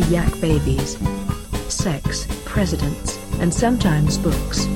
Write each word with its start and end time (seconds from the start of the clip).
the 0.00 0.06
Yak 0.14 0.40
Babies. 0.40 0.96
Sex, 1.72 2.26
presidents, 2.46 3.18
and 3.38 3.52
sometimes 3.52 4.16
books. 4.16 4.66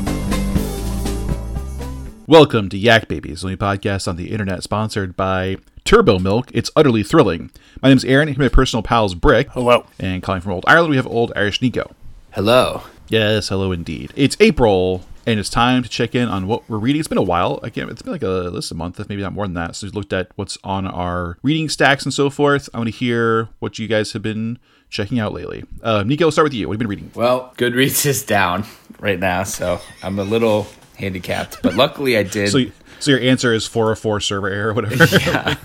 Welcome 2.26 2.68
to 2.70 2.76
Yak 2.78 3.08
Babies, 3.08 3.40
the 3.40 3.46
only 3.46 3.56
podcast 3.56 4.06
on 4.06 4.16
the 4.16 4.30
internet 4.30 4.62
sponsored 4.62 5.16
by 5.16 5.56
Turbo 5.84 6.18
Milk. 6.18 6.50
It's 6.52 6.70
utterly 6.76 7.02
thrilling. 7.02 7.50
My 7.80 7.88
name's 7.88 8.04
Aaron, 8.04 8.28
and 8.28 8.38
my 8.38 8.48
personal 8.48 8.82
pals 8.82 9.14
Brick. 9.14 9.48
Hello. 9.50 9.86
And 9.98 10.22
calling 10.22 10.42
from 10.42 10.52
Old 10.52 10.64
Ireland, 10.66 10.90
we 10.90 10.96
have 10.96 11.06
Old 11.06 11.32
Irish 11.34 11.62
Nico. 11.62 11.94
Hello. 12.32 12.82
Yes, 13.08 13.48
hello 13.48 13.72
indeed. 13.72 14.12
It's 14.16 14.36
April, 14.40 15.04
and 15.26 15.40
it's 15.40 15.48
time 15.50 15.82
to 15.82 15.88
check 15.88 16.14
in 16.14 16.28
on 16.28 16.46
what 16.46 16.68
we're 16.68 16.78
reading. 16.78 16.98
It's 16.98 17.08
been 17.08 17.16
a 17.16 17.22
while. 17.22 17.60
Again, 17.62 17.88
it's 17.88 18.02
been 18.02 18.12
like 18.12 18.22
a 18.22 18.28
list 18.28 18.72
a 18.72 18.74
month, 18.74 19.00
if 19.00 19.08
maybe 19.08 19.22
not 19.22 19.32
more 19.32 19.46
than 19.46 19.54
that. 19.54 19.76
So 19.76 19.86
we 19.86 19.92
looked 19.92 20.12
at 20.12 20.32
what's 20.36 20.58
on 20.64 20.86
our 20.86 21.38
reading 21.42 21.70
stacks 21.70 22.04
and 22.04 22.12
so 22.12 22.28
forth. 22.28 22.68
I 22.74 22.78
want 22.78 22.88
to 22.88 22.96
hear 22.96 23.48
what 23.58 23.78
you 23.78 23.88
guys 23.88 24.12
have 24.12 24.22
been 24.22 24.58
checking 24.94 25.18
out 25.18 25.32
lately. 25.32 25.64
Uh, 25.82 26.04
Nico, 26.04 26.24
we'll 26.26 26.32
start 26.32 26.44
with 26.44 26.54
you. 26.54 26.68
What 26.68 26.74
have 26.74 26.80
you 26.80 26.86
been 26.86 26.88
reading? 26.88 27.10
Well, 27.14 27.52
Goodreads 27.58 28.06
is 28.06 28.24
down 28.24 28.64
right 29.00 29.18
now, 29.18 29.42
so 29.42 29.80
I'm 30.02 30.20
a 30.20 30.24
little 30.24 30.68
handicapped, 30.96 31.62
but 31.62 31.74
luckily 31.74 32.16
I 32.16 32.22
did. 32.22 32.50
So, 32.50 32.60
so 33.00 33.10
your 33.10 33.20
answer 33.20 33.52
is 33.52 33.66
404 33.66 34.20
server 34.20 34.48
error, 34.48 34.70
or 34.70 34.74
whatever. 34.74 35.04
yeah. 35.18 35.56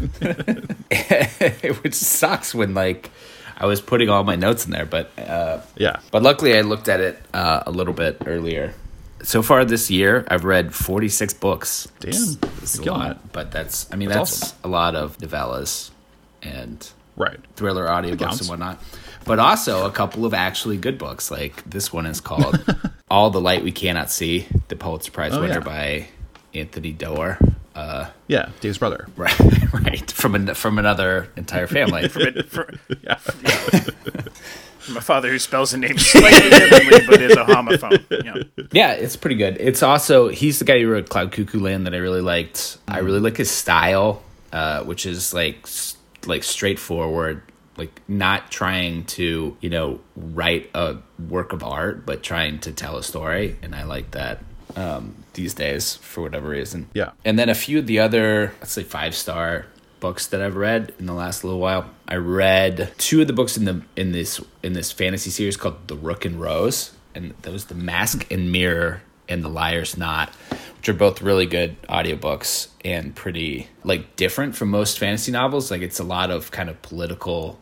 Which 1.82 1.94
sucks 1.94 2.56
when 2.56 2.74
like 2.74 3.12
I 3.56 3.68
was 3.68 3.80
putting 3.82 4.10
all 4.10 4.24
my 4.24 4.36
notes 4.36 4.66
in 4.66 4.72
there, 4.72 4.88
but 4.88 5.12
uh, 5.20 5.62
yeah. 5.78 6.00
But 6.12 6.24
luckily 6.24 6.58
I 6.58 6.62
looked 6.62 6.90
at 6.90 7.00
it 7.00 7.22
uh, 7.32 7.64
a 7.68 7.72
little 7.72 7.94
bit 7.94 8.24
earlier. 8.26 8.74
So 9.22 9.44
far 9.44 9.64
this 9.64 9.92
year, 9.92 10.26
I've 10.30 10.44
read 10.44 10.74
46 10.74 11.36
books. 11.36 11.88
Damn, 12.00 12.14
it's, 12.64 12.80
a 12.80 12.84
lot, 12.84 13.12
it. 13.12 13.18
but 13.32 13.52
that's 13.52 13.88
I 13.92 13.96
mean 13.96 14.10
that's, 14.10 14.40
that's 14.40 14.54
awesome. 14.54 14.60
a 14.64 14.68
lot 14.70 14.96
of 14.96 15.18
novellas 15.20 15.92
and 16.42 16.90
right 17.16 17.38
thriller 17.56 17.86
audiobooks 17.86 18.40
and 18.40 18.50
whatnot. 18.50 18.82
But 19.26 19.40
also 19.40 19.86
a 19.86 19.92
couple 19.92 20.26
of 20.26 20.34
actually 20.34 20.78
good 20.78 20.98
books. 20.98 21.30
Like 21.30 21.70
this 21.70 21.94
one 21.94 22.06
is 22.06 22.22
called 22.22 22.64
"All 23.12 23.30
the 23.30 23.42
Light 23.42 23.64
We 23.64 23.72
Cannot 23.72 24.10
See," 24.10 24.48
the 24.70 24.76
Pulitzer 24.76 25.12
Prize 25.12 25.34
oh, 25.34 25.42
winner 25.42 25.56
yeah. 25.56 25.60
by 25.60 26.08
Anthony 26.54 26.94
Doerr. 26.94 27.38
Uh, 27.76 28.10
yeah, 28.28 28.50
Dave's 28.60 28.78
brother. 28.78 29.08
Right, 29.16 29.74
right. 29.74 30.12
From 30.12 30.36
an, 30.36 30.54
from 30.54 30.80
another 30.80 31.30
entire 31.36 31.68
family. 31.68 32.08
from, 32.10 32.44
from, 32.44 32.80
yeah. 33.04 33.18
yeah. 33.44 33.80
My 34.90 35.02
father, 35.02 35.30
who 35.30 35.40
spells 35.40 35.72
the 35.72 35.78
name 35.78 35.98
slightly 35.98 36.50
differently, 36.50 37.06
but 37.08 37.22
is 37.22 37.38
a 37.38 37.44
homophone. 37.46 38.04
Yeah. 38.26 38.66
yeah, 38.72 38.92
it's 38.94 39.16
pretty 39.16 39.36
good. 39.36 39.58
It's 39.60 39.84
also 39.84 40.30
he's 40.30 40.60
the 40.60 40.66
guy 40.66 40.80
who 40.80 40.90
wrote 40.90 41.10
Cloud 41.10 41.32
Cuckoo 41.32 41.60
Land 41.60 41.86
that 41.86 41.94
I 41.94 41.98
really 41.98 42.22
liked. 42.22 42.56
Mm. 42.56 42.80
I 42.88 43.00
really 43.00 43.20
like 43.20 43.38
his 43.38 43.52
style, 43.52 44.24
uh, 44.52 44.84
which 44.84 45.06
is 45.06 45.34
like 45.34 45.68
like 46.26 46.44
straightforward 46.44 47.44
like 47.80 48.02
not 48.08 48.52
trying 48.52 49.06
to 49.06 49.58
you 49.62 49.70
know 49.70 50.00
write 50.16 50.70
a 50.76 50.98
work 51.28 51.54
of 51.54 51.64
art 51.64 52.06
but 52.06 52.22
trying 52.22 52.60
to 52.60 52.72
tell 52.72 52.98
a 52.98 53.04
story 53.04 53.58
and 53.64 53.74
i 53.74 53.84
like 53.84 54.12
that 54.12 54.44
um, 54.76 55.16
these 55.34 55.54
days 55.54 55.96
for 55.96 56.22
whatever 56.22 56.50
reason. 56.50 56.90
Yeah. 56.94 57.12
And 57.26 57.40
then 57.40 57.50
a 57.50 57.56
few 57.56 57.80
of 57.80 57.88
the 57.88 58.00
other 58.00 58.54
let's 58.60 58.72
say 58.72 58.84
five 58.84 59.16
star 59.16 59.66
books 60.00 60.28
that 60.28 60.42
i've 60.42 60.56
read 60.56 60.94
in 61.00 61.06
the 61.08 61.14
last 61.14 61.44
little 61.44 61.60
while. 61.60 61.90
I 62.08 62.16
read 62.16 62.92
two 62.98 63.22
of 63.22 63.28
the 63.28 63.34
books 63.34 63.58
in 63.58 63.66
the 63.66 63.82
in 63.96 64.12
this 64.12 64.42
in 64.64 64.74
this 64.74 64.92
fantasy 64.92 65.30
series 65.30 65.58
called 65.58 65.88
the 65.88 65.96
rook 65.96 66.26
and 66.26 66.40
rose 66.40 66.92
and 67.16 67.34
that 67.42 67.52
was 67.52 67.66
the 67.66 67.76
mask 67.76 68.32
and 68.32 68.52
mirror 68.52 69.02
and 69.28 69.44
the 69.44 69.50
liar's 69.50 69.98
knot 69.98 70.34
which 70.78 70.88
are 70.88 70.94
both 70.94 71.22
really 71.22 71.46
good 71.46 71.82
audiobooks 71.84 72.70
and 72.86 73.14
pretty 73.14 73.68
like 73.84 74.16
different 74.16 74.56
from 74.56 74.70
most 74.70 74.98
fantasy 74.98 75.32
novels. 75.32 75.70
Like 75.72 75.82
it's 75.82 76.00
a 76.00 76.06
lot 76.06 76.32
of 76.32 76.52
kind 76.52 76.70
of 76.70 76.82
political 76.82 77.60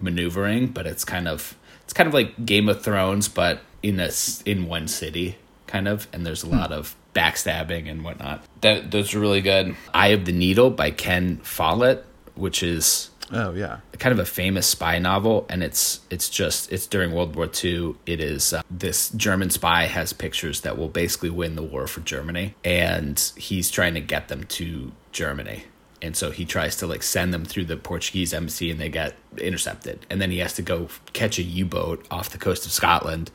maneuvering, 0.00 0.68
but 0.68 0.86
it's 0.86 1.04
kind 1.04 1.28
of 1.28 1.56
it's 1.82 1.92
kind 1.92 2.06
of 2.06 2.14
like 2.14 2.44
Game 2.46 2.68
of 2.68 2.82
Thrones, 2.82 3.28
but 3.28 3.60
in 3.82 4.00
a 4.00 4.10
in 4.46 4.66
one 4.66 4.88
city, 4.88 5.38
kind 5.66 5.88
of. 5.88 6.06
And 6.12 6.24
there's 6.24 6.44
a 6.44 6.46
hmm. 6.46 6.56
lot 6.56 6.72
of 6.72 6.96
backstabbing 7.14 7.90
and 7.90 8.04
whatnot. 8.04 8.44
That 8.60 8.90
those 8.90 9.14
are 9.14 9.20
really 9.20 9.40
good. 9.40 9.76
Eye 9.92 10.08
of 10.08 10.24
the 10.24 10.32
Needle 10.32 10.70
by 10.70 10.90
Ken 10.90 11.38
Follett, 11.38 12.04
which 12.34 12.62
is 12.62 13.10
oh 13.32 13.54
yeah, 13.54 13.78
kind 13.98 14.12
of 14.12 14.18
a 14.18 14.24
famous 14.24 14.66
spy 14.66 14.98
novel, 14.98 15.46
and 15.48 15.62
it's 15.62 16.00
it's 16.10 16.28
just 16.28 16.70
it's 16.72 16.86
during 16.86 17.12
World 17.12 17.34
War 17.36 17.50
II. 17.62 17.96
It 18.06 18.20
is 18.20 18.52
uh, 18.52 18.62
this 18.70 19.10
German 19.10 19.50
spy 19.50 19.86
has 19.86 20.12
pictures 20.12 20.60
that 20.62 20.78
will 20.78 20.88
basically 20.88 21.30
win 21.30 21.56
the 21.56 21.62
war 21.62 21.86
for 21.86 22.00
Germany, 22.00 22.54
and 22.64 23.18
he's 23.36 23.70
trying 23.70 23.94
to 23.94 24.00
get 24.00 24.28
them 24.28 24.44
to 24.44 24.92
Germany 25.12 25.64
and 26.02 26.16
so 26.16 26.30
he 26.30 26.44
tries 26.44 26.76
to 26.76 26.86
like 26.86 27.02
send 27.02 27.34
them 27.34 27.44
through 27.44 27.66
the 27.66 27.76
Portuguese 27.76 28.32
embassy 28.32 28.70
and 28.70 28.80
they 28.80 28.88
get 28.88 29.16
intercepted. 29.38 30.06
And 30.08 30.20
then 30.20 30.30
he 30.30 30.38
has 30.38 30.54
to 30.54 30.62
go 30.62 30.88
catch 31.12 31.38
a 31.38 31.42
U-boat 31.42 32.06
off 32.10 32.30
the 32.30 32.38
coast 32.38 32.64
of 32.64 32.72
Scotland. 32.72 33.30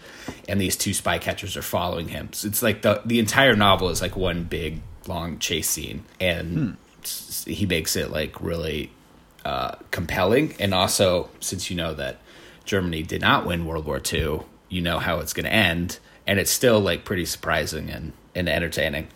And 0.50 0.60
these 0.60 0.76
two 0.76 0.94
spy 0.94 1.20
catchers 1.20 1.56
are 1.56 1.62
following 1.62 2.08
him. 2.08 2.34
So 2.34 2.48
it's 2.48 2.64
like 2.64 2.82
the 2.82 3.02
the 3.06 3.20
entire 3.20 3.56
novel 3.56 3.90
is 3.90 4.02
like 4.02 4.16
one 4.16 4.44
big 4.44 4.82
long 5.08 5.38
chase 5.40 5.70
scene. 5.70 6.06
And 6.20 6.78
hmm. 7.06 7.50
he 7.50 7.66
makes 7.66 7.96
it 7.96 8.10
like 8.10 8.42
really 8.42 8.92
uh, 9.44 9.76
compelling. 9.92 10.56
And 10.60 10.74
also 10.74 11.30
since 11.40 11.70
you 11.70 11.78
know 11.78 11.94
that 11.94 12.18
Germany 12.66 13.04
did 13.04 13.22
not 13.22 13.46
win 13.46 13.66
World 13.66 13.86
War 13.86 14.02
II 14.12 14.42
you 14.70 14.82
know 14.82 15.00
how 15.00 15.20
it's 15.20 15.34
going 15.34 15.46
to 15.46 15.54
end. 15.54 16.00
And 16.28 16.40
it's 16.40 16.52
still 16.52 16.80
like 16.80 17.06
pretty 17.06 17.26
surprising 17.26 17.90
and, 17.90 18.14
and 18.34 18.50
entertaining 18.50 19.08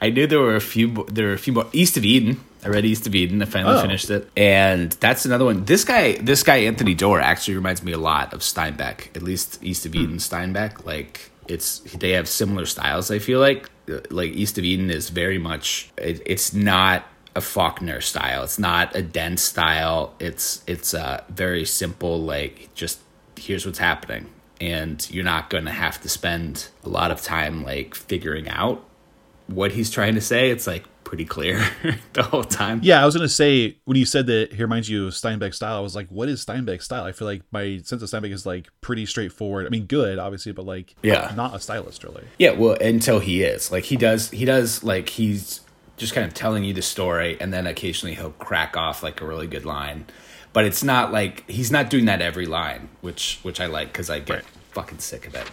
I 0.00 0.10
knew 0.10 0.26
there 0.26 0.40
were 0.40 0.56
a 0.56 0.60
few. 0.60 1.06
There 1.10 1.26
were 1.26 1.32
a 1.32 1.38
few 1.38 1.52
more. 1.52 1.66
East 1.72 1.96
of 1.96 2.04
Eden. 2.04 2.40
I 2.64 2.68
read 2.68 2.84
East 2.84 3.06
of 3.06 3.14
Eden. 3.14 3.40
I 3.42 3.46
finally 3.46 3.76
oh. 3.76 3.80
finished 3.80 4.10
it, 4.10 4.28
and 4.36 4.92
that's 4.92 5.24
another 5.24 5.44
one. 5.44 5.64
This 5.64 5.84
guy, 5.84 6.12
this 6.12 6.42
guy 6.42 6.56
Anthony 6.58 6.94
Doerr, 6.94 7.20
actually 7.20 7.54
reminds 7.54 7.82
me 7.82 7.92
a 7.92 7.98
lot 7.98 8.34
of 8.34 8.40
Steinbeck. 8.40 9.16
At 9.16 9.22
least 9.22 9.62
East 9.62 9.86
of 9.86 9.94
Eden, 9.94 10.12
hmm. 10.12 10.16
Steinbeck. 10.16 10.84
Like 10.84 11.30
it's 11.48 11.80
they 11.80 12.10
have 12.10 12.28
similar 12.28 12.66
styles. 12.66 13.10
I 13.10 13.18
feel 13.18 13.40
like 13.40 13.70
like 14.10 14.32
East 14.32 14.58
of 14.58 14.64
Eden 14.64 14.90
is 14.90 15.10
very 15.10 15.38
much. 15.38 15.90
It, 15.96 16.22
it's 16.26 16.52
not 16.52 17.04
a 17.34 17.40
Faulkner 17.40 18.00
style. 18.00 18.42
It's 18.42 18.58
not 18.58 18.94
a 18.94 19.02
dense 19.02 19.42
style. 19.42 20.14
It's 20.18 20.62
it's 20.66 20.94
a 20.94 21.24
very 21.28 21.64
simple. 21.64 22.20
Like 22.20 22.68
just 22.74 23.00
here's 23.36 23.64
what's 23.64 23.78
happening, 23.78 24.26
and 24.60 25.08
you're 25.10 25.24
not 25.24 25.48
going 25.50 25.64
to 25.64 25.70
have 25.70 26.00
to 26.02 26.08
spend 26.08 26.68
a 26.84 26.88
lot 26.88 27.10
of 27.10 27.22
time 27.22 27.64
like 27.64 27.94
figuring 27.94 28.48
out 28.48 28.84
what 29.52 29.72
he's 29.72 29.90
trying 29.90 30.14
to 30.14 30.20
say, 30.20 30.50
it's 30.50 30.66
like 30.66 30.84
pretty 31.04 31.24
clear 31.24 31.66
the 32.12 32.22
whole 32.22 32.44
time. 32.44 32.80
Yeah, 32.82 33.02
I 33.02 33.04
was 33.04 33.14
gonna 33.16 33.28
say 33.28 33.76
when 33.84 33.96
you 33.96 34.04
said 34.04 34.26
that 34.26 34.52
he 34.52 34.62
reminds 34.62 34.88
you 34.88 35.08
of 35.08 35.12
Steinbeck 35.12 35.54
style, 35.54 35.76
I 35.76 35.80
was 35.80 35.96
like, 35.96 36.08
what 36.08 36.28
is 36.28 36.44
Steinbeck 36.44 36.82
style? 36.82 37.04
I 37.04 37.12
feel 37.12 37.26
like 37.26 37.42
my 37.50 37.80
sense 37.82 38.02
of 38.02 38.08
Steinbeck 38.08 38.30
is 38.30 38.46
like 38.46 38.68
pretty 38.80 39.06
straightforward. 39.06 39.66
I 39.66 39.70
mean, 39.70 39.86
good, 39.86 40.18
obviously, 40.18 40.52
but 40.52 40.66
like, 40.66 40.94
yeah, 41.02 41.32
not 41.36 41.54
a 41.54 41.60
stylist 41.60 42.04
really. 42.04 42.24
Yeah, 42.38 42.52
well, 42.52 42.76
until 42.80 43.18
he 43.18 43.42
is 43.42 43.72
like 43.72 43.84
he 43.84 43.96
does, 43.96 44.30
he 44.30 44.44
does 44.44 44.84
like 44.84 45.08
he's 45.08 45.60
just 45.96 46.14
kind 46.14 46.26
of 46.26 46.32
telling 46.32 46.64
you 46.64 46.72
the 46.72 46.82
story, 46.82 47.36
and 47.40 47.52
then 47.52 47.66
occasionally 47.66 48.14
he'll 48.14 48.30
crack 48.30 48.76
off 48.76 49.02
like 49.02 49.20
a 49.20 49.26
really 49.26 49.48
good 49.48 49.64
line, 49.64 50.06
but 50.52 50.64
it's 50.64 50.84
not 50.84 51.12
like 51.12 51.48
he's 51.50 51.72
not 51.72 51.90
doing 51.90 52.04
that 52.04 52.22
every 52.22 52.46
line, 52.46 52.88
which 53.00 53.40
which 53.42 53.60
I 53.60 53.66
like 53.66 53.88
because 53.88 54.10
I 54.10 54.20
get 54.20 54.36
right. 54.36 54.44
fucking 54.70 54.98
sick 54.98 55.26
of 55.26 55.34
it 55.34 55.50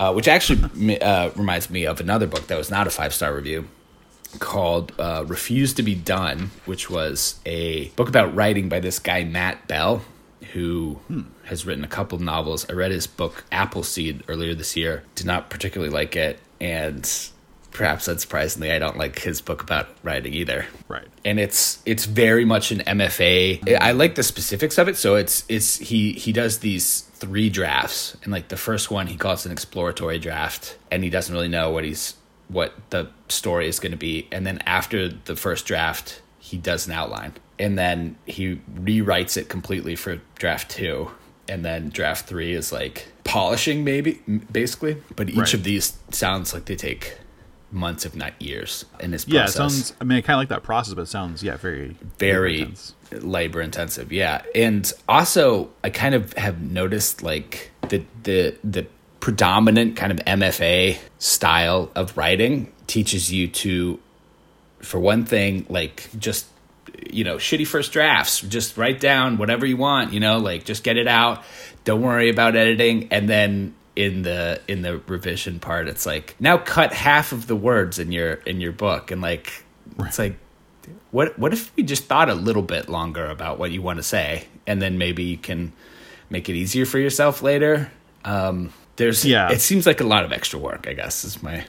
uh, 0.00 0.14
which 0.14 0.26
actually 0.26 0.98
uh, 1.00 1.30
reminds 1.36 1.68
me 1.68 1.84
of 1.84 2.00
another 2.00 2.26
book 2.26 2.46
that 2.46 2.56
was 2.56 2.70
not 2.70 2.86
a 2.86 2.90
five 2.90 3.12
star 3.12 3.34
review 3.34 3.68
called 4.38 4.92
uh, 4.98 5.24
Refuse 5.26 5.74
to 5.74 5.82
Be 5.82 5.94
Done, 5.94 6.50
which 6.64 6.88
was 6.88 7.38
a 7.44 7.88
book 7.90 8.08
about 8.08 8.34
writing 8.34 8.70
by 8.70 8.80
this 8.80 8.98
guy, 8.98 9.24
Matt 9.24 9.68
Bell, 9.68 10.02
who 10.52 10.94
hmm. 11.08 11.22
has 11.44 11.66
written 11.66 11.84
a 11.84 11.88
couple 11.88 12.16
of 12.16 12.22
novels. 12.22 12.64
I 12.70 12.72
read 12.72 12.92
his 12.92 13.06
book, 13.06 13.44
Appleseed, 13.52 14.22
earlier 14.26 14.54
this 14.54 14.74
year. 14.74 15.04
Did 15.16 15.26
not 15.26 15.50
particularly 15.50 15.92
like 15.92 16.16
it. 16.16 16.38
And 16.60 17.04
perhaps 17.72 18.08
unsurprisingly, 18.08 18.72
I 18.72 18.78
don't 18.78 18.96
like 18.96 19.18
his 19.18 19.40
book 19.40 19.62
about 19.62 19.88
writing 20.02 20.34
either. 20.34 20.66
Right. 20.88 21.06
And 21.24 21.38
it's 21.38 21.82
it's 21.86 22.04
very 22.04 22.44
much 22.44 22.72
an 22.72 22.80
MFA. 22.80 23.78
I 23.80 23.92
like 23.92 24.14
the 24.14 24.22
specifics 24.22 24.78
of 24.78 24.88
it. 24.88 24.96
So 24.96 25.16
it's 25.16 25.44
it's 25.48 25.78
he 25.78 26.12
he 26.12 26.32
does 26.32 26.58
these 26.58 27.02
three 27.14 27.50
drafts, 27.50 28.16
and 28.22 28.32
like 28.32 28.48
the 28.48 28.56
first 28.56 28.90
one 28.90 29.06
he 29.06 29.16
calls 29.16 29.46
an 29.46 29.52
exploratory 29.52 30.18
draft, 30.18 30.78
and 30.90 31.04
he 31.04 31.10
doesn't 31.10 31.34
really 31.34 31.48
know 31.48 31.70
what 31.70 31.84
he's 31.84 32.14
what 32.48 32.74
the 32.90 33.08
story 33.28 33.68
is 33.68 33.78
going 33.78 33.92
to 33.92 33.98
be. 33.98 34.26
And 34.32 34.46
then 34.46 34.58
after 34.66 35.08
the 35.08 35.36
first 35.36 35.66
draft, 35.66 36.20
he 36.38 36.58
does 36.58 36.86
an 36.86 36.92
outline, 36.92 37.34
and 37.58 37.78
then 37.78 38.16
he 38.26 38.60
rewrites 38.74 39.36
it 39.36 39.48
completely 39.48 39.96
for 39.96 40.20
draft 40.36 40.70
two. 40.70 41.10
And 41.48 41.64
then 41.64 41.88
draft 41.88 42.28
three 42.28 42.54
is 42.54 42.70
like 42.70 43.08
polishing, 43.24 43.82
maybe, 43.82 44.20
basically. 44.52 45.02
But 45.16 45.30
each 45.30 45.36
right. 45.36 45.54
of 45.54 45.64
these 45.64 45.98
sounds 46.10 46.54
like 46.54 46.66
they 46.66 46.76
take 46.76 47.16
months, 47.72 48.04
if 48.04 48.14
not 48.14 48.40
years, 48.40 48.84
in 48.98 49.10
this 49.10 49.24
process. 49.24 49.34
Yeah, 49.34 49.44
it 49.44 49.70
sounds. 49.70 49.92
I 50.00 50.04
mean, 50.04 50.18
I 50.18 50.20
kind 50.20 50.34
of 50.34 50.40
like 50.40 50.48
that 50.48 50.62
process, 50.62 50.94
but 50.94 51.02
it 51.02 51.06
sounds 51.06 51.42
yeah, 51.42 51.56
very 51.56 51.96
very 52.18 52.74
labor, 53.10 53.26
labor 53.26 53.60
intensive. 53.60 54.12
Yeah, 54.12 54.42
and 54.54 54.90
also 55.08 55.70
I 55.84 55.90
kind 55.90 56.14
of 56.14 56.32
have 56.34 56.60
noticed 56.60 57.22
like 57.22 57.70
the 57.88 58.04
the 58.22 58.56
the 58.64 58.86
predominant 59.20 59.96
kind 59.96 60.12
of 60.12 60.18
MFA 60.24 60.98
style 61.18 61.90
of 61.94 62.16
writing 62.16 62.72
teaches 62.86 63.30
you 63.30 63.48
to, 63.48 64.00
for 64.80 64.98
one 64.98 65.24
thing, 65.24 65.66
like 65.68 66.08
just 66.18 66.46
you 67.10 67.24
know, 67.24 67.36
shitty 67.36 67.66
first 67.66 67.92
drafts. 67.92 68.40
Just 68.40 68.76
write 68.76 69.00
down 69.00 69.38
whatever 69.38 69.66
you 69.66 69.76
want, 69.76 70.12
you 70.12 70.20
know, 70.20 70.38
like 70.38 70.64
just 70.64 70.84
get 70.84 70.96
it 70.96 71.08
out. 71.08 71.42
Don't 71.84 72.02
worry 72.02 72.28
about 72.28 72.56
editing. 72.56 73.08
And 73.10 73.28
then 73.28 73.74
in 74.00 74.22
the 74.22 74.60
in 74.66 74.82
the 74.82 74.98
revision 75.06 75.60
part, 75.60 75.88
it's 75.88 76.06
like 76.06 76.34
now 76.40 76.56
cut 76.58 76.92
half 76.92 77.32
of 77.32 77.46
the 77.46 77.56
words 77.56 77.98
in 77.98 78.12
your 78.12 78.34
in 78.46 78.60
your 78.60 78.72
book, 78.72 79.10
and 79.10 79.20
like 79.20 79.64
it's 80.00 80.18
like 80.18 80.36
what 81.10 81.38
what 81.38 81.52
if 81.52 81.74
we 81.76 81.82
just 81.82 82.04
thought 82.04 82.28
a 82.30 82.34
little 82.34 82.62
bit 82.62 82.88
longer 82.88 83.26
about 83.26 83.58
what 83.58 83.70
you 83.70 83.82
want 83.82 83.98
to 83.98 84.02
say, 84.02 84.46
and 84.66 84.80
then 84.80 84.96
maybe 84.98 85.22
you 85.24 85.36
can 85.36 85.72
make 86.30 86.48
it 86.48 86.54
easier 86.54 86.86
for 86.86 86.98
yourself 86.98 87.42
later. 87.42 87.90
Um, 88.24 88.72
there's 88.96 89.24
Yeah. 89.24 89.50
it 89.50 89.60
seems 89.60 89.86
like 89.86 90.00
a 90.00 90.06
lot 90.06 90.24
of 90.24 90.32
extra 90.32 90.58
work. 90.58 90.86
I 90.88 90.94
guess 90.94 91.24
is 91.24 91.42
my 91.42 91.64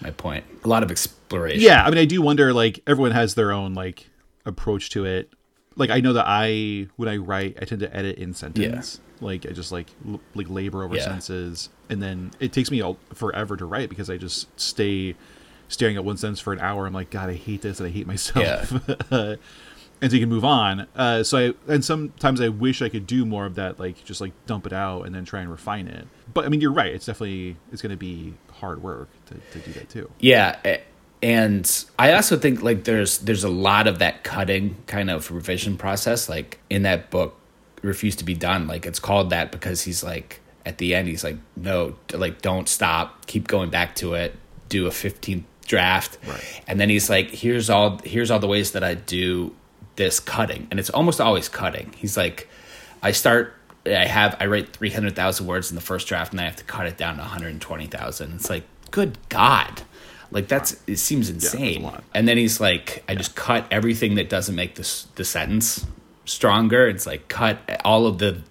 my 0.00 0.10
point. 0.10 0.44
A 0.64 0.68
lot 0.68 0.82
of 0.82 0.90
exploration. 0.90 1.60
Yeah, 1.62 1.84
I 1.84 1.90
mean, 1.90 1.98
I 1.98 2.04
do 2.04 2.20
wonder. 2.22 2.52
Like, 2.52 2.80
everyone 2.86 3.12
has 3.12 3.34
their 3.34 3.50
own 3.52 3.74
like 3.74 4.08
approach 4.44 4.90
to 4.90 5.04
it. 5.04 5.32
Like, 5.74 5.90
I 5.90 6.00
know 6.00 6.12
that 6.14 6.24
I 6.28 6.86
when 6.96 7.08
I 7.08 7.16
write, 7.16 7.58
I 7.60 7.64
tend 7.64 7.80
to 7.80 7.94
edit 7.96 8.16
in 8.18 8.32
sentence. 8.34 9.00
Like, 9.20 9.46
I 9.46 9.50
just 9.52 9.72
like 9.72 9.88
l- 10.06 10.20
like 10.34 10.48
labor 10.50 10.82
over 10.84 10.94
Yeah. 10.96 11.02
sentences, 11.04 11.68
and 11.88 12.02
then 12.02 12.32
it 12.40 12.52
takes 12.52 12.70
me 12.70 12.80
all, 12.82 12.98
forever 13.14 13.56
to 13.56 13.64
write 13.64 13.88
because 13.88 14.10
I 14.10 14.16
just 14.16 14.48
stay 14.60 15.14
staring 15.68 15.96
at 15.96 16.04
one 16.04 16.16
sentence 16.16 16.38
for 16.40 16.52
an 16.52 16.60
hour. 16.60 16.86
I'm 16.86 16.92
like, 16.92 17.10
God, 17.10 17.28
I 17.30 17.34
hate 17.34 17.62
this, 17.62 17.80
and 17.80 17.88
I 17.88 17.90
hate 17.90 18.06
myself. 18.06 18.72
and 19.10 20.10
so 20.10 20.14
you 20.14 20.20
can 20.20 20.28
move 20.28 20.44
on. 20.44 20.86
Uh, 20.94 21.22
so 21.22 21.38
I 21.38 21.72
and 21.72 21.84
sometimes 21.84 22.40
I 22.40 22.48
wish 22.48 22.82
I 22.82 22.88
could 22.88 23.06
do 23.06 23.24
more 23.24 23.46
of 23.46 23.54
that, 23.54 23.80
like 23.80 24.04
just 24.04 24.20
like 24.20 24.32
dump 24.46 24.66
it 24.66 24.72
out 24.72 25.02
and 25.02 25.14
then 25.14 25.24
try 25.24 25.40
and 25.40 25.50
refine 25.50 25.88
it. 25.88 26.06
But 26.34 26.44
I 26.44 26.48
mean, 26.48 26.60
you're 26.60 26.72
right. 26.72 26.92
It's 26.94 27.06
definitely 27.06 27.56
it's 27.72 27.80
going 27.82 27.90
to 27.90 27.96
be 27.96 28.34
hard 28.52 28.82
work 28.82 29.08
to, 29.26 29.34
to 29.58 29.66
do 29.66 29.72
that 29.72 29.88
too. 29.88 30.10
Yeah, 30.20 30.56
and 31.22 31.84
I 31.98 32.12
also 32.12 32.36
think 32.36 32.62
like 32.62 32.84
there's 32.84 33.18
there's 33.18 33.44
a 33.44 33.48
lot 33.48 33.86
of 33.86 33.98
that 34.00 34.22
cutting 34.22 34.76
kind 34.86 35.08
of 35.10 35.30
revision 35.30 35.78
process 35.78 36.28
like 36.28 36.58
in 36.68 36.82
that 36.82 37.10
book 37.10 37.38
refused 37.82 38.18
to 38.18 38.24
be 38.24 38.34
done. 38.34 38.66
Like 38.66 38.86
it's 38.86 38.98
called 38.98 39.30
that 39.30 39.52
because 39.52 39.82
he's 39.82 40.02
like 40.02 40.40
at 40.64 40.78
the 40.78 40.94
end 40.94 41.08
he's 41.08 41.24
like 41.24 41.36
no 41.56 41.96
like 42.12 42.42
don't 42.42 42.68
stop. 42.68 43.26
Keep 43.26 43.48
going 43.48 43.70
back 43.70 43.94
to 43.96 44.14
it. 44.14 44.34
Do 44.68 44.86
a 44.86 44.90
15th 44.90 45.44
draft. 45.66 46.18
Right. 46.26 46.62
and 46.68 46.78
then 46.78 46.88
he's 46.88 47.10
like 47.10 47.30
here's 47.30 47.68
all 47.70 47.98
here's 48.04 48.30
all 48.30 48.38
the 48.38 48.46
ways 48.46 48.72
that 48.72 48.84
I 48.84 48.94
do 48.94 49.54
this 49.96 50.20
cutting. 50.20 50.68
And 50.70 50.78
it's 50.78 50.90
almost 50.90 51.20
always 51.20 51.48
cutting. 51.48 51.92
He's 51.96 52.16
like 52.16 52.48
I 53.02 53.12
start 53.12 53.54
I 53.84 54.04
have 54.06 54.36
I 54.40 54.46
write 54.46 54.72
300,000 54.74 55.46
words 55.46 55.70
in 55.70 55.74
the 55.74 55.80
first 55.80 56.08
draft 56.08 56.32
and 56.32 56.40
I 56.40 56.44
have 56.44 56.56
to 56.56 56.64
cut 56.64 56.86
it 56.86 56.96
down 56.96 57.16
to 57.16 57.22
120,000 57.22 58.32
it's 58.34 58.50
like 58.50 58.64
good 58.90 59.18
god. 59.28 59.82
Like 60.32 60.48
that's 60.48 60.76
it 60.86 60.96
seems 60.96 61.30
insane. 61.30 61.82
lot. 61.82 62.02
and 62.12 62.26
then 62.26 62.36
he's 62.36 62.60
like 62.60 63.04
I 63.08 63.14
just 63.14 63.36
cut 63.36 63.66
everything 63.70 64.16
that 64.16 64.28
doesn't 64.28 64.54
make 64.54 64.74
this 64.74 65.04
the 65.14 65.24
sentence 65.24 65.86
stronger. 66.26 66.86
It's 66.88 67.06
like 67.06 67.28
cut 67.28 67.58
all 67.84 68.06
of 68.06 68.18
the 68.18 68.42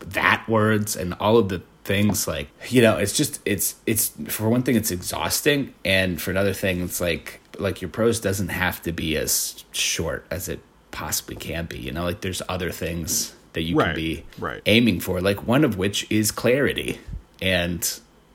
that 0.00 0.44
words 0.48 0.96
and 0.96 1.14
all 1.20 1.36
of 1.38 1.48
the 1.48 1.62
things 1.84 2.28
like 2.28 2.48
you 2.68 2.80
know 2.82 2.96
it's 2.98 3.16
just 3.16 3.40
it's 3.44 3.74
it's 3.86 4.12
for 4.28 4.48
one 4.48 4.62
thing 4.62 4.74
it's 4.76 4.90
exhausting. 4.90 5.72
And 5.84 6.20
for 6.20 6.30
another 6.32 6.52
thing 6.52 6.80
it's 6.80 7.00
like 7.00 7.40
like 7.58 7.80
your 7.80 7.90
prose 7.90 8.20
doesn't 8.20 8.48
have 8.48 8.82
to 8.82 8.92
be 8.92 9.16
as 9.16 9.64
short 9.72 10.26
as 10.30 10.48
it 10.48 10.60
possibly 10.90 11.36
can 11.36 11.66
be 11.66 11.78
you 11.78 11.92
know? 11.92 12.04
Like 12.04 12.20
there's 12.22 12.42
other 12.48 12.70
things 12.70 13.34
that 13.52 13.62
you 13.62 13.76
Right, 13.76 13.86
can 13.86 13.94
be 13.94 14.24
right. 14.38 14.62
aiming 14.66 15.00
for 15.00 15.20
like 15.20 15.46
one 15.46 15.64
of 15.64 15.76
which 15.76 16.06
is 16.10 16.30
clarity. 16.32 16.98
And 17.42 17.88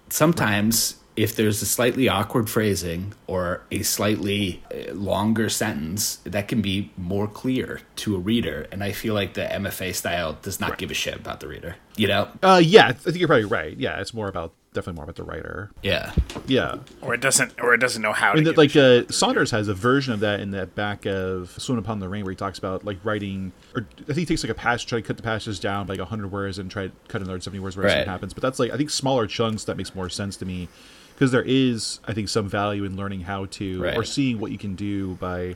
sometimes 0.09 0.95
if 1.15 1.35
there's 1.37 1.61
a 1.61 1.65
slightly 1.65 2.09
awkward 2.09 2.49
phrasing 2.49 3.13
or 3.27 3.61
a 3.71 3.81
slightly 3.83 4.61
uh, 4.73 4.93
longer 4.93 5.47
sentence 5.49 6.17
that 6.25 6.47
can 6.49 6.61
be 6.61 6.91
more 6.97 7.25
clear 7.27 7.79
to 7.95 8.15
a 8.15 8.19
reader 8.19 8.67
and 8.71 8.83
i 8.83 8.91
feel 8.91 9.13
like 9.13 9.33
the 9.33 9.41
mfa 9.43 9.93
style 9.95 10.37
does 10.41 10.59
not 10.59 10.77
give 10.77 10.91
a 10.91 10.93
shit 10.93 11.15
about 11.15 11.39
the 11.39 11.47
reader 11.47 11.75
you 11.95 12.07
know 12.07 12.27
Uh, 12.43 12.61
yeah, 12.63 12.87
I 12.87 12.91
think 12.93 13.15
you're 13.17 13.27
probably 13.29 13.45
right. 13.45 13.77
Yeah, 13.77 14.01
it's 14.01 14.13
more 14.13 14.27
about 14.27 14.51
definitely 14.73 14.95
more 14.97 15.05
about 15.05 15.15
the 15.15 15.23
writer. 15.23 15.71
yeah 15.81 16.11
Yeah, 16.45 16.75
or 17.01 17.13
it 17.13 17.21
doesn't, 17.21 17.53
or 17.61 17.73
it 17.73 17.77
doesn't 17.77 18.01
know 18.01 18.11
how 18.11 18.33
to. 18.33 18.37
and 18.39 18.45
that, 18.45 18.51
give 18.51 18.57
a 18.57 18.61
like 18.61 18.69
shit. 18.71 19.09
uh, 19.09 19.11
Saunders 19.13 19.51
has 19.51 19.69
a 19.69 19.73
version 19.73 20.11
of 20.13 20.19
that 20.19 20.41
in 20.41 20.51
the 20.51 20.65
back 20.65 21.05
of 21.05 21.55
"Swim 21.57 21.77
Upon 21.77 21.99
the 21.99 22.09
Rain," 22.09 22.25
where 22.25 22.31
he 22.33 22.35
talks 22.35 22.59
about 22.59 22.83
like 22.83 22.97
writing, 23.05 23.53
or 23.73 23.87
I 24.01 24.05
think 24.07 24.17
he 24.17 24.25
takes 24.25 24.43
like 24.43 24.51
a 24.51 24.55
passage, 24.55 24.87
try 24.87 24.99
to 24.99 25.07
cut 25.07 25.15
the 25.15 25.23
passages 25.23 25.57
down 25.57 25.85
by 25.87 25.93
like 25.93 26.05
hundred 26.05 26.33
words, 26.33 26.59
and 26.59 26.69
try 26.69 26.87
to 26.87 26.91
cut 27.07 27.21
another 27.21 27.39
seventy 27.39 27.61
words 27.61 27.77
where 27.77 27.85
Right. 27.87 27.99
it 27.99 28.07
happens. 28.09 28.33
But 28.33 28.41
that's 28.41 28.59
like 28.59 28.71
I 28.71 28.75
think 28.77 28.89
smaller 28.89 29.25
chunks 29.25 29.63
that 29.63 29.77
makes 29.77 29.95
more 29.95 30.09
sense 30.09 30.35
to 30.37 30.45
me 30.45 30.67
because 31.15 31.31
there 31.31 31.43
is 31.45 31.99
I 32.05 32.13
think 32.13 32.29
some 32.29 32.47
value 32.47 32.83
in 32.83 32.95
learning 32.95 33.21
how 33.21 33.45
to 33.45 33.83
or 33.97 34.03
seeing 34.03 34.39
what 34.39 34.51
you 34.51 34.57
can 34.57 34.75
do 34.75 35.15
by 35.15 35.55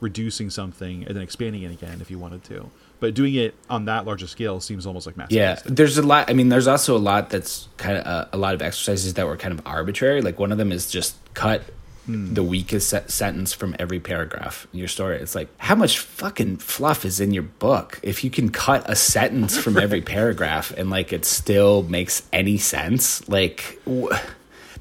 reducing 0.00 0.48
something 0.50 1.04
and 1.04 1.16
then 1.16 1.22
expanding 1.22 1.62
it 1.62 1.72
again 1.72 2.00
if 2.00 2.10
you 2.10 2.18
wanted 2.18 2.44
to. 2.44 2.70
But 3.00 3.14
doing 3.14 3.34
it 3.34 3.54
on 3.70 3.84
that 3.84 4.06
larger 4.06 4.26
scale 4.26 4.60
seems 4.60 4.86
almost 4.86 5.06
like 5.06 5.16
mass. 5.16 5.30
Yeah, 5.30 5.60
there's 5.64 5.98
a 5.98 6.02
lot. 6.02 6.28
I 6.28 6.32
mean, 6.32 6.48
there's 6.48 6.66
also 6.66 6.96
a 6.96 6.98
lot 6.98 7.30
that's 7.30 7.68
kind 7.76 7.96
of 7.96 8.06
uh, 8.06 8.26
a 8.32 8.36
lot 8.36 8.54
of 8.54 8.62
exercises 8.62 9.14
that 9.14 9.26
were 9.26 9.36
kind 9.36 9.56
of 9.56 9.64
arbitrary. 9.66 10.20
Like 10.20 10.38
one 10.38 10.50
of 10.50 10.58
them 10.58 10.72
is 10.72 10.90
just 10.90 11.16
cut 11.34 11.62
the 12.08 12.42
weakest 12.42 12.88
se- 12.88 13.04
sentence 13.08 13.52
from 13.52 13.76
every 13.78 14.00
paragraph 14.00 14.66
in 14.72 14.78
your 14.78 14.88
story. 14.88 15.18
It's 15.18 15.34
like 15.34 15.48
how 15.58 15.74
much 15.74 15.98
fucking 15.98 16.56
fluff 16.56 17.04
is 17.04 17.20
in 17.20 17.32
your 17.34 17.42
book 17.42 18.00
if 18.02 18.24
you 18.24 18.30
can 18.30 18.48
cut 18.48 18.88
a 18.88 18.96
sentence 18.96 19.58
from 19.58 19.76
every 19.76 20.00
paragraph 20.16 20.72
and 20.76 20.88
like 20.88 21.12
it 21.12 21.26
still 21.26 21.82
makes 21.82 22.22
any 22.32 22.56
sense. 22.56 23.28
Like 23.28 23.78
wh- 23.86 24.16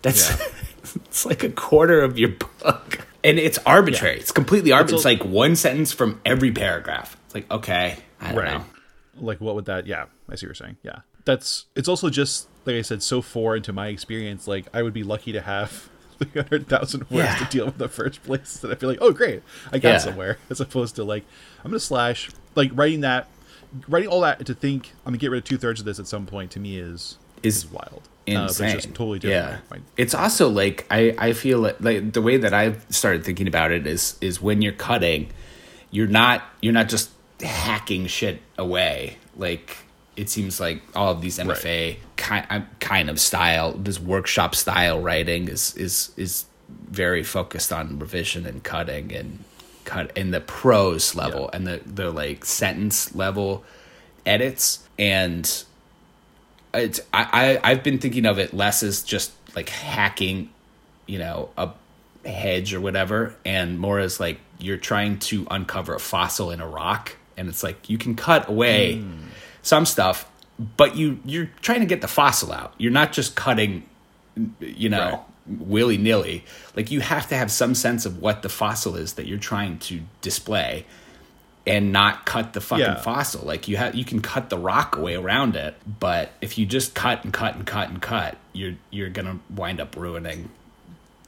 that's 0.02 0.32
it's 0.96 1.26
like 1.26 1.44
a 1.44 1.50
quarter 1.50 2.02
of 2.02 2.18
your 2.20 2.30
book. 2.30 3.06
And 3.24 3.38
it's 3.40 3.58
arbitrary. 3.66 4.20
It's 4.20 4.32
completely 4.32 4.72
arbitrary. 4.72 4.98
It's 4.98 5.06
like 5.06 5.26
one 5.26 5.56
sentence 5.56 5.92
from 5.92 6.22
every 6.26 6.52
paragraph. 6.52 7.18
It's 7.26 7.36
like, 7.36 7.50
okay, 7.52 7.98
I 8.22 8.28
don't 8.32 8.38
right 8.38 8.54
know. 8.60 8.66
like 9.20 9.42
what 9.42 9.56
would 9.56 9.66
that 9.66 9.86
yeah 9.88 10.06
i 10.30 10.36
see 10.36 10.46
what 10.46 10.50
you're 10.50 10.54
saying 10.56 10.78
yeah 10.84 11.00
that's 11.26 11.66
it's 11.76 11.88
also 11.88 12.10
just 12.10 12.48
like 12.66 12.76
i 12.76 12.82
said 12.82 13.02
so 13.04 13.22
foreign 13.22 13.62
to 13.64 13.72
my 13.74 13.88
experience 13.88 14.48
like 14.48 14.66
i 14.74 14.82
would 14.84 14.94
be 14.94 15.04
lucky 15.04 15.32
to 15.32 15.42
have 15.42 15.90
300000 16.20 17.02
words 17.02 17.12
Yeah. 17.12 17.36
to 17.38 17.46
deal 17.46 17.66
with 17.66 17.76
in 17.76 17.80
the 17.80 17.88
first 17.90 18.24
place 18.24 18.58
that 18.58 18.72
i 18.72 18.76
feel 18.76 18.90
like 18.90 19.00
oh 19.02 19.12
great 19.12 19.42
i 19.72 19.78
got 19.80 19.90
Yeah. 19.90 19.98
somewhere 20.00 20.38
as 20.50 20.60
opposed 20.62 20.96
to 20.98 21.04
like 21.04 21.24
i'm 21.64 21.72
gonna 21.72 21.80
slash 21.80 22.30
like 22.56 22.72
writing 22.74 23.02
that 23.02 23.28
writing 23.88 24.10
all 24.10 24.22
that 24.22 24.44
to 24.46 24.54
think 24.54 24.92
i'm 25.06 25.12
gonna 25.12 25.18
get 25.18 25.32
rid 25.32 25.40
of 25.40 25.44
two-thirds 25.44 25.80
of 25.80 25.86
this 25.86 26.00
at 26.00 26.08
some 26.08 26.26
point 26.26 26.52
to 26.52 26.60
me 26.60 26.78
is 26.80 27.18
Is 27.44 27.58
is 27.58 27.68
wild 27.72 28.02
insane. 28.26 28.38
uh, 28.38 28.74
it's 28.76 28.86
just 28.86 28.88
totally 28.96 29.20
different 29.20 29.52
Yeah, 29.52 29.60
right? 29.72 29.82
it's 29.96 30.14
also 30.14 30.50
like 30.50 30.86
I 30.92 31.14
I 31.18 31.34
feel 31.34 31.60
like, 31.60 31.78
like 31.80 32.14
the 32.14 32.22
way 32.22 32.38
that 32.38 32.54
I've 32.54 32.86
started 32.90 33.24
thinking 33.24 33.48
about 33.48 33.72
it 33.72 33.88
is 33.88 34.18
is 34.22 34.42
when 34.42 34.62
you're 34.62 34.74
cutting, 34.74 35.30
you're 35.92 36.08
not 36.08 36.44
you're 36.62 36.74
not 36.74 36.90
just 36.90 37.10
hacking 37.42 38.08
shit 38.08 38.42
away. 38.58 39.18
Like 39.38 39.78
it 40.16 40.30
seems 40.30 40.60
like 40.60 40.82
all 40.96 41.12
of 41.12 41.22
these 41.22 41.38
MFA 41.38 41.98
kind 42.18 42.66
kind 42.80 43.10
of 43.10 43.20
style, 43.20 43.74
this 43.74 44.00
workshop 44.00 44.56
style 44.56 45.00
writing 45.00 45.48
is 45.48 45.76
is 45.78 46.12
is 46.18 46.46
very 46.90 47.24
focused 47.24 47.72
on 47.72 47.98
revision 48.00 48.46
and 48.46 48.62
cutting 48.64 49.14
and 49.14 49.44
cut 49.86 50.12
in 50.18 50.32
the 50.32 50.42
prose 50.42 51.16
level 51.16 51.44
Yeah. 51.44 51.56
and 51.58 51.68
the 51.68 51.82
the 51.86 52.12
like 52.12 52.44
sentence 52.44 53.16
level 53.16 53.64
edits 54.26 54.80
and 55.00 55.64
it's 56.74 57.00
I, 57.14 57.60
I 57.64 57.72
I've 57.72 57.84
been 57.84 58.00
thinking 58.00 58.26
of 58.26 58.40
it 58.40 58.54
less 58.54 58.84
as 58.84 59.04
just 59.04 59.32
like 59.56 59.70
hacking, 59.70 60.50
you 61.06 61.20
know, 61.20 61.50
a 61.58 61.72
hedge 62.26 62.74
or 62.74 62.82
whatever, 62.82 63.36
and 63.46 63.80
more 63.80 64.00
as 64.00 64.20
like 64.20 64.40
you're 64.60 64.78
trying 64.78 65.20
to 65.20 65.48
uncover 65.50 65.96
a 65.96 66.00
fossil 66.00 66.52
in 66.52 66.62
a 66.62 66.68
rock, 66.68 67.16
and 67.36 67.50
it's 67.50 67.64
like 67.64 67.90
you 67.90 67.98
can 67.98 68.16
cut 68.16 68.50
away 68.50 68.98
hmm. 68.98 69.28
some 69.62 69.86
stuff, 69.86 70.30
but 70.78 70.96
you 70.96 71.20
you're 71.26 71.50
trying 71.62 71.80
to 71.80 71.86
get 71.86 72.02
the 72.02 72.08
fossil 72.08 72.52
out. 72.52 72.74
You're 72.78 72.92
not 72.92 73.14
just 73.14 73.36
cutting, 73.36 73.84
you 74.60 74.90
know. 74.90 75.26
Willy 75.50 75.98
nilly, 75.98 76.44
like 76.76 76.92
you 76.92 77.00
have 77.00 77.30
to 77.30 77.36
have 77.38 77.50
some 77.50 77.74
sense 77.74 78.06
of 78.06 78.22
what 78.22 78.42
the 78.42 78.50
fossil 78.50 78.98
is 78.98 79.14
that 79.14 79.28
you're 79.28 79.38
trying 79.38 79.80
to 79.80 80.02
display, 80.20 80.86
and 81.68 81.92
not 81.92 82.26
cut 82.26 82.54
the 82.54 82.62
fucking 82.62 82.86
Yeah. 82.86 82.96
fossil. 82.96 83.46
Like 83.46 83.68
you 83.68 83.78
have, 83.78 83.94
you 83.96 84.06
can 84.06 84.22
cut 84.22 84.50
the 84.50 84.58
rock 84.58 84.96
away 84.96 85.16
around 85.16 85.56
it, 85.56 85.76
but 86.00 86.32
if 86.42 86.58
you 86.58 86.66
just 86.66 86.96
cut 86.96 87.24
and 87.24 87.34
cut 87.34 87.56
and 87.56 87.66
cut 87.66 87.90
and 87.90 88.02
cut, 88.02 88.38
you're 88.54 88.76
you're 88.90 89.10
gonna 89.10 89.40
wind 89.56 89.80
up 89.82 89.96
ruining 89.96 90.50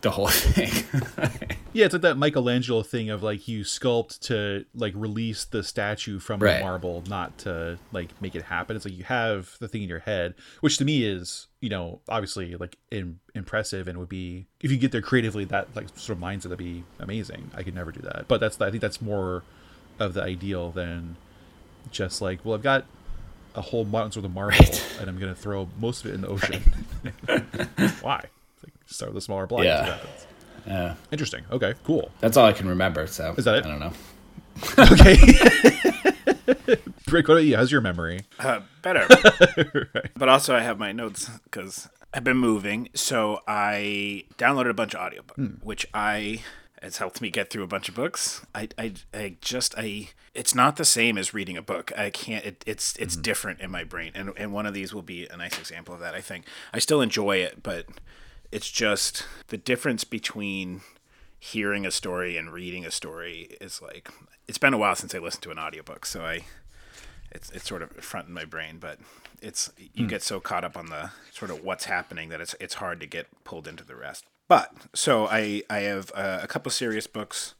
the 0.01 0.11
whole 0.11 0.27
thing. 0.29 0.71
Yeah, 1.73 1.85
it's 1.85 1.93
like 1.93 2.01
that 2.03 2.17
Michelangelo 2.17 2.81
thing 2.83 3.09
of 3.09 3.21
like 3.21 3.47
you 3.49 3.63
sculpt 3.63 4.19
to 4.21 4.65
like 4.73 4.93
release 4.95 5.43
the 5.45 5.61
statue 5.61 6.19
from 6.19 6.39
Right. 6.39 6.57
the 6.57 6.63
marble, 6.63 7.03
not 7.07 7.37
to 7.39 7.77
like 7.91 8.19
make 8.21 8.33
it 8.33 8.43
happen. 8.43 8.75
It's 8.77 8.85
like 8.85 8.97
you 8.97 9.03
have 9.03 9.55
the 9.59 9.67
thing 9.67 9.83
in 9.83 9.89
your 9.89 9.99
head, 9.99 10.35
which 10.61 10.77
to 10.77 10.85
me 10.85 11.03
is, 11.03 11.47
you 11.59 11.69
know, 11.69 11.99
obviously 12.07 12.55
like 12.55 12.77
in, 12.89 13.19
impressive 13.35 13.87
and 13.89 13.99
would 13.99 14.09
be 14.09 14.47
if 14.61 14.71
you 14.71 14.77
get 14.77 14.91
there 14.93 15.01
creatively, 15.01 15.43
that 15.45 15.67
like 15.75 15.87
sort 15.95 16.17
of 16.17 16.23
mindset 16.23 16.43
that'd 16.43 16.57
be 16.57 16.85
amazing. 16.99 17.51
I 17.53 17.61
could 17.63 17.75
never 17.75 17.91
do 17.91 17.99
that, 18.01 18.25
but 18.29 18.39
that's 18.39 18.59
I 18.61 18.69
think 18.71 18.81
that's 18.81 19.01
more 19.01 19.43
of 19.99 20.13
the 20.13 20.21
ideal 20.23 20.71
than 20.71 21.15
just 21.91 22.21
like, 22.21 22.43
well, 22.43 22.55
I've 22.55 22.63
got 22.63 22.85
a 23.55 23.61
whole 23.61 23.83
mountain's 23.85 24.15
worth 24.15 24.25
of 24.25 24.33
marble, 24.33 24.57
and 24.99 25.09
I'm 25.09 25.17
gonna 25.19 25.35
throw 25.35 25.67
most 25.79 26.05
of 26.05 26.11
it 26.11 26.15
in 26.15 26.21
the 26.21 26.27
ocean. 26.27 26.61
Why? 28.01 28.25
It's 28.25 28.63
like, 28.63 28.73
start 28.85 29.13
with 29.13 29.21
a 29.23 29.25
smaller 29.25 29.47
block. 29.47 29.63
Yeah. 29.63 29.83
see 29.85 29.89
what 29.91 29.99
happens. 29.99 30.27
yeah, 30.67 30.95
Interesting. 31.11 31.43
Okay. 31.51 31.73
Cool. 31.83 32.11
that's 32.19 32.37
all 32.37 32.45
I 32.45 32.53
can 32.53 32.67
remember. 32.67 33.07
So 33.07 33.33
Is 33.37 33.45
that 33.45 33.55
it? 33.55 33.65
I 33.65 33.69
don't 33.69 33.79
know. 33.79 33.93
Okay. 34.77 35.15
Rick, 37.09 37.27
what 37.27 37.35
about 37.35 37.43
you? 37.45 37.55
How's 37.55 37.71
your 37.71 37.81
memory? 37.81 38.21
Uh, 38.37 38.59
better. 38.81 39.07
But 40.15 40.29
also, 40.29 40.55
I 40.55 40.59
have 40.61 40.77
my 40.77 40.91
notes 40.91 41.29
because 41.45 41.89
I've 42.13 42.23
been 42.23 42.37
moving. 42.37 42.89
So 42.93 43.39
I 43.47 44.25
downloaded 44.37 44.69
a 44.69 44.73
bunch 44.73 44.93
of 44.95 45.11
audiobooks, 45.11 45.63
which 45.63 45.87
I 45.93 46.41
has 46.81 46.97
helped 46.97 47.21
me 47.21 47.29
get 47.29 47.49
through 47.49 47.63
a 47.63 47.67
bunch 47.67 47.89
of 47.89 47.95
books. 47.95 48.45
I, 48.55 48.69
I, 48.77 48.93
I 49.13 49.35
just 49.41 49.75
I 49.77 50.09
it's 50.33 50.55
not 50.55 50.77
the 50.77 50.85
same 50.85 51.17
as 51.17 51.33
reading 51.33 51.57
a 51.57 51.61
book. 51.61 51.91
I 51.97 52.09
can't. 52.09 52.45
It, 52.45 52.63
it's 52.65 52.95
it's 52.97 53.15
mm-hmm. 53.15 53.21
different 53.21 53.59
in 53.61 53.71
my 53.71 53.83
brain, 53.83 54.11
and 54.15 54.31
and 54.37 54.53
one 54.53 54.65
of 54.65 54.73
these 54.73 54.93
will 54.93 55.01
be 55.01 55.27
a 55.27 55.37
nice 55.37 55.57
example 55.59 55.93
of 55.93 55.99
that. 56.01 56.13
I 56.13 56.21
think 56.21 56.45
I 56.73 56.79
still 56.79 57.01
enjoy 57.01 57.37
it, 57.37 57.61
but 57.63 57.85
it's 58.51 58.69
just 58.69 59.25
the 59.47 59.57
difference 59.57 60.03
between 60.03 60.81
hearing 61.39 61.85
a 61.85 61.91
story 61.91 62.35
and 62.35 62.51
reading 62.51 62.85
a 62.85 62.91
story 62.91 63.55
is 63.61 63.81
like 63.81 64.09
it's 64.47 64.57
been 64.57 64.73
a 64.73 64.77
while 64.77 64.95
since 64.95 65.15
I 65.15 65.19
listened 65.19 65.43
to 65.43 65.51
an 65.51 65.59
audiobook, 65.59 66.05
so 66.05 66.25
I 66.25 66.41
it's 67.31 67.49
it's 67.51 67.67
sort 67.67 67.81
of 67.81 67.91
front 67.91 68.27
in 68.27 68.33
my 68.33 68.45
brain, 68.45 68.77
but 68.79 68.99
it's 69.41 69.71
you 69.77 70.05
hmm. 70.05 70.07
get 70.07 70.23
so 70.23 70.39
caught 70.39 70.63
up 70.63 70.77
on 70.77 70.87
the 70.87 71.11
sort 71.31 71.51
of 71.51 71.63
what's 71.63 71.85
happening 71.85 72.29
that 72.29 72.41
it's 72.41 72.55
it's 72.59 72.75
hard 72.75 72.99
to 72.99 73.05
get 73.05 73.27
pulled 73.43 73.67
into 73.67 73.83
the 73.83 73.95
rest. 73.95 74.25
But 74.49 74.73
so 74.93 75.27
I 75.27 75.63
I 75.69 75.79
have 75.81 76.11
uh, 76.13 76.39
a 76.43 76.47
couple 76.47 76.69
serious 76.71 77.07
books, 77.07 77.53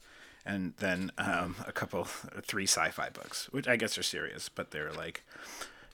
and 0.45 0.73
then 0.79 1.11
um, 1.17 1.55
a 1.65 1.71
couple 1.71 2.03
three 2.03 2.65
sci-fi 2.67 3.09
books, 3.09 3.47
which 3.51 3.67
I 3.69 3.77
guess 3.77 3.97
are 3.97 4.03
serious, 4.03 4.49
but 4.49 4.71
they're 4.71 4.91
like. 4.91 5.23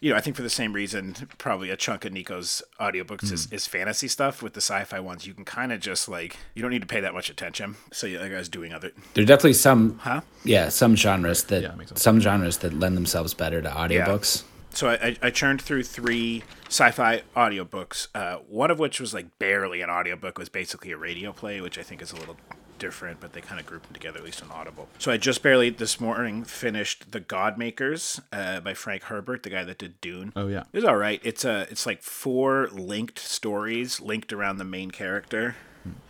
You 0.02 0.12
know, 0.12 0.18
I 0.18 0.22
think 0.22 0.36
for 0.36 0.44
the 0.44 0.50
same 0.50 0.74
reason, 0.74 1.16
probably 1.38 1.70
a 1.70 1.78
chunk 1.78 2.04
of 2.04 2.12
Nico's 2.12 2.62
audiobooks 2.82 3.32
is, 3.32 3.48
is 3.50 3.66
fantasy 3.66 4.10
stuff. 4.10 4.44
With 4.44 4.54
the 4.54 4.60
sci-fi 4.62 5.00
ones, 5.00 5.26
you 5.26 5.34
can 5.34 5.46
kind 5.46 5.72
of 5.72 5.80
just 5.80 6.10
like 6.10 6.36
you 6.54 6.62
don't 6.62 6.70
need 6.70 6.82
to 6.82 6.88
pay 6.88 7.00
that 7.00 7.14
much 7.14 7.30
attention. 7.30 7.78
So 7.94 8.06
yeah, 8.06 8.20
like 8.20 8.34
I 8.34 8.38
was 8.38 8.50
doing 8.50 8.74
other, 8.74 8.92
There 9.14 9.24
are 9.24 9.26
definitely 9.26 9.54
some, 9.54 9.98
huh? 10.00 10.22
yeah, 10.44 10.68
some 10.70 10.96
genres 10.98 11.46
that 11.46 11.64
Yeah, 11.64 11.72
some 11.96 12.20
genres 12.20 12.58
that 12.58 12.74
lend 12.74 12.98
themselves 12.98 13.34
better 13.34 13.62
to 13.62 13.70
audiobooks. 13.70 14.44
So 14.76 14.90
I, 14.90 14.94
I, 14.94 15.18
I 15.24 15.30
churned 15.30 15.62
through 15.62 15.84
three 15.84 16.44
sci-fi 16.68 17.24
audiobooks 17.36 18.08
uh, 18.16 18.38
one 18.48 18.72
of 18.72 18.80
which 18.80 19.00
was 19.00 19.14
like 19.14 19.38
barely 19.40 19.82
an 19.82 19.90
audiobook 19.90 20.38
was 20.38 20.50
basically 20.50 20.92
a 20.92 20.98
radio 20.98 21.32
play 21.32 21.62
which 21.62 21.78
i 21.78 21.84
think 21.84 22.02
is 22.02 22.12
a 22.12 22.16
little 22.16 22.38
different 22.78 23.20
but 23.20 23.34
they 23.34 23.42
kind 23.42 23.60
of 23.60 23.66
group 23.66 23.84
them 23.84 23.94
together 23.94 24.20
at 24.20 24.26
least 24.26 24.44
on 24.44 24.52
audible. 24.52 24.88
So 25.00 25.12
i 25.12 25.18
just 25.18 25.42
barely 25.42 25.70
this 25.70 26.00
morning 26.00 26.44
finished 26.44 27.12
the 27.12 27.20
god 27.20 27.58
makers 27.58 28.20
uh, 28.32 28.60
by 28.60 28.74
frank 28.74 29.04
herbert 29.04 29.44
the 29.44 29.50
guy 29.50 29.64
that 29.64 29.78
did 29.78 30.00
dune. 30.02 30.34
Oh, 30.36 30.48
yeah. 30.48 30.64
it 30.72 30.78
was 30.78 30.86
all 30.86 30.98
right. 30.98 31.20
It's 31.24 31.46
a 31.46 31.68
it's 31.70 31.86
like 31.86 32.02
four 32.02 32.68
linked 32.72 33.20
stories 33.20 34.00
linked 34.02 34.34
around 34.34 34.58
the 34.58 34.66
main 34.66 34.92
character. 34.92 35.56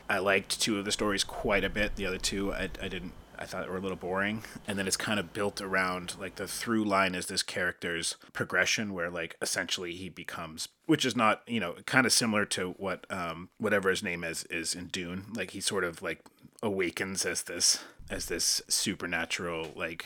I 0.10 0.20
liked 0.20 0.62
two 0.62 0.78
of 0.78 0.86
the 0.86 0.92
stories 0.92 1.24
quite 1.24 1.64
a 1.64 1.70
bit. 1.70 1.96
The 1.96 2.06
other 2.06 2.18
two 2.18 2.54
i, 2.54 2.70
I 2.82 2.88
didn't 2.88 3.14
I 3.40 3.46
thought 3.46 3.70
were 3.70 3.78
a 3.78 3.82
little 3.82 3.98
boring. 3.98 4.44
And 4.68 4.78
then 4.78 4.88
it's 4.88 4.98
kind 4.98 5.20
of 5.20 5.34
built 5.34 5.62
around 5.62 6.16
like 6.20 6.36
the 6.36 6.48
through 6.48 6.84
line 6.86 7.16
is 7.16 7.28
this 7.28 7.44
character's 7.44 8.16
progression 8.34 8.94
where 8.94 9.10
like 9.10 9.36
essentially 9.42 9.94
he 9.94 10.10
becomes 10.10 10.70
which 10.86 11.04
is 11.04 11.16
not, 11.16 11.42
you 11.48 11.60
know, 11.60 11.76
kind 11.88 12.06
of 12.06 12.14
similar 12.14 12.46
to 12.46 12.72
what 12.78 13.06
um 13.10 13.50
whatever 13.58 13.90
his 13.90 14.04
name 14.04 14.24
is 14.24 14.44
is 14.46 14.76
in 14.76 14.88
Dune. 14.88 15.26
Like 15.36 15.52
he 15.52 15.62
sort 15.62 15.84
of 15.84 16.02
like 16.02 16.24
awakens 16.62 17.26
as 17.26 17.44
this 17.44 17.84
as 18.10 18.28
this 18.28 18.62
supernatural 18.68 19.72
like 19.76 20.06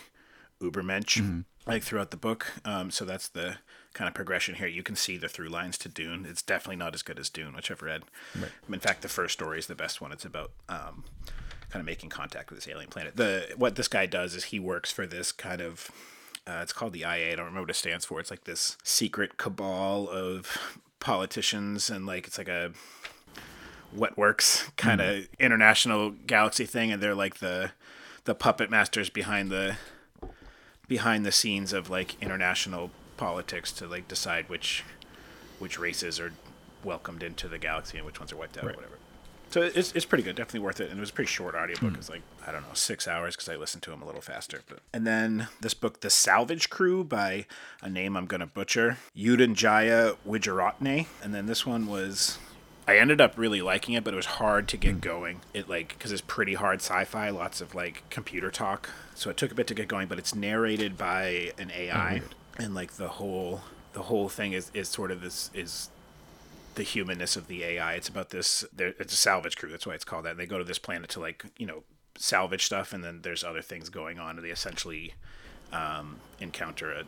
ubermensch 0.61 1.43
like 1.65 1.83
throughout 1.83 2.11
the 2.11 2.17
book. 2.17 2.53
Um 2.65 2.91
so 2.91 3.05
that's 3.05 3.27
the 3.27 3.57
kind 3.93 4.07
of 4.07 4.13
progression 4.13 4.55
here. 4.55 4.67
You 4.67 4.83
can 4.83 4.95
see 4.95 5.17
the 5.17 5.27
through 5.27 5.49
lines 5.49 5.77
to 5.79 5.89
Dune. 5.89 6.25
It's 6.25 6.41
definitely 6.41 6.77
not 6.77 6.93
as 6.93 7.01
good 7.01 7.19
as 7.19 7.29
Dune, 7.29 7.55
which 7.55 7.71
I've 7.71 7.81
read. 7.81 8.03
In 8.71 8.79
fact, 8.79 9.01
the 9.01 9.09
first 9.09 9.33
story 9.33 9.59
is 9.59 9.67
the 9.67 9.75
best 9.75 9.99
one. 9.99 10.11
It's 10.11 10.25
about 10.25 10.51
um, 10.69 11.03
kind 11.69 11.81
of 11.81 11.85
making 11.85 12.09
contact 12.09 12.49
with 12.49 12.59
this 12.59 12.67
alien 12.67 12.89
planet. 12.89 13.15
The 13.15 13.53
what 13.55 13.75
this 13.75 13.87
guy 13.87 14.05
does 14.05 14.35
is 14.35 14.45
he 14.45 14.59
works 14.59 14.91
for 14.91 15.05
this 15.05 15.31
kind 15.31 15.61
of 15.61 15.91
uh, 16.47 16.59
it's 16.61 16.73
called 16.73 16.93
the 16.93 17.01
IA. 17.01 17.33
I 17.33 17.35
don't 17.35 17.45
remember 17.45 17.61
what 17.61 17.69
it 17.69 17.75
stands 17.75 18.05
for. 18.05 18.19
It's 18.19 18.31
like 18.31 18.45
this 18.45 18.77
secret 18.83 19.37
cabal 19.37 20.09
of 20.09 20.57
politicians 20.99 21.89
and 21.89 22.05
like 22.05 22.27
it's 22.27 22.37
like 22.37 22.49
a 22.49 22.71
wet 23.93 24.17
works 24.17 24.69
kind 24.77 25.01
of 25.01 25.27
international 25.39 26.11
galaxy 26.27 26.65
thing 26.65 26.91
and 26.91 27.01
they're 27.01 27.15
like 27.15 27.39
the 27.39 27.71
the 28.25 28.35
puppet 28.35 28.69
masters 28.69 29.09
behind 29.09 29.49
the 29.49 29.77
behind 30.87 31.25
the 31.25 31.31
scenes 31.31 31.73
of 31.73 31.89
like 31.89 32.21
international 32.21 32.91
politics 33.17 33.71
to 33.71 33.87
like 33.87 34.07
decide 34.07 34.47
which 34.49 34.83
which 35.59 35.79
races 35.79 36.19
are 36.19 36.33
welcomed 36.83 37.23
into 37.23 37.47
the 37.47 37.57
galaxy 37.57 37.97
and 37.97 38.05
which 38.05 38.19
ones 38.19 38.31
are 38.31 38.37
wiped 38.37 38.57
out 38.57 38.65
or 38.65 38.73
whatever. 38.73 38.97
So 39.49 39.63
it's, 39.63 39.93
it's 39.93 40.05
pretty 40.05 40.23
good, 40.23 40.35
definitely 40.35 40.59
worth 40.59 40.79
it. 40.79 40.89
And 40.89 40.99
it 40.99 41.01
was 41.01 41.09
a 41.09 41.13
pretty 41.13 41.29
short 41.29 41.55
audiobook. 41.55 41.89
Hmm. 41.89 41.95
It 41.95 41.97
was 41.97 42.09
like, 42.09 42.21
I 42.45 42.51
don't 42.51 42.61
know, 42.61 42.73
six 42.73 43.07
hours 43.07 43.35
because 43.35 43.49
I 43.49 43.55
listened 43.55 43.81
to 43.83 43.89
them 43.89 44.01
a 44.01 44.05
little 44.05 44.21
faster. 44.21 44.61
But 44.67 44.79
And 44.93 45.07
then 45.07 45.47
this 45.61 45.73
book, 45.73 46.01
The 46.01 46.09
Salvage 46.09 46.69
Crew 46.69 47.03
by 47.03 47.45
a 47.81 47.89
name 47.89 48.15
I'm 48.15 48.27
going 48.27 48.41
to 48.41 48.47
butcher, 48.47 48.97
Yudhanjaya 49.17 50.17
Wijeratne. 50.27 51.07
And 51.23 51.33
then 51.33 51.47
this 51.47 51.65
one 51.65 51.87
was, 51.87 52.37
I 52.87 52.97
ended 52.97 53.19
up 53.19 53.37
really 53.37 53.61
liking 53.61 53.95
it, 53.95 54.03
but 54.03 54.13
it 54.13 54.17
was 54.17 54.27
hard 54.27 54.67
to 54.69 54.77
get 54.77 54.93
hmm. 54.93 54.99
going. 54.99 55.41
It 55.53 55.67
like, 55.67 55.89
because 55.89 56.11
it's 56.11 56.21
pretty 56.21 56.53
hard 56.53 56.79
sci 56.79 57.03
fi, 57.05 57.31
lots 57.31 57.59
of 57.59 57.73
like 57.73 58.03
computer 58.11 58.51
talk. 58.51 58.89
So 59.15 59.31
it 59.31 59.37
took 59.37 59.51
a 59.51 59.55
bit 59.55 59.65
to 59.67 59.73
get 59.73 59.87
going, 59.87 60.07
but 60.07 60.19
it's 60.19 60.35
narrated 60.35 60.95
by 60.95 61.53
an 61.57 61.71
AI. 61.71 62.21
Oh, 62.23 62.63
and 62.63 62.75
like 62.75 62.93
the 62.93 63.07
whole, 63.07 63.61
the 63.93 64.03
whole 64.03 64.29
thing 64.29 64.53
is, 64.53 64.69
is 64.75 64.89
sort 64.89 65.09
of 65.09 65.21
this, 65.21 65.49
is 65.55 65.89
the 66.75 66.83
humanness 66.83 67.35
of 67.35 67.47
the 67.47 67.63
AI. 67.63 67.93
It's 67.93 68.07
about 68.09 68.29
this. 68.29 68.63
there- 68.73 68.93
It's 68.99 69.13
a 69.13 69.17
salvage 69.17 69.57
crew. 69.57 69.69
That's 69.69 69.85
why 69.87 69.93
it's 69.93 70.05
called 70.05 70.25
that. 70.25 70.31
And 70.31 70.39
They 70.39 70.45
go 70.45 70.57
to 70.57 70.63
this 70.63 70.79
planet 70.79 71.09
to 71.11 71.19
like 71.19 71.43
you 71.57 71.65
know 71.65 71.83
salvage 72.17 72.65
stuff, 72.65 72.93
and 72.93 73.03
then 73.03 73.21
there's 73.21 73.43
other 73.43 73.61
things 73.61 73.89
going 73.89 74.19
on, 74.19 74.37
and 74.37 74.45
they 74.45 74.51
essentially 74.51 75.13
um, 75.71 76.17
encounter 76.39 76.91
a, 76.91 76.99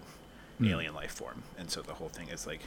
an 0.60 0.68
alien 0.68 0.94
life 0.94 1.12
form, 1.12 1.44
and 1.58 1.70
so 1.72 1.82
the 1.82 1.96
whole 1.96 2.10
thing 2.10 2.30
is 2.30 2.46
like 2.46 2.62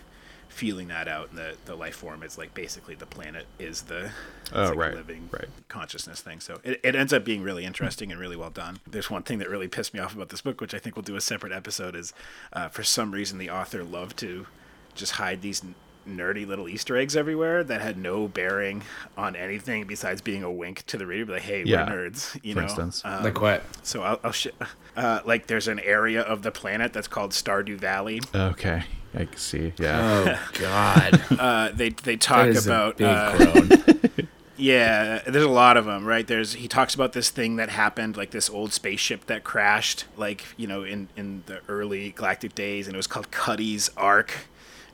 feeling 0.48 0.88
that 0.88 1.08
out, 1.08 1.30
and 1.30 1.38
the 1.38 1.56
the 1.64 1.74
life 1.74 1.96
form 1.96 2.22
is 2.22 2.36
like 2.38 2.52
basically 2.54 2.94
the 2.94 3.06
planet 3.06 3.46
is 3.58 3.82
the 3.82 4.10
Oh, 4.52 4.68
like 4.68 4.76
right, 4.76 4.94
living 4.94 5.28
right. 5.32 5.48
consciousness 5.68 6.20
thing. 6.20 6.40
So 6.40 6.60
it, 6.64 6.80
it 6.84 6.94
ends 6.94 7.12
up 7.12 7.24
being 7.24 7.42
really 7.42 7.64
interesting 7.64 8.10
and 8.12 8.20
really 8.20 8.36
well 8.36 8.50
done. 8.50 8.78
There's 8.86 9.10
one 9.10 9.22
thing 9.22 9.38
that 9.38 9.48
really 9.48 9.68
pissed 9.68 9.94
me 9.94 10.00
off 10.00 10.14
about 10.14 10.28
this 10.28 10.42
book, 10.42 10.60
which 10.60 10.74
I 10.74 10.78
think 10.78 10.96
we'll 10.96 11.02
do 11.02 11.16
a 11.16 11.20
separate 11.20 11.52
episode, 11.52 11.96
is 11.96 12.12
uh, 12.52 12.68
for 12.68 12.82
some 12.84 13.12
reason 13.12 13.38
the 13.38 13.50
author 13.50 13.82
loved 13.84 14.16
to 14.18 14.46
just 14.94 15.12
hide 15.12 15.40
these 15.42 15.62
nerdy 16.08 16.46
little 16.46 16.68
Easter 16.68 16.96
eggs 16.96 17.16
everywhere 17.16 17.64
that 17.64 17.80
had 17.80 17.96
no 17.96 18.28
bearing 18.28 18.82
on 19.16 19.34
anything 19.36 19.84
besides 19.86 20.20
being 20.20 20.42
a 20.42 20.50
wink 20.50 20.84
to 20.86 20.96
the 20.98 21.06
reader, 21.06 21.26
be 21.26 21.32
like, 21.32 21.42
"Hey, 21.42 21.62
Yeah, 21.64 21.90
we're 21.90 22.10
nerds," 22.10 22.38
you 22.42 22.54
for 22.54 22.60
know. 22.60 22.66
instance. 22.66 23.02
Um, 23.04 23.24
like 23.24 23.40
what? 23.40 23.62
so 23.82 24.02
I'll, 24.02 24.20
I'll 24.24 24.32
sh- 24.32 24.48
uh, 24.96 25.20
like 25.24 25.46
there's 25.46 25.68
an 25.68 25.80
area 25.80 26.22
of 26.22 26.42
the 26.42 26.50
planet 26.50 26.92
that's 26.92 27.08
called 27.08 27.32
Stardew 27.32 27.76
Valley. 27.78 28.20
Okay. 28.34 28.82
I 29.16 29.24
can 29.26 29.36
see. 29.36 29.72
Yeah. 29.78 30.00
Oh 30.42 30.48
God, 30.58 31.22
Uh, 31.38 31.70
they 31.72 31.90
they 31.90 32.16
talk 32.16 32.46
is 32.48 32.66
about 32.66 33.00
a 33.00 33.56
big 33.56 33.86
uh. 34.18 34.22
Yeah, 34.56 35.20
there's 35.26 35.44
a 35.44 35.48
lot 35.48 35.76
of 35.76 35.84
them, 35.84 36.04
right? 36.06 36.24
There's 36.24 36.52
he 36.54 36.68
talks 36.68 36.94
about 36.94 37.12
this 37.12 37.28
thing 37.28 37.56
that 37.56 37.70
happened, 37.70 38.16
like 38.16 38.30
this 38.30 38.48
old 38.48 38.72
spaceship 38.72 39.26
that 39.26 39.42
crashed, 39.42 40.04
like 40.16 40.44
you 40.56 40.68
know, 40.68 40.84
in 40.84 41.08
in 41.16 41.42
the 41.46 41.60
early 41.68 42.10
galactic 42.10 42.54
days, 42.54 42.86
and 42.86 42.94
it 42.94 42.96
was 42.96 43.08
called 43.08 43.32
Cutty 43.32 43.76
Sark, 43.78 44.46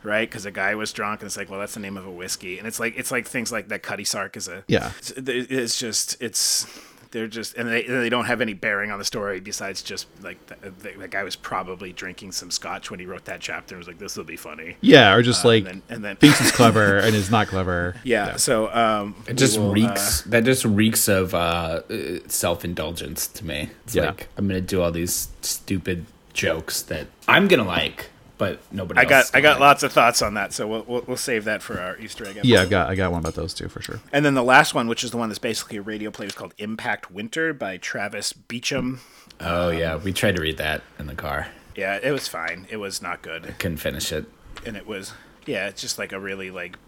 right? 0.03 0.29
Because 0.29 0.47
a 0.47 0.51
guy 0.51 0.75
was 0.75 0.93
drunk, 0.93 1.21
and 1.21 1.27
it's 1.27 1.37
like, 1.37 1.51
well, 1.51 1.61
that's 1.61 1.75
the 1.75 1.81
name 1.81 1.97
of 1.97 2.07
a 2.07 2.11
whiskey, 2.11 2.59
and 2.59 2.67
it's 2.67 2.81
like 2.81 2.97
it's 2.97 3.11
like 3.11 3.27
things 3.27 3.51
like 3.53 3.69
that. 3.69 3.83
Cutty 3.83 4.05
Sark 4.05 4.37
is 4.37 4.49
a 4.49 4.65
Yeah. 4.69 4.93
It's, 4.99 5.13
it's 5.17 5.79
just 5.79 6.21
it's 6.23 6.67
they're 7.13 7.27
just 7.27 7.57
and 7.57 7.69
they 7.69 7.83
they 7.83 8.09
don't 8.09 8.27
have 8.27 8.41
any 8.41 8.55
bearing 8.55 8.93
on 8.93 8.99
the 9.01 9.05
story 9.05 9.41
besides 9.41 9.83
just 9.83 10.07
like 10.23 10.39
the, 10.47 10.71
the, 10.71 10.91
the 10.97 11.09
guy 11.09 11.25
was 11.25 11.35
probably 11.35 11.93
drinking 11.93 12.31
some 12.31 12.53
scotch 12.53 12.89
when 12.89 13.01
he 13.01 13.07
wrote 13.07 13.25
that 13.25 13.41
chapter 13.41 13.75
and 13.75 13.81
was 13.81 13.89
like, 13.89 13.99
this 13.99 14.17
will 14.17 14.23
be 14.23 14.37
funny. 14.37 14.77
Yeah, 14.81 15.13
or 15.15 15.21
just 15.23 15.45
Uh, 15.45 15.49
like 15.49 15.65
and 15.67 15.83
then, 15.89 15.97
and 15.97 16.05
then 16.05 16.17
thinks 16.17 16.41
it's 16.41 16.53
clever 16.57 16.99
and 16.99 17.17
is 17.17 17.29
not 17.29 17.49
clever. 17.49 17.97
yeah, 18.05 18.37
So 18.37 18.73
um, 18.73 19.17
It 19.27 19.35
just 19.35 19.59
we 19.59 19.65
will, 19.65 19.71
uh, 19.87 19.91
reeks. 19.91 20.21
that 20.23 20.45
just 20.45 20.65
reeks 20.65 21.09
of 21.09 21.35
uh, 21.35 21.83
self 22.29 22.65
indulgence 22.65 23.27
to 23.27 23.45
me. 23.45 23.71
It's 23.87 23.97
Yeah. 23.97 24.07
like 24.07 24.29
I'm 24.39 24.47
gonna 24.47 24.61
do 24.61 24.81
all 24.81 24.93
these 24.93 25.31
stupid 25.43 26.07
jokes 26.33 26.81
that 26.83 27.09
I'm 27.27 27.49
gonna 27.49 27.65
like, 27.67 28.11
but 28.41 28.59
nobody. 28.73 28.99
I 28.99 29.03
else 29.03 29.31
got 29.31 29.37
I 29.37 29.43
got 29.43 29.51
like. 29.53 29.61
lots 29.61 29.83
of 29.83 29.93
thoughts 29.93 30.23
on 30.23 30.33
that, 30.33 30.55
so 30.55 30.67
we'll, 30.67 30.85
we'll 30.89 31.05
we'll 31.07 31.17
save 31.19 31.45
that 31.45 31.61
for 31.61 31.79
our 31.79 31.99
Easter 31.99 32.25
egg. 32.25 32.39
Episode. 32.39 32.49
Yeah, 32.49 32.63
I 32.63 32.65
got 32.65 32.89
I 32.89 32.95
got 32.95 33.13
one 33.13 33.21
about 33.21 33.35
those 33.35 33.53
too 33.53 33.69
for 33.69 33.83
sure. 33.83 34.01
And 34.15 34.25
then 34.25 34.33
the 34.33 34.43
last 34.43 34.75
one, 34.75 34.89
which 34.89 35.05
is 35.05 35.11
the 35.11 35.19
one 35.19 35.29
that's 35.29 35.39
basically 35.39 35.77
a 35.77 35.83
radio 35.83 36.11
play, 36.11 36.25
is 36.25 36.33
called 36.35 36.55
Impact 36.57 37.11
Winter 37.11 37.53
by 37.53 37.77
Travis 37.77 38.33
Beacham. 38.33 39.01
Oh 39.41 39.69
yeah, 39.69 39.97
we 39.97 40.15
tried 40.15 40.37
to 40.37 40.43
read 40.43 40.57
that 40.57 40.83
in 40.99 41.07
the 41.07 41.15
car. 41.15 41.49
Yeah, 41.77 42.01
it 42.03 42.13
was 42.13 42.29
fine. 42.29 42.67
It 42.71 42.79
was 42.79 43.03
not 43.03 43.21
good, 43.21 43.45
I 43.47 43.51
Couldn't 43.51 43.77
finish 43.77 44.11
it. 44.11 44.25
and 44.65 44.75
it 44.75 44.87
was 44.87 45.13
yeah, 45.45 45.69
it's 45.69 45.83
just 45.83 45.99
like 45.99 46.13
a 46.13 46.19
really 46.19 46.51
like. 46.51 46.79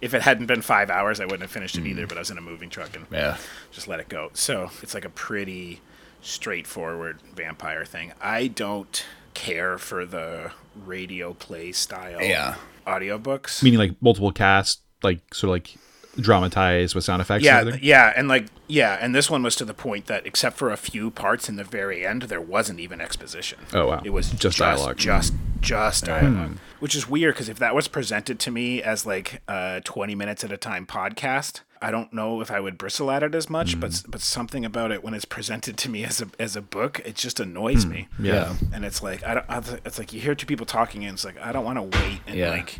If 0.00 0.14
it 0.14 0.22
hadn't 0.22 0.46
been 0.46 0.62
five 0.62 0.88
hours, 0.88 1.20
I 1.20 1.24
wouldn't 1.24 1.42
have 1.42 1.50
finished 1.50 1.76
it 1.76 1.84
mm. 1.84 1.88
either. 1.88 2.06
But 2.06 2.16
I 2.16 2.20
was 2.20 2.30
in 2.30 2.38
a 2.38 2.42
moving 2.42 2.70
truck 2.70 2.96
and 2.96 3.04
Yeah. 3.10 3.36
just 3.72 3.88
let 3.88 4.00
it 4.00 4.08
go. 4.08 4.30
So 4.32 4.70
it's 4.82 4.94
like 4.94 5.04
a 5.04 5.10
pretty 5.10 5.82
straightforward 6.22 7.20
vampire 7.34 7.84
thing. 7.84 8.12
I 8.22 8.46
don't 8.46 9.04
care 9.34 9.78
for 9.78 10.04
the 10.06 10.52
radio 10.84 11.34
play 11.34 11.72
style 11.72 12.22
Yeah. 12.22 12.54
audiobooks. 12.86 13.62
Meaning 13.62 13.78
like 13.78 13.92
multiple 14.00 14.32
casts, 14.32 14.80
like 15.02 15.34
sort 15.34 15.48
of 15.48 15.50
like 15.50 15.74
dramatized 16.20 16.94
with 16.94 17.02
sound 17.02 17.20
effects. 17.20 17.44
yeah 17.44 17.60
and 17.60 17.82
yeah 17.82 18.12
and 18.16 18.28
like 18.28 18.46
Yeah, 18.66 18.96
and 19.00 19.14
this 19.14 19.28
one 19.28 19.42
was 19.42 19.56
to 19.56 19.64
the 19.64 19.74
point 19.74 20.06
that 20.06 20.26
except 20.26 20.56
for 20.56 20.70
a 20.70 20.76
few 20.76 21.10
parts 21.10 21.48
in 21.48 21.56
the 21.56 21.64
very 21.64 22.06
end, 22.06 22.22
there 22.22 22.40
wasn't 22.40 22.80
even 22.80 23.00
exposition. 23.00 23.58
Oh, 23.74 23.88
wow. 23.88 24.02
It 24.04 24.10
was 24.10 24.30
Just 24.30 24.42
just 24.42 24.58
dialogue. 24.58 24.96
Just 24.96 25.34
just 25.60 26.04
hmm. 26.04 26.10
dialogue. 26.12 26.56
Which 26.80 26.94
is 26.94 27.08
weird 27.08 27.34
because 27.34 27.48
if 27.48 27.58
that 27.58 27.74
was 27.74 27.88
presented 27.88 28.38
to 28.40 28.50
me 28.50 28.82
as 28.82 29.04
like 29.06 29.42
a 29.48 29.80
20 29.84 30.14
minutes 30.14 30.44
at 30.44 30.52
a 30.52 30.56
time 30.56 30.86
podcast, 30.86 31.60
I 31.84 31.90
don't 31.90 32.12
know 32.14 32.40
if 32.40 32.50
I 32.50 32.60
would 32.60 32.78
bristle 32.78 33.10
at 33.10 33.22
it 33.22 33.34
as 33.34 33.50
much, 33.50 33.78
but 33.78 34.02
but 34.08 34.20
something 34.22 34.64
about 34.64 34.90
it 34.90 35.04
when 35.04 35.12
it's 35.12 35.26
presented 35.26 35.76
to 35.76 35.90
me 35.90 36.02
as 36.04 36.22
a 36.22 36.26
as 36.38 36.56
a 36.56 36.62
book, 36.62 37.00
it 37.04 37.14
just 37.14 37.40
annoys 37.40 37.84
me. 37.84 38.08
Yeah. 38.18 38.54
And 38.72 38.84
it's 38.84 39.02
like 39.02 39.22
I 39.22 39.34
don't. 39.34 39.46
I, 39.50 39.58
it's 39.84 39.98
like 39.98 40.12
you 40.14 40.20
hear 40.20 40.34
two 40.34 40.46
people 40.46 40.64
talking, 40.64 41.04
and 41.04 41.12
it's 41.14 41.24
like 41.24 41.38
I 41.40 41.52
don't 41.52 41.64
want 41.64 41.76
to 41.76 41.98
wait 41.98 42.20
and 42.26 42.36
Yeah. 42.36 42.50
like 42.50 42.78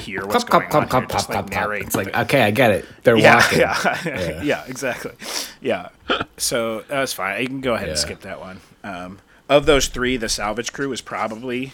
hear 0.00 0.26
what's 0.26 0.42
Clop, 0.44 0.62
going 0.62 0.70
clop, 0.70 0.82
on 0.82 0.88
clop, 0.88 1.02
here. 1.02 1.08
Just 1.10 1.26
clop, 1.28 1.44
like 1.44 1.50
narrate. 1.52 1.82
It's 1.84 1.94
like, 1.94 2.16
okay, 2.16 2.42
I 2.42 2.50
get 2.50 2.72
it. 2.72 2.84
They're 3.04 3.16
yeah, 3.16 3.36
walking. 3.36 3.58
yeah, 3.60 4.42
yeah, 4.42 4.64
exactly. 4.66 5.12
Yeah. 5.60 5.90
So 6.36 6.80
that 6.88 7.00
was 7.00 7.12
fine. 7.12 7.40
You 7.42 7.46
can 7.46 7.60
go 7.60 7.74
ahead 7.74 7.88
and 7.88 7.98
skip 7.98 8.20
that 8.22 8.40
one. 8.40 8.60
Um, 8.82 9.20
of 9.48 9.66
those 9.66 9.86
three, 9.88 10.16
the 10.16 10.28
salvage 10.28 10.72
crew 10.72 10.88
was 10.88 11.00
probably 11.00 11.72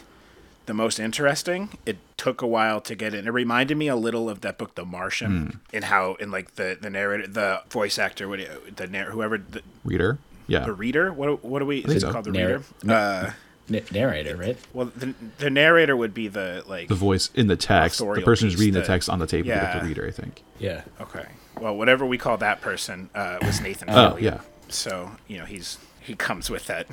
the 0.66 0.74
most 0.74 0.98
interesting. 1.00 1.70
It 1.86 1.96
took 2.16 2.42
a 2.42 2.46
while 2.46 2.80
to 2.82 2.94
get 2.94 3.14
in. 3.14 3.26
It 3.26 3.30
reminded 3.30 3.76
me 3.76 3.88
a 3.88 3.96
little 3.96 4.28
of 4.28 4.40
that 4.42 4.58
book, 4.58 4.74
The 4.74 4.84
Martian, 4.84 5.60
in 5.72 5.84
how 5.84 6.14
in 6.14 6.30
like 6.30 6.56
the 6.56 6.76
the 6.80 6.90
narrator, 6.90 7.26
the 7.26 7.62
voice 7.70 7.98
actor, 7.98 8.28
what 8.28 8.38
you- 8.40 8.48
the 8.74 8.86
narr- 8.86 9.10
whoever 9.10 9.38
the, 9.38 9.62
Reader. 9.84 10.18
Yeah. 10.48 10.60
the 10.64 10.72
reader. 10.72 11.12
What 11.12 11.44
what 11.44 11.58
do 11.60 11.66
we? 11.66 11.82
think 11.82 11.88
Is 11.96 12.02
it 12.02 12.06
so. 12.06 12.12
called 12.12 12.24
the 12.26 12.32
Narr- 12.32 12.62
reader? 12.84 12.92
Uh, 12.94 13.30
N- 13.68 13.82
narrator, 13.90 14.36
right? 14.36 14.56
well, 14.72 14.92
the 14.94 15.12
the 15.38 15.50
narrator 15.50 15.96
would 15.96 16.14
be 16.14 16.28
the 16.28 16.62
like 16.68 16.86
The 16.88 16.94
voice 16.94 17.30
in 17.34 17.48
the 17.48 17.56
text. 17.56 17.98
The 17.98 18.22
person 18.22 18.46
who's 18.46 18.54
piece 18.54 18.60
reading 18.60 18.74
the 18.74 18.80
that- 18.80 18.86
text 18.86 19.08
on 19.08 19.18
the 19.18 19.26
tape 19.26 19.44
would 19.46 19.52
be 19.52 19.56
yeah. 19.58 19.78
the 19.80 19.84
reader, 19.84 20.06
I 20.06 20.12
think. 20.12 20.42
Yeah. 20.60 20.82
Okay. 21.00 21.26
Well, 21.60 21.76
whatever 21.76 22.06
we 22.06 22.16
call 22.18 22.36
that 22.36 22.60
person 22.60 23.10
uh, 23.14 23.38
was 23.42 23.60
Nathan. 23.60 23.90
Oh, 23.90 24.12
Fillion. 24.16 24.20
yeah. 24.22 24.40
So 24.68 25.12
you 25.26 25.38
know 25.38 25.46
he's 25.46 25.78
he 26.00 26.14
comes 26.14 26.48
with 26.48 26.66
that 26.66 26.86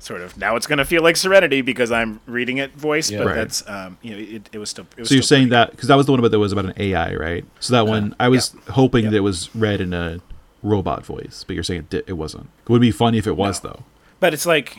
sort 0.00 0.20
of 0.20 0.36
now 0.36 0.54
it's 0.56 0.66
going 0.66 0.78
to 0.78 0.84
feel 0.84 1.02
like 1.02 1.16
Serenity 1.16 1.60
because 1.60 1.90
I'm 1.90 2.20
reading 2.26 2.58
it 2.58 2.72
voice, 2.74 3.10
Yeah. 3.10 3.18
but 3.18 3.26
Right. 3.26 3.34
that's 3.36 3.68
um 3.68 3.98
you 4.02 4.10
know 4.12 4.18
it, 4.18 4.48
it 4.52 4.58
was 4.58 4.70
still. 4.70 4.86
It 4.96 5.00
was 5.00 5.08
So 5.08 5.14
you're 5.14 5.22
saying 5.22 5.48
that 5.50 5.70
because 5.72 5.88
that 5.88 5.96
was 5.96 6.06
the 6.06 6.12
one 6.12 6.18
about 6.20 6.30
that 6.30 6.38
was 6.38 6.52
about 6.52 6.66
an 6.66 6.74
AI, 6.76 7.14
right? 7.14 7.44
So 7.60 7.72
that 7.74 7.86
one 7.86 8.14
I 8.20 8.28
was 8.28 8.54
hoping 8.70 9.04
Yeah. 9.04 9.10
that 9.10 9.16
it 9.16 9.20
was 9.20 9.54
read 9.54 9.80
in 9.80 9.92
a 9.92 10.20
robot 10.62 11.04
voice, 11.06 11.44
but 11.46 11.54
you're 11.54 11.62
saying 11.64 11.86
it, 11.90 12.04
it 12.06 12.12
wasn't. 12.14 12.48
It 12.64 12.70
would 12.70 12.80
be 12.80 12.90
funny 12.90 13.18
if 13.18 13.26
it 13.26 13.36
was 13.36 13.62
No. 13.64 13.70
though. 13.70 13.82
But 14.20 14.34
it's 14.34 14.46
like. 14.46 14.76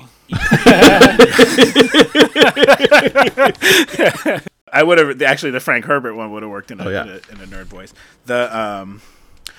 I 4.71 4.83
would 4.83 4.97
have 4.99 5.21
actually 5.21 5.51
the 5.51 5.59
Frank 5.59 5.85
Herbert 5.85 6.13
one 6.15 6.31
would 6.31 6.43
have 6.43 6.51
worked 6.51 6.71
in 6.71 6.79
a, 6.79 6.85
Oh, 6.85 6.89
yeah. 6.89 7.03
in, 7.03 7.09
a, 7.09 7.13
in 7.13 7.41
a 7.41 7.47
nerd 7.47 7.65
voice. 7.65 7.93
The 8.25 8.55
um, 8.57 9.01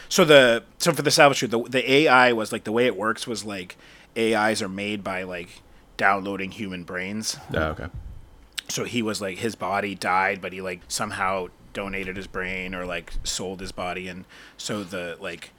so 0.08 0.24
the 0.24 0.62
so 0.78 0.92
for 0.92 1.02
the 1.02 1.10
salvage 1.10 1.40
the 1.40 1.62
the 1.68 1.90
AI 1.92 2.32
was 2.32 2.52
like 2.52 2.64
the 2.64 2.72
way 2.72 2.86
it 2.86 2.96
works 2.96 3.26
was 3.26 3.44
like 3.44 3.76
AIs 4.16 4.62
are 4.62 4.68
made 4.68 5.02
by 5.04 5.22
like 5.22 5.62
downloading 5.96 6.50
human 6.52 6.84
brains. 6.84 7.36
Oh, 7.54 7.62
okay. 7.70 7.86
so 8.68 8.84
he 8.84 9.02
was 9.02 9.20
like 9.20 9.38
his 9.38 9.54
body 9.54 9.94
died 9.94 10.40
but 10.40 10.52
he 10.52 10.60
like 10.60 10.80
somehow 10.88 11.48
donated 11.72 12.16
his 12.16 12.26
brain 12.26 12.74
or 12.74 12.84
like 12.86 13.12
sold 13.22 13.60
his 13.60 13.70
body 13.72 14.08
and 14.08 14.24
so 14.56 14.82
the 14.82 15.16
like 15.20 15.50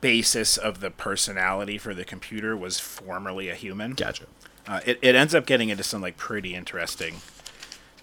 basis 0.00 0.56
of 0.56 0.80
the 0.80 0.90
personality 0.90 1.76
for 1.78 1.94
the 1.94 2.04
computer 2.04 2.56
was 2.56 2.78
formerly 2.78 3.48
a 3.48 3.54
human 3.54 3.92
Gotcha. 3.94 4.24
uh, 4.66 4.80
it, 4.86 4.98
it 5.02 5.14
ends 5.14 5.34
up 5.34 5.44
getting 5.46 5.68
into 5.70 5.82
some 5.82 6.00
like 6.02 6.16
pretty 6.16 6.54
interesting 6.54 7.16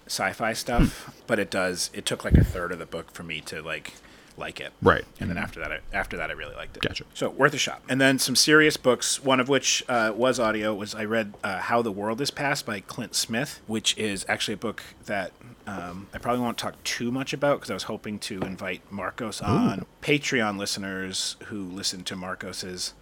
sci-fi 0.07 0.53
stuff 0.53 1.13
but 1.27 1.37
it 1.39 1.49
does 1.51 1.89
it 1.93 2.05
took 2.05 2.23
like 2.23 2.35
a 2.35 2.43
third 2.43 2.71
of 2.71 2.79
the 2.79 2.85
book 2.85 3.11
for 3.11 3.23
me 3.23 3.41
to 3.41 3.61
like 3.61 3.93
like 4.37 4.59
it. 4.59 4.71
Right. 4.81 5.03
and 5.19 5.29
then 5.29 5.37
after 5.37 5.59
that 5.59 5.71
I, 5.71 5.79
after 5.93 6.15
that 6.17 6.29
i 6.29 6.33
really 6.33 6.55
liked 6.55 6.77
it. 6.77 6.83
Gotcha. 6.83 7.05
so 7.13 7.29
worth 7.29 7.53
a 7.53 7.57
shot. 7.57 7.81
And 7.89 7.99
then 7.99 8.19
some 8.19 8.35
serious 8.35 8.77
books 8.77 9.23
one 9.23 9.39
of 9.39 9.49
which 9.49 9.83
uh, 9.89 10.11
was 10.15 10.39
audio 10.39 10.73
was 10.73 10.93
i 10.95 11.03
read 11.03 11.33
uh, 11.43 11.59
how 11.59 11.81
the 11.81 11.91
world 11.91 12.21
is 12.21 12.31
passed 12.31 12.65
by 12.65 12.79
clint 12.79 13.15
smith 13.15 13.61
which 13.67 13.97
is 13.97 14.25
actually 14.29 14.53
a 14.53 14.57
book 14.57 14.83
that 15.05 15.31
um, 15.65 16.07
i 16.13 16.17
probably 16.17 16.41
won't 16.41 16.57
talk 16.57 16.81
too 16.83 17.11
much 17.11 17.33
about 17.33 17.57
because 17.57 17.71
i 17.71 17.73
was 17.73 17.83
hoping 17.83 18.19
to 18.19 18.39
invite 18.41 18.81
marcos 18.91 19.41
on. 19.41 19.85
Patreon 20.01 20.57
listeners 20.57 21.35
who 21.45 21.63
listen 21.63 22.03
to 22.05 22.15
marcos's 22.15 22.93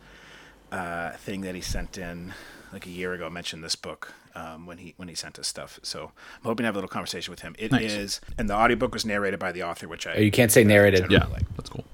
uh, 0.72 1.12
thing 1.12 1.42
that 1.42 1.56
he 1.56 1.62
sent 1.62 1.98
in 1.98 2.34
like 2.74 2.86
a 2.86 2.90
year 2.90 3.14
ago 3.14 3.30
mentioned 3.30 3.64
this 3.64 3.76
book 3.76 4.14
um, 4.36 4.66
when 4.66 4.78
he 4.80 4.94
when 4.98 5.08
he 5.08 5.16
sent 5.16 5.40
us 5.40 5.48
stuff. 5.48 5.80
So 5.84 6.12
I'm 6.38 6.44
hoping 6.44 6.64
to 6.64 6.68
have 6.68 6.76
a 6.76 6.78
little 6.78 6.90
conversation 6.90 7.32
with 7.32 7.42
him. 7.42 7.56
It 7.58 7.74
is, 7.74 8.22
Nice. 8.22 8.22
and 8.38 8.50
the 8.50 8.54
audiobook 8.56 8.94
was 8.94 9.06
narrated 9.06 9.40
by 9.40 9.52
the 9.52 9.64
author, 9.64 9.88
which 9.88 10.06
I 10.08 10.16
Oh, 10.16 10.20
You 10.20 10.32
can't 10.32 10.52
say 10.52 10.64
narrated. 10.64 11.06
Yeah, 11.10 11.26
like. 11.28 11.44
that's 11.56 11.70
cool. 11.70 11.86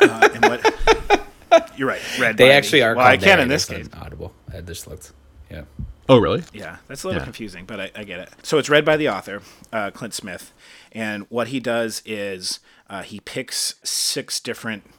Uh, 0.00 0.28
and 0.34 0.44
what, 0.46 1.72
you're 1.76 1.88
right. 1.88 2.00
Read. 2.18 2.36
They 2.36 2.48
by 2.48 2.54
actually 2.54 2.80
me. 2.80 2.84
are 2.86 2.96
Well, 2.96 3.06
I 3.06 3.16
called 3.16 3.24
can 3.24 3.40
in 3.40 3.48
this 3.48 3.64
case. 3.66 3.88
Audible. 4.00 4.32
I 4.52 4.60
just 4.60 4.86
looked. 4.88 5.12
Yeah. 5.50 5.62
Oh, 6.08 6.18
really? 6.18 6.42
Yeah, 6.52 6.78
that's 6.88 7.04
a 7.04 7.06
little 7.06 7.20
Yeah. 7.20 7.24
confusing, 7.24 7.64
but 7.64 7.78
I, 7.80 7.90
I 7.94 8.04
get 8.04 8.18
it. 8.20 8.28
So 8.42 8.58
it's 8.58 8.68
read 8.68 8.84
by 8.84 8.96
the 8.96 9.08
author, 9.08 9.40
uh, 9.72 9.90
Clint 9.92 10.14
Smith, 10.14 10.52
and 10.90 11.24
what 11.28 11.48
he 11.48 11.60
does 11.60 12.02
is 12.04 12.58
uh, 12.90 13.02
he 13.02 13.20
picks 13.20 13.76
six 13.84 14.40
different 14.40 14.90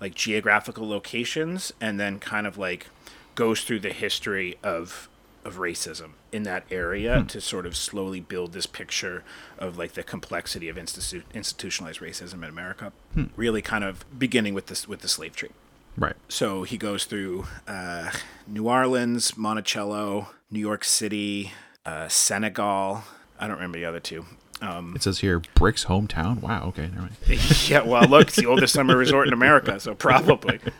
like 0.00 0.14
geographical 0.14 0.88
locations 0.88 1.72
and 1.80 1.98
then 2.00 2.18
kind 2.18 2.46
of 2.46 2.56
like 2.56 2.86
goes 3.34 3.62
through 3.62 3.80
the 3.80 3.92
history 3.92 4.56
of 4.62 5.08
of 5.48 5.56
racism 5.56 6.10
in 6.30 6.42
that 6.44 6.64
area 6.70 7.24
to 7.28 7.40
sort 7.40 7.66
of 7.66 7.76
slowly 7.76 8.20
build 8.20 8.52
this 8.52 8.66
picture 8.66 9.24
of 9.58 9.76
like 9.76 9.92
the 9.92 10.02
complexity 10.02 10.68
of 10.68 10.76
institu- 10.76 11.22
institutionalized 11.34 12.00
racism 12.00 12.34
in 12.44 12.44
America. 12.44 12.92
Really, 13.36 13.62
kind 13.62 13.82
of 13.84 14.04
beginning 14.16 14.54
with 14.54 14.66
this 14.66 14.86
with 14.86 15.00
the 15.00 15.08
slave 15.08 15.34
trade. 15.34 15.52
Right. 15.96 16.14
So 16.28 16.62
he 16.62 16.76
goes 16.78 17.04
through 17.06 17.46
uh, 17.66 18.12
New 18.46 18.68
Orleans, 18.68 19.36
Monticello, 19.36 20.28
New 20.50 20.60
York 20.60 20.84
City, 20.84 21.52
uh, 21.84 22.06
Senegal. 22.06 23.02
I 23.40 23.46
don't 23.48 23.56
remember 23.56 23.78
the 23.78 23.84
other 23.84 23.98
two. 24.00 24.24
Um, 24.60 24.94
It 24.94 25.02
says 25.02 25.20
here 25.20 25.40
Brick's 25.54 25.86
hometown. 25.86 26.40
Wow. 26.40 26.66
Okay. 26.68 26.82
Never 26.88 27.00
mind. 27.00 27.16
yeah, 27.68 27.82
well, 27.82 28.08
look, 28.08 28.28
it's 28.28 28.36
the 28.36 28.46
oldest 28.46 28.74
summer 28.74 28.96
resort 28.96 29.26
in 29.28 29.32
America, 29.32 29.80
so 29.80 29.94
probably. 29.94 30.60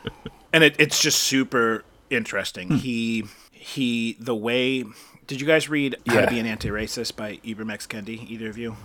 And 0.51 0.63
it, 0.63 0.75
it's 0.79 0.99
just 0.99 1.19
super 1.21 1.83
interesting. 2.09 2.71
He 2.77 3.25
he 3.59 4.15
the 4.19 4.35
way. 4.35 4.83
Did 5.27 5.41
you 5.41 5.45
guys 5.45 5.69
read 5.69 5.95
How 6.07 6.15
Yeah. 6.15 6.21
to 6.25 6.31
Be 6.31 6.39
an 6.39 6.45
Anti-Racist 6.45 7.15
by 7.15 7.37
Ibram 7.45 7.71
X. 7.71 7.85
Kendi? 7.85 8.27
Either 8.29 8.49
of 8.49 8.57
you? 8.57 8.77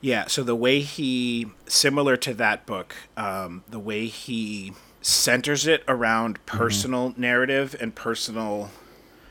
Yeah. 0.00 0.26
So 0.28 0.42
the 0.42 0.54
way 0.54 0.80
he, 0.80 1.48
similar 1.66 2.16
to 2.18 2.34
that 2.34 2.64
book, 2.66 2.94
um, 3.16 3.64
the 3.68 3.78
way 3.80 4.06
he 4.06 4.72
centers 5.02 5.66
it 5.66 5.82
around 5.88 6.44
personal 6.46 7.14
narrative 7.16 7.74
and 7.80 7.94
personal 7.94 8.70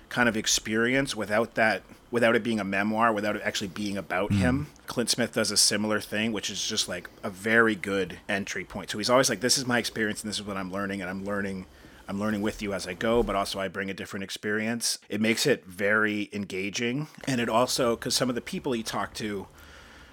kind 0.09 0.27
of 0.27 0.35
experience 0.35 1.15
without 1.15 1.53
that 1.53 1.83
without 2.09 2.35
it 2.35 2.41
being 2.41 2.59
a 2.59 2.63
memoir 2.63 3.13
without 3.13 3.35
it 3.35 3.41
actually 3.45 3.67
being 3.67 3.95
about 3.95 4.31
him 4.33 4.65
clint 4.87 5.07
smith 5.11 5.31
does 5.35 5.51
a 5.51 5.57
similar 5.57 5.99
thing 6.01 6.31
which 6.31 6.49
is 6.49 6.67
just 6.67 6.89
like 6.89 7.07
a 7.21 7.29
very 7.29 7.75
good 7.75 8.17
entry 8.27 8.63
point 8.65 8.89
so 8.89 8.97
he's 8.97 9.11
always 9.11 9.29
like 9.29 9.41
this 9.41 9.59
is 9.59 9.67
my 9.67 9.77
experience 9.77 10.23
and 10.23 10.29
this 10.31 10.39
is 10.39 10.43
what 10.47 10.57
i'm 10.57 10.71
learning 10.71 10.99
and 11.01 11.07
i'm 11.11 11.23
learning 11.23 11.67
i'm 12.09 12.19
learning 12.19 12.41
with 12.41 12.61
you 12.61 12.73
as 12.73 12.85
i 12.85 12.93
go 12.93 13.23
but 13.23 13.35
also 13.35 13.59
i 13.59 13.67
bring 13.67 13.89
a 13.89 13.93
different 13.93 14.23
experience 14.23 14.99
it 15.07 15.21
makes 15.21 15.45
it 15.45 15.63
very 15.65 16.29
engaging 16.33 17.07
and 17.25 17.39
it 17.39 17.47
also 17.47 17.95
because 17.95 18.13
some 18.13 18.27
of 18.27 18.35
the 18.35 18.41
people 18.41 18.73
he 18.73 18.83
talked 18.83 19.15
to 19.15 19.47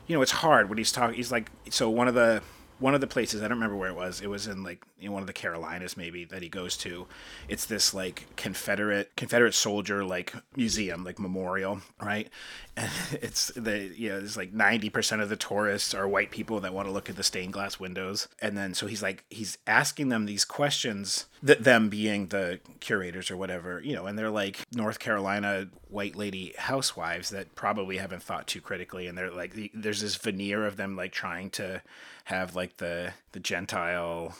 you 0.06 0.14
know, 0.14 0.22
it's 0.22 0.32
hard 0.32 0.68
when 0.68 0.78
he's 0.78 0.92
talking. 0.92 1.16
He's 1.16 1.32
like, 1.32 1.50
so 1.70 1.90
one 1.90 2.08
of 2.08 2.14
the 2.14 2.42
one 2.78 2.94
of 2.94 3.00
the 3.00 3.06
places 3.06 3.40
I 3.40 3.48
don't 3.48 3.56
remember 3.56 3.76
where 3.76 3.88
it 3.88 3.96
was. 3.96 4.20
It 4.20 4.28
was 4.28 4.46
in 4.46 4.62
like 4.62 4.84
know, 5.08 5.12
one 5.12 5.22
of 5.22 5.26
the 5.26 5.32
Carolinas 5.32 5.96
maybe 5.96 6.24
that 6.26 6.42
he 6.42 6.48
goes 6.48 6.76
to. 6.78 7.06
It's 7.48 7.66
this 7.66 7.94
like 7.94 8.26
Confederate 8.36 9.16
Confederate 9.16 9.54
soldier 9.54 10.04
like 10.04 10.34
museum 10.54 11.02
like 11.04 11.18
memorial, 11.18 11.80
right? 12.00 12.28
And 12.78 12.90
it's 13.22 13.50
the 13.56 13.90
you 13.96 14.10
know 14.10 14.18
there's 14.18 14.36
like 14.36 14.52
ninety 14.52 14.90
percent 14.90 15.22
of 15.22 15.30
the 15.30 15.36
tourists 15.36 15.94
are 15.94 16.06
white 16.06 16.30
people 16.30 16.60
that 16.60 16.74
want 16.74 16.86
to 16.86 16.92
look 16.92 17.08
at 17.08 17.16
the 17.16 17.22
stained 17.22 17.54
glass 17.54 17.80
windows, 17.80 18.28
and 18.42 18.54
then 18.54 18.74
so 18.74 18.86
he's 18.86 19.02
like 19.02 19.24
he's 19.30 19.56
asking 19.66 20.10
them 20.10 20.26
these 20.26 20.44
questions 20.44 21.24
that 21.46 21.64
them 21.64 21.88
being 21.88 22.26
the 22.26 22.60
curators 22.80 23.30
or 23.30 23.36
whatever, 23.36 23.80
you 23.80 23.94
know, 23.94 24.06
and 24.06 24.18
they're 24.18 24.30
like 24.30 24.58
North 24.72 24.98
Carolina 24.98 25.68
white 25.88 26.16
lady 26.16 26.54
housewives 26.58 27.30
that 27.30 27.54
probably 27.54 27.98
haven't 27.98 28.22
thought 28.22 28.46
too 28.46 28.60
critically, 28.60 29.06
and 29.06 29.16
they're 29.16 29.30
like 29.30 29.54
there's 29.72 30.00
this 30.00 30.16
veneer 30.16 30.66
of 30.66 30.76
them 30.76 30.96
like 30.96 31.12
trying 31.12 31.50
to 31.50 31.82
have 32.24 32.56
like 32.56 32.76
the 32.78 33.12
the 33.32 33.40
gentile 33.40 34.34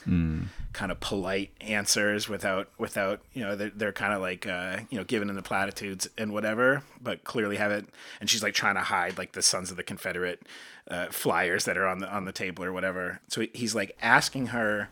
kind 0.73 0.91
of 0.91 0.99
polite 0.99 1.51
answers 1.61 2.27
without 2.27 2.69
without 2.77 3.21
you 3.33 3.41
know 3.41 3.55
they're, 3.55 3.71
they're 3.73 3.93
kind 3.93 4.13
of 4.13 4.19
like 4.19 4.45
uh 4.45 4.79
you 4.89 4.97
know 4.97 5.05
giving 5.05 5.29
in 5.29 5.35
the 5.35 5.41
platitudes 5.41 6.05
and 6.17 6.33
whatever 6.33 6.83
but 7.01 7.23
clearly 7.23 7.55
have 7.55 7.71
it 7.71 7.85
and 8.19 8.29
she's 8.29 8.43
like 8.43 8.53
trying 8.53 8.75
to 8.75 8.81
hide 8.81 9.17
like 9.17 9.31
the 9.31 9.41
sons 9.41 9.71
of 9.71 9.77
the 9.77 9.83
confederate 9.83 10.41
uh, 10.89 11.07
flyers 11.07 11.65
that 11.65 11.77
are 11.77 11.87
on 11.87 11.99
the 11.99 12.09
on 12.13 12.25
the 12.25 12.31
table 12.31 12.63
or 12.63 12.71
whatever. 12.71 13.19
So 13.27 13.45
he's 13.53 13.75
like 13.75 13.95
asking 14.01 14.47
her 14.47 14.89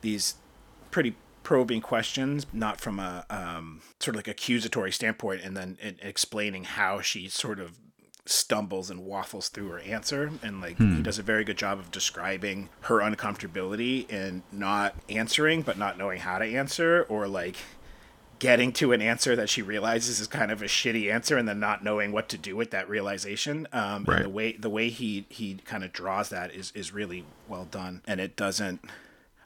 these 0.00 0.34
pretty 0.90 1.14
probing 1.46 1.80
questions, 1.80 2.44
not 2.52 2.80
from 2.80 2.98
a 2.98 3.24
um, 3.30 3.80
sort 4.00 4.16
of 4.16 4.18
like 4.18 4.26
accusatory 4.26 4.90
standpoint, 4.90 5.40
and 5.44 5.56
then 5.56 5.78
and 5.80 5.96
explaining 6.02 6.64
how 6.64 7.00
she 7.00 7.28
sort 7.28 7.60
of 7.60 7.78
stumbles 8.24 8.90
and 8.90 9.04
waffles 9.04 9.48
through 9.48 9.68
her 9.68 9.78
answer 9.78 10.32
and 10.42 10.60
like 10.60 10.76
he 10.78 11.00
does 11.00 11.16
a 11.16 11.22
very 11.22 11.44
good 11.44 11.56
job 11.56 11.78
of 11.78 11.92
describing 11.92 12.68
her 12.80 12.96
uncomfortability 12.98 14.10
in 14.10 14.42
not 14.50 14.96
answering 15.08 15.62
but 15.62 15.78
not 15.78 15.96
knowing 15.96 16.18
how 16.18 16.36
to 16.36 16.44
answer 16.44 17.06
or 17.08 17.28
like 17.28 17.54
getting 18.40 18.72
to 18.72 18.90
an 18.90 19.00
answer 19.00 19.36
that 19.36 19.48
she 19.48 19.62
realizes 19.62 20.18
is 20.18 20.26
kind 20.26 20.50
of 20.50 20.60
a 20.60 20.64
shitty 20.64 21.08
answer 21.08 21.38
and 21.38 21.48
then 21.48 21.60
not 21.60 21.84
knowing 21.84 22.10
what 22.10 22.28
to 22.28 22.36
do 22.36 22.56
with 22.56 22.72
that 22.72 22.88
realization. 22.88 23.68
Um 23.72 24.04
Right. 24.04 24.16
and 24.16 24.24
the 24.24 24.30
way 24.30 24.52
the 24.58 24.70
way 24.70 24.88
he 24.88 25.24
he 25.28 25.54
kind 25.64 25.84
of 25.84 25.92
draws 25.92 26.28
that 26.30 26.52
is 26.52 26.72
is 26.74 26.92
really 26.92 27.24
well 27.46 27.64
done. 27.64 28.02
And 28.08 28.18
it 28.20 28.34
doesn't 28.34 28.80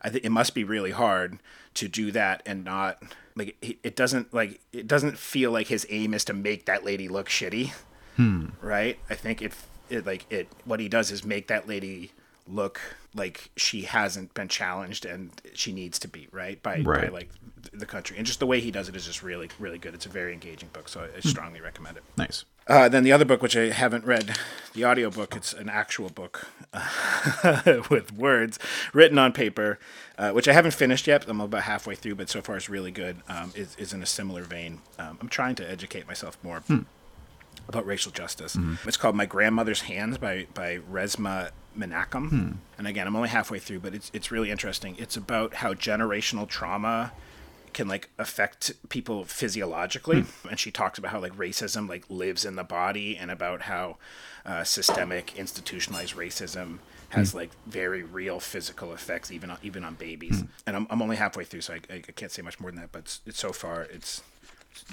I 0.00 0.08
think 0.08 0.24
it 0.24 0.30
must 0.30 0.54
be 0.54 0.64
really 0.64 0.92
hard 0.92 1.38
to 1.74 1.88
do 1.88 2.10
that 2.12 2.42
and 2.46 2.64
not 2.64 3.02
like 3.36 3.56
it, 3.62 3.78
it 3.82 3.96
doesn't 3.96 4.32
like 4.34 4.60
it 4.72 4.86
doesn't 4.86 5.18
feel 5.18 5.50
like 5.50 5.68
his 5.68 5.86
aim 5.90 6.14
is 6.14 6.24
to 6.24 6.32
make 6.32 6.66
that 6.66 6.84
lady 6.84 7.08
look 7.08 7.28
shitty. 7.28 7.72
Hmm. 8.16 8.46
Right? 8.60 8.98
I 9.08 9.14
think 9.14 9.40
it, 9.42 9.52
it 9.88 10.06
like 10.06 10.26
it 10.30 10.48
what 10.64 10.80
he 10.80 10.88
does 10.88 11.10
is 11.10 11.24
make 11.24 11.46
that 11.48 11.68
lady 11.68 12.12
look 12.46 12.80
like 13.14 13.50
she 13.56 13.82
hasn't 13.82 14.34
been 14.34 14.48
challenged 14.48 15.04
and 15.04 15.30
she 15.54 15.72
needs 15.72 15.98
to 16.00 16.08
be 16.08 16.28
right? 16.32 16.62
By, 16.62 16.82
by 16.82 17.08
like 17.08 17.30
the 17.72 17.86
country 17.86 18.16
and 18.16 18.26
just 18.26 18.40
the 18.40 18.46
way 18.46 18.60
he 18.60 18.70
does 18.70 18.88
it 18.88 18.96
is 18.96 19.06
just 19.06 19.22
really 19.22 19.48
really 19.58 19.78
good 19.78 19.94
it's 19.94 20.06
a 20.06 20.08
very 20.08 20.32
engaging 20.32 20.68
book 20.72 20.88
so 20.88 21.00
i, 21.00 21.16
I 21.16 21.20
strongly 21.20 21.60
recommend 21.60 21.96
it 21.96 22.02
Nice. 22.16 22.44
uh, 22.66 22.88
then 22.88 23.04
the 23.04 23.12
other 23.12 23.24
book, 23.24 23.42
which 23.42 23.56
I 23.56 23.70
haven't 23.70 24.04
read, 24.04 24.36
the 24.74 24.84
audiobook, 24.84 25.34
it's 25.36 25.52
an 25.52 25.68
actual 25.68 26.08
book 26.10 26.48
with 27.90 28.12
words 28.12 28.58
written 28.92 29.18
on 29.18 29.32
paper, 29.32 29.78
uh, 30.18 30.30
which 30.30 30.46
I 30.48 30.52
haven't 30.52 30.74
finished 30.74 31.06
yet. 31.06 31.28
I'm 31.28 31.40
about 31.40 31.62
halfway 31.62 31.94
through, 31.96 32.14
but 32.16 32.28
so 32.28 32.40
far 32.40 32.56
it's 32.56 32.68
really 32.68 32.90
good. 32.92 33.16
Um, 33.28 33.52
is, 33.56 33.74
is 33.76 33.92
in 33.92 34.02
a 34.02 34.06
similar 34.06 34.42
vein. 34.42 34.80
Um, 34.98 35.18
I'm 35.20 35.28
trying 35.28 35.54
to 35.56 35.68
educate 35.68 36.06
myself 36.06 36.38
more 36.42 36.62
about 37.68 37.86
racial 37.86 38.12
justice. 38.12 38.56
It's 38.86 38.96
called 38.96 39.16
My 39.16 39.26
Grandmother's 39.26 39.82
Hands 39.82 40.16
by, 40.18 40.46
by 40.54 40.78
Resma 40.90 41.50
Menakem. 41.76 42.56
And 42.78 42.86
again, 42.86 43.06
I'm 43.06 43.16
only 43.16 43.28
halfway 43.30 43.58
through, 43.58 43.80
but 43.80 43.94
it's, 43.94 44.10
it's 44.14 44.30
really 44.30 44.50
interesting. 44.50 44.96
It's 44.98 45.16
about 45.16 45.54
how 45.54 45.74
generational 45.74 46.46
trauma 46.48 47.12
can 47.72 47.88
like 47.88 48.10
affect 48.18 48.72
people 48.88 49.24
physiologically. 49.24 50.24
And 50.48 50.58
she 50.58 50.70
talks 50.70 50.98
about 50.98 51.12
how 51.12 51.20
like 51.20 51.36
racism 51.36 51.88
like 51.88 52.04
lives 52.08 52.44
in 52.44 52.56
the 52.56 52.64
body 52.64 53.16
and 53.16 53.30
about 53.30 53.62
how 53.62 53.96
uh, 54.46 54.64
systemic 54.64 55.36
institutionalized 55.36 56.14
racism 56.16 56.78
has 57.10 57.34
like 57.34 57.50
very 57.66 58.02
real 58.02 58.38
physical 58.40 58.92
effects 58.92 59.30
even 59.32 59.50
on 59.50 59.58
even 59.62 59.84
on 59.84 59.94
babies. 59.94 60.44
And 60.66 60.76
I'm, 60.76 60.86
I'm 60.90 61.02
only 61.02 61.16
halfway 61.16 61.44
through 61.44 61.60
so 61.62 61.74
I, 61.74 61.80
I 61.92 61.98
can't 62.00 62.30
say 62.32 62.42
much 62.42 62.60
more 62.60 62.70
than 62.70 62.80
that 62.80 62.92
but 62.92 63.00
it's, 63.00 63.20
it's 63.26 63.38
so 63.40 63.52
far 63.52 63.82
it's 63.82 64.22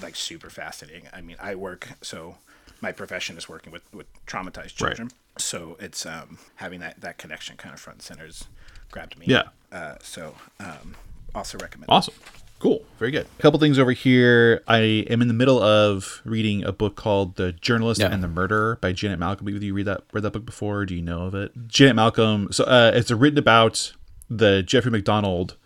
like 0.02 0.16
super 0.16 0.50
fascinating. 0.50 1.04
I 1.12 1.20
mean 1.20 1.36
i 1.40 1.54
work 1.54 1.88
so 2.02 2.36
my 2.80 2.92
profession 2.92 3.36
is 3.36 3.48
working 3.48 3.72
with 3.72 3.82
with 3.94 4.06
traumatized 4.26 4.80
Right. 4.80 4.96
children. 4.96 5.10
So 5.38 5.76
it's 5.80 6.04
um 6.06 6.38
having 6.56 6.80
that 6.80 7.00
that 7.00 7.18
connection 7.18 7.56
kind 7.56 7.74
of 7.74 7.80
front 7.80 7.96
and 7.98 8.02
center 8.02 8.24
has 8.26 8.44
grabbed 8.90 9.18
me. 9.18 9.26
Yeah. 9.28 9.44
uh, 9.72 9.94
so 10.02 10.34
um 10.60 10.94
also 11.34 11.56
recommend 11.58 11.86
Awesome. 11.90 12.14
Cool. 12.58 12.82
Very 12.98 13.12
good. 13.12 13.26
A 13.38 13.42
couple 13.42 13.60
things 13.60 13.78
over 13.78 13.92
here. 13.92 14.62
I 14.66 14.78
am 15.08 15.22
in 15.22 15.28
the 15.28 15.34
middle 15.34 15.62
of 15.62 16.20
reading 16.24 16.64
a 16.64 16.72
book 16.72 16.96
called 16.96 17.36
The 17.36 17.52
Journalist 17.52 18.00
Yeah. 18.00 18.08
and 18.12 18.22
the 18.22 18.28
Murderer 18.28 18.78
by 18.80 18.92
Janet 18.92 19.20
Malcolm. 19.20 19.46
Have 19.46 19.62
you 19.62 19.72
read 19.74 19.86
that 19.86 20.02
read 20.12 20.24
that 20.24 20.32
book 20.32 20.44
before? 20.44 20.84
Do 20.84 20.94
you 20.96 21.02
know 21.02 21.22
of 21.22 21.34
it? 21.36 21.52
Janet 21.68 21.94
Malcolm. 21.94 22.48
So 22.50 22.64
uh, 22.64 22.90
it's 22.94 23.12
written 23.12 23.38
about 23.38 23.92
the 24.28 24.62
Jeffrey 24.64 24.90
MacDonald 24.90 25.56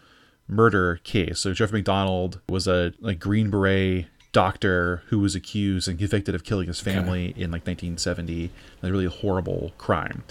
murder 0.47 1.01
case. 1.03 1.41
So 1.41 1.55
Jeffrey 1.55 1.79
MacDonald 1.79 2.41
was 2.49 2.67
a 2.69 2.93
like 3.01 3.19
Green 3.19 3.49
Beret 3.49 4.07
doctor 4.33 5.03
who 5.07 5.19
was 5.19 5.35
accused 5.35 5.89
and 5.89 5.99
convicted 5.99 6.35
of 6.35 6.45
killing 6.45 6.67
his 6.67 6.81
family 6.81 7.27
in 7.37 7.51
like 7.51 7.67
1970. 7.67 8.51
A 8.83 8.91
really 8.91 9.07
horrible 9.07 9.73
crime. 9.79 10.25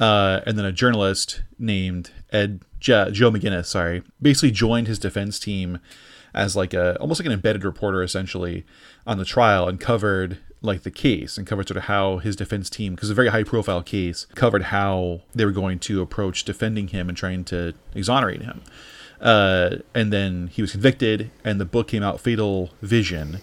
Uh, 0.00 0.40
and 0.46 0.56
then 0.58 0.64
a 0.64 0.72
journalist 0.72 1.42
named 1.58 2.10
Ed 2.32 2.62
Jo- 2.80 3.10
Joe 3.10 3.30
McGinniss, 3.30 3.66
sorry, 3.66 4.02
basically 4.20 4.50
joined 4.50 4.88
his 4.88 4.98
defense 4.98 5.38
team 5.38 5.78
as 6.32 6.56
like 6.56 6.72
a 6.72 6.96
almost 6.98 7.20
like 7.20 7.26
an 7.26 7.32
embedded 7.32 7.64
reporter 7.64 8.02
essentially 8.02 8.64
on 9.06 9.18
the 9.18 9.24
trial 9.24 9.68
and 9.68 9.80
covered 9.80 10.38
like 10.62 10.82
the 10.82 10.90
case 10.90 11.36
and 11.36 11.46
covered 11.46 11.66
sort 11.66 11.76
of 11.76 11.84
how 11.84 12.18
his 12.18 12.36
defense 12.36 12.70
team 12.70 12.94
because 12.94 13.08
it's 13.08 13.12
a 13.12 13.16
very 13.16 13.28
high 13.28 13.42
profile 13.42 13.82
case 13.82 14.26
covered 14.34 14.64
how 14.64 15.20
they 15.34 15.44
were 15.44 15.50
going 15.50 15.78
to 15.78 16.00
approach 16.02 16.44
defending 16.44 16.88
him 16.88 17.08
and 17.08 17.16
trying 17.18 17.44
to 17.44 17.74
exonerate 17.94 18.42
him. 18.42 18.62
Uh, 19.20 19.76
and 19.94 20.12
then 20.12 20.46
he 20.46 20.62
was 20.62 20.72
convicted 20.72 21.30
and 21.44 21.60
the 21.60 21.64
book 21.64 21.88
came 21.88 22.02
out 22.02 22.20
fatal 22.20 22.70
vision 22.80 23.38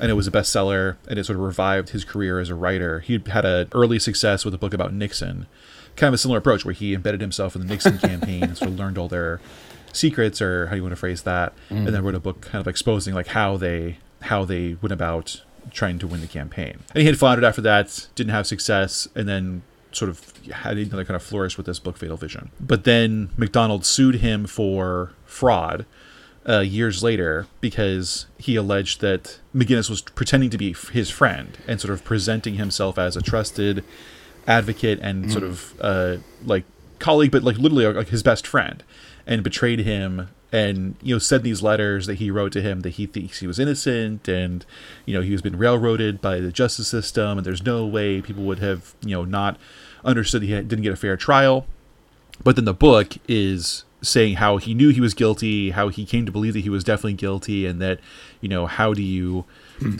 and 0.00 0.10
it 0.10 0.14
was 0.14 0.26
a 0.26 0.30
bestseller 0.30 0.96
and 1.06 1.18
it 1.18 1.24
sort 1.24 1.38
of 1.38 1.44
revived 1.44 1.90
his 1.90 2.04
career 2.04 2.38
as 2.38 2.48
a 2.48 2.54
writer. 2.54 3.00
He 3.00 3.20
had 3.26 3.44
an 3.44 3.68
early 3.72 3.98
success 3.98 4.44
with 4.44 4.54
a 4.54 4.58
book 4.58 4.72
about 4.72 4.94
nixon 4.94 5.46
kind 5.98 6.08
of 6.08 6.14
a 6.14 6.18
similar 6.18 6.38
approach 6.38 6.64
where 6.64 6.74
he 6.74 6.94
embedded 6.94 7.20
himself 7.20 7.54
in 7.54 7.60
the 7.60 7.68
nixon 7.68 7.98
campaign 8.10 8.44
and 8.44 8.56
sort 8.56 8.70
of 8.70 8.78
learned 8.78 8.96
all 8.96 9.08
their 9.08 9.40
secrets 9.92 10.40
or 10.40 10.66
how 10.68 10.76
you 10.76 10.82
want 10.82 10.92
to 10.92 10.96
phrase 10.96 11.22
that 11.22 11.52
and 11.70 11.88
then 11.88 12.02
wrote 12.02 12.14
a 12.14 12.20
book 12.20 12.40
kind 12.42 12.60
of 12.60 12.68
exposing 12.68 13.14
like 13.14 13.28
how 13.28 13.56
they 13.56 13.98
how 14.22 14.44
they 14.44 14.76
went 14.82 14.92
about 14.92 15.42
trying 15.70 15.98
to 15.98 16.06
win 16.06 16.20
the 16.20 16.26
campaign. 16.26 16.78
And 16.94 17.02
he 17.02 17.06
had 17.06 17.18
floundered 17.18 17.44
after 17.44 17.60
that 17.62 18.08
didn't 18.14 18.32
have 18.32 18.46
success 18.46 19.08
and 19.14 19.28
then 19.28 19.62
sort 19.92 20.08
of 20.10 20.36
had 20.48 20.76
another 20.76 21.04
kind 21.04 21.16
of 21.16 21.22
flourish 21.22 21.56
with 21.56 21.66
this 21.66 21.78
book 21.78 21.96
fatal 21.96 22.16
vision. 22.16 22.50
But 22.60 22.84
then 22.84 23.30
macdonald 23.36 23.84
sued 23.84 24.16
him 24.16 24.46
for 24.46 25.12
fraud 25.24 25.86
uh, 26.48 26.60
years 26.60 27.02
later 27.02 27.46
because 27.60 28.26
he 28.38 28.56
alleged 28.56 29.00
that 29.00 29.38
mcginniss 29.54 29.90
was 29.90 30.00
pretending 30.00 30.50
to 30.50 30.58
be 30.58 30.74
his 30.92 31.10
friend 31.10 31.58
and 31.66 31.80
sort 31.80 31.92
of 31.92 32.04
presenting 32.04 32.54
himself 32.54 32.98
as 32.98 33.16
a 33.16 33.22
trusted 33.22 33.84
advocate 34.48 34.98
and 35.00 35.30
sort 35.30 35.44
of 35.44 35.74
uh, 35.80 36.16
like 36.44 36.64
colleague, 36.98 37.30
but 37.30 37.44
like 37.44 37.58
literally 37.58 37.86
like 37.86 38.08
his 38.08 38.24
best 38.24 38.46
friend, 38.46 38.82
and 39.26 39.44
betrayed 39.44 39.80
him. 39.80 40.30
And 40.50 40.96
you 41.02 41.14
know, 41.14 41.18
said 41.18 41.42
these 41.42 41.62
letters 41.62 42.06
that 42.06 42.14
he 42.14 42.30
wrote 42.30 42.52
to 42.52 42.62
him 42.62 42.80
that 42.80 42.90
he 42.90 43.04
thinks 43.04 43.40
he 43.40 43.46
was 43.46 43.58
innocent, 43.58 44.26
and 44.26 44.64
you 45.04 45.12
know 45.12 45.20
he 45.20 45.30
was 45.30 45.42
been 45.42 45.58
railroaded 45.58 46.22
by 46.22 46.40
the 46.40 46.50
justice 46.50 46.88
system, 46.88 47.36
and 47.36 47.46
there's 47.46 47.62
no 47.62 47.86
way 47.86 48.22
people 48.22 48.44
would 48.44 48.58
have 48.58 48.94
you 49.02 49.14
know 49.14 49.24
not 49.24 49.58
understood 50.04 50.42
he 50.42 50.48
didn't 50.48 50.80
get 50.80 50.92
a 50.92 50.96
fair 50.96 51.18
trial. 51.18 51.66
But 52.42 52.56
then 52.56 52.64
the 52.64 52.72
book 52.72 53.14
is 53.28 53.84
saying 54.00 54.36
how 54.36 54.56
he 54.56 54.74
knew 54.74 54.88
he 54.88 55.00
was 55.00 55.12
guilty, 55.12 55.70
how 55.70 55.88
he 55.88 56.06
came 56.06 56.24
to 56.24 56.32
believe 56.32 56.54
that 56.54 56.60
he 56.60 56.70
was 56.70 56.84
definitely 56.84 57.14
guilty, 57.14 57.66
and 57.66 57.80
that, 57.82 58.00
you 58.40 58.48
know, 58.48 58.66
how 58.66 58.94
do 58.94 59.02
you 59.02 59.44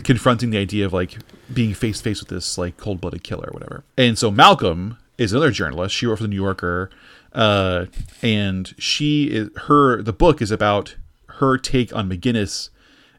confronting 0.03 0.49
the 0.49 0.57
idea 0.57 0.85
of 0.85 0.93
like 0.93 1.17
being 1.53 1.73
face 1.73 1.97
to 1.97 2.03
face 2.03 2.19
with 2.19 2.29
this 2.29 2.57
like 2.57 2.77
cold 2.77 3.01
blooded 3.01 3.23
killer 3.23 3.47
or 3.47 3.53
whatever. 3.53 3.83
And 3.97 4.17
so 4.17 4.31
Malcolm 4.31 4.97
is 5.17 5.31
another 5.31 5.51
journalist. 5.51 5.95
She 5.95 6.05
wrote 6.05 6.17
for 6.17 6.23
the 6.23 6.29
New 6.29 6.35
Yorker, 6.35 6.89
uh, 7.33 7.85
and 8.21 8.73
she 8.77 9.25
is 9.25 9.49
her 9.67 10.01
the 10.01 10.13
book 10.13 10.41
is 10.41 10.51
about 10.51 10.95
her 11.27 11.57
take 11.57 11.93
on 11.95 12.09
McGinniss 12.09 12.69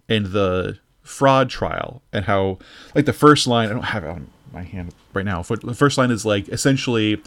and 0.09 0.27
the 0.27 0.79
fraud 1.03 1.51
trial 1.51 2.03
and 2.12 2.25
how 2.27 2.59
like 2.94 3.05
the 3.05 3.12
first 3.12 3.46
line 3.46 3.68
I 3.68 3.73
don't 3.73 3.83
have 3.83 4.05
it 4.05 4.11
on 4.11 4.31
my 4.53 4.62
hand 4.62 4.94
right 5.14 5.25
now. 5.25 5.42
The 5.42 5.75
first 5.75 5.99
line 5.99 6.11
is 6.11 6.25
like 6.25 6.49
essentially 6.49 7.23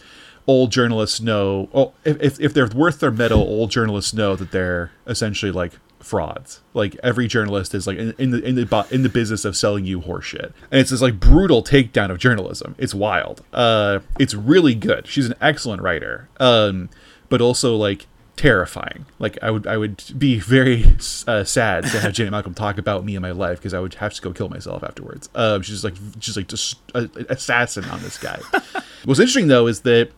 old 0.45 0.71
journalists 0.71 1.21
know 1.21 1.69
oh 1.73 1.93
if, 2.03 2.21
if, 2.21 2.39
if 2.39 2.53
they're 2.53 2.67
worth 2.67 2.99
their 2.99 3.11
mettle 3.11 3.41
old 3.41 3.71
journalists 3.71 4.13
know 4.13 4.35
that 4.35 4.51
they're 4.51 4.91
essentially 5.07 5.51
like 5.51 5.73
frauds. 6.03 6.61
Like 6.73 6.95
every 7.03 7.27
journalist 7.27 7.73
is 7.73 7.87
like 7.87 7.97
in, 7.97 8.13
in 8.17 8.31
the 8.31 8.43
in 8.43 8.55
the 8.55 8.87
in 8.91 9.03
the 9.03 9.09
business 9.09 9.45
of 9.45 9.55
selling 9.55 9.85
you 9.85 10.01
horseshit. 10.01 10.53
And 10.71 10.79
it's 10.79 10.91
this 10.91 11.01
like 11.01 11.19
brutal 11.19 11.63
takedown 11.63 12.11
of 12.11 12.17
journalism. 12.17 12.75
It's 12.77 12.93
wild. 12.93 13.41
Uh 13.53 13.99
it's 14.19 14.33
really 14.33 14.75
good. 14.75 15.07
She's 15.07 15.25
an 15.25 15.35
excellent 15.41 15.81
writer. 15.81 16.29
Um 16.39 16.89
but 17.29 17.41
also 17.41 17.75
like 17.75 18.07
terrifying. 18.35 19.05
Like 19.19 19.37
i 19.41 19.49
would 19.51 19.67
i 19.67 19.77
would 19.77 20.03
be 20.17 20.39
very 20.39 20.85
uh, 21.27 21.43
sad 21.43 21.83
to 21.85 21.99
have 21.99 22.13
janet 22.13 22.31
malcolm 22.31 22.53
talk 22.53 22.77
about 22.77 23.05
me 23.05 23.15
and 23.15 23.21
my 23.21 23.31
life 23.31 23.59
because 23.59 23.73
i 23.73 23.79
would 23.79 23.93
have 23.95 24.13
to 24.13 24.21
go 24.21 24.33
kill 24.33 24.49
myself 24.49 24.83
afterwards. 24.83 25.29
Um 25.35 25.61
she's 25.61 25.83
like 25.83 25.95
she's 26.19 26.35
like 26.35 26.47
just 26.47 26.77
a, 26.95 27.09
assassin 27.29 27.85
on 27.85 28.01
this 28.01 28.17
guy. 28.17 28.39
What's 29.05 29.19
interesting 29.19 29.47
though 29.47 29.67
is 29.67 29.81
that 29.81 30.09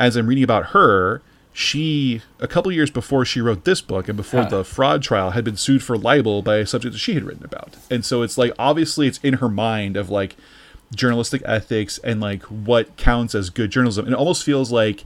as 0.00 0.16
i'm 0.16 0.26
reading 0.26 0.44
about 0.44 0.66
her 0.66 1.22
she 1.52 2.22
a 2.40 2.48
couple 2.48 2.72
years 2.72 2.90
before 2.90 3.24
she 3.24 3.40
wrote 3.40 3.64
this 3.64 3.80
book 3.80 4.08
and 4.08 4.16
before 4.16 4.44
the 4.46 4.64
fraud 4.64 5.02
trial 5.02 5.32
had 5.32 5.44
been 5.44 5.56
sued 5.56 5.82
for 5.82 5.98
libel 5.98 6.40
by 6.40 6.56
a 6.56 6.66
subject 6.66 6.92
that 6.94 6.98
she 6.98 7.14
had 7.14 7.24
written 7.24 7.44
about. 7.44 7.76
And 7.90 8.04
so 8.04 8.22
it's 8.22 8.38
like 8.38 8.52
obviously 8.58 9.06
it's 9.06 9.18
in 9.18 9.34
her 9.34 9.48
mind 9.48 9.96
of 9.96 10.08
like 10.08 10.36
journalistic 10.94 11.42
ethics 11.44 11.98
and 11.98 12.20
like 12.20 12.42
what 12.44 12.96
counts 12.96 13.34
as 13.34 13.50
good 13.50 13.70
journalism. 13.70 14.06
And 14.06 14.14
it 14.14 14.18
almost 14.18 14.44
feels 14.44 14.72
like 14.72 15.04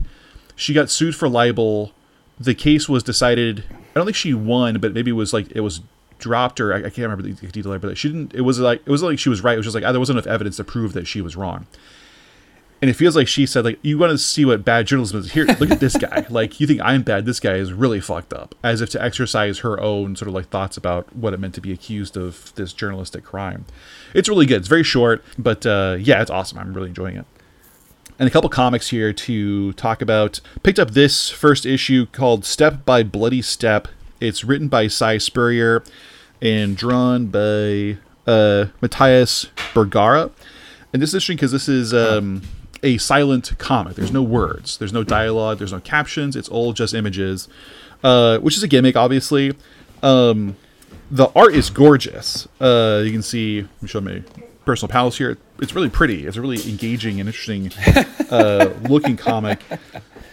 she 0.55 0.73
got 0.73 0.89
sued 0.89 1.15
for 1.15 1.27
libel. 1.27 1.91
The 2.39 2.55
case 2.55 2.87
was 2.87 3.03
decided 3.03 3.63
i 3.69 3.99
don't 3.99 4.05
think 4.05 4.15
she 4.15 4.33
won 4.33 4.77
but 4.79 4.93
maybe 4.93 5.09
it 5.09 5.15
was 5.15 5.33
like 5.33 5.51
it 5.51 5.61
was 5.61 5.81
dropped 6.19 6.59
or 6.59 6.71
i, 6.71 6.77
I 6.77 6.81
can't 6.81 6.99
remember 6.99 7.23
the 7.23 7.33
detail 7.47 7.77
but 7.79 7.97
she 7.97 8.09
didn't 8.09 8.35
it 8.35 8.41
was 8.41 8.59
like 8.59 8.81
it 8.85 8.91
was 8.91 9.01
like 9.01 9.17
she 9.17 9.29
was 9.29 9.41
right. 9.41 9.53
It 9.53 9.57
was 9.57 9.65
just 9.65 9.75
like 9.75 9.83
ah, 9.83 9.91
there 9.91 9.99
wasn't 9.99 10.19
enough 10.19 10.27
evidence 10.27 10.57
to 10.57 10.63
prove 10.63 10.93
that 10.93 11.07
she 11.07 11.21
was 11.21 11.35
wrong 11.35 11.65
And 12.81 12.91
it 12.91 12.93
feels 12.93 13.15
like 13.15 13.27
she 13.27 13.47
said, 13.47 13.65
like, 13.65 13.79
you 13.81 13.97
want 13.97 14.11
to 14.11 14.17
see 14.19 14.45
what 14.45 14.63
bad 14.63 14.85
journalism 14.85 15.19
is. 15.19 15.31
Here, 15.31 15.45
look 15.59 15.71
at 15.71 15.79
this 15.79 15.97
guy. 15.97 16.27
like, 16.29 16.59
you 16.59 16.67
think 16.67 16.79
I'm 16.83 17.01
bad. 17.01 17.25
This 17.25 17.39
guy 17.39 17.55
is 17.55 17.73
really 17.73 17.99
fucked 17.99 18.33
up. 18.33 18.53
As 18.63 18.81
if 18.81 18.89
to 18.91 19.03
exercise 19.03 19.59
her 19.59 19.79
own 19.79 20.15
sort 20.15 20.27
of 20.27 20.35
like 20.35 20.49
thoughts 20.49 20.77
about 20.77 21.15
what 21.15 21.33
it 21.33 21.39
meant 21.39 21.55
to 21.55 21.61
be 21.61 21.71
accused 21.71 22.15
of 22.15 22.53
this 22.55 22.73
journalistic 22.73 23.23
crime. 23.23 23.65
It's 24.13 24.29
really 24.29 24.45
good. 24.45 24.57
It's 24.57 24.67
very 24.67 24.83
short, 24.83 25.23
but 25.39 25.65
uh, 25.65 25.97
yeah, 25.99 26.21
it's 26.21 26.29
awesome. 26.29 26.59
I'm 26.59 26.73
really 26.73 26.89
enjoying 26.89 27.17
it. 27.17 27.25
And 28.19 28.27
a 28.27 28.31
couple 28.31 28.49
comics 28.49 28.89
here 28.89 29.13
to 29.13 29.73
talk 29.73 30.01
about. 30.01 30.39
Picked 30.63 30.79
up 30.79 30.91
this 30.91 31.29
first 31.29 31.65
issue 31.65 32.05
called 32.07 32.45
Step 32.45 32.85
by 32.85 33.03
Bloody 33.03 33.41
Step. 33.41 33.87
It's 34.19 34.43
written 34.43 34.67
by 34.67 34.87
Si 34.87 35.19
Spurrier 35.19 35.83
and 36.41 36.75
drawn 36.75 37.27
by 37.27 37.97
uh, 38.25 38.67
Matías 38.81 39.49
Bergara. 39.73 40.31
And 40.93 41.01
this 41.01 41.09
is 41.09 41.15
interesting 41.15 41.37
because 41.37 41.51
this 41.51 41.69
is 41.69 41.93
um, 41.93 42.41
a 42.83 42.97
silent 42.97 43.57
comic. 43.57 43.95
There's 43.95 44.11
no 44.11 44.23
words, 44.23 44.77
there's 44.77 44.93
no 44.93 45.03
dialogue, 45.03 45.57
there's 45.57 45.73
no 45.73 45.79
captions. 45.79 46.35
It's 46.35 46.49
all 46.49 46.73
just 46.73 46.93
images, 46.93 47.47
uh, 48.03 48.39
which 48.39 48.57
is 48.57 48.63
a 48.63 48.67
gimmick, 48.67 48.95
obviously. 48.95 49.53
Um, 50.03 50.55
the 51.09 51.29
art 51.35 51.53
is 51.55 51.69
gorgeous. 51.69 52.47
Uh, 52.59 53.01
you 53.03 53.11
can 53.11 53.21
see, 53.21 53.61
let 53.61 53.81
me 53.81 53.87
show 53.87 54.01
my 54.01 54.23
personal 54.65 54.91
palace 54.91 55.17
here. 55.17 55.37
It's 55.59 55.73
really 55.73 55.89
pretty. 55.89 56.27
It's 56.27 56.37
a 56.37 56.41
really 56.41 56.61
engaging 56.69 57.19
and 57.19 57.27
interesting 57.27 57.71
uh, 58.29 58.73
looking 58.83 59.17
comic. 59.17 59.63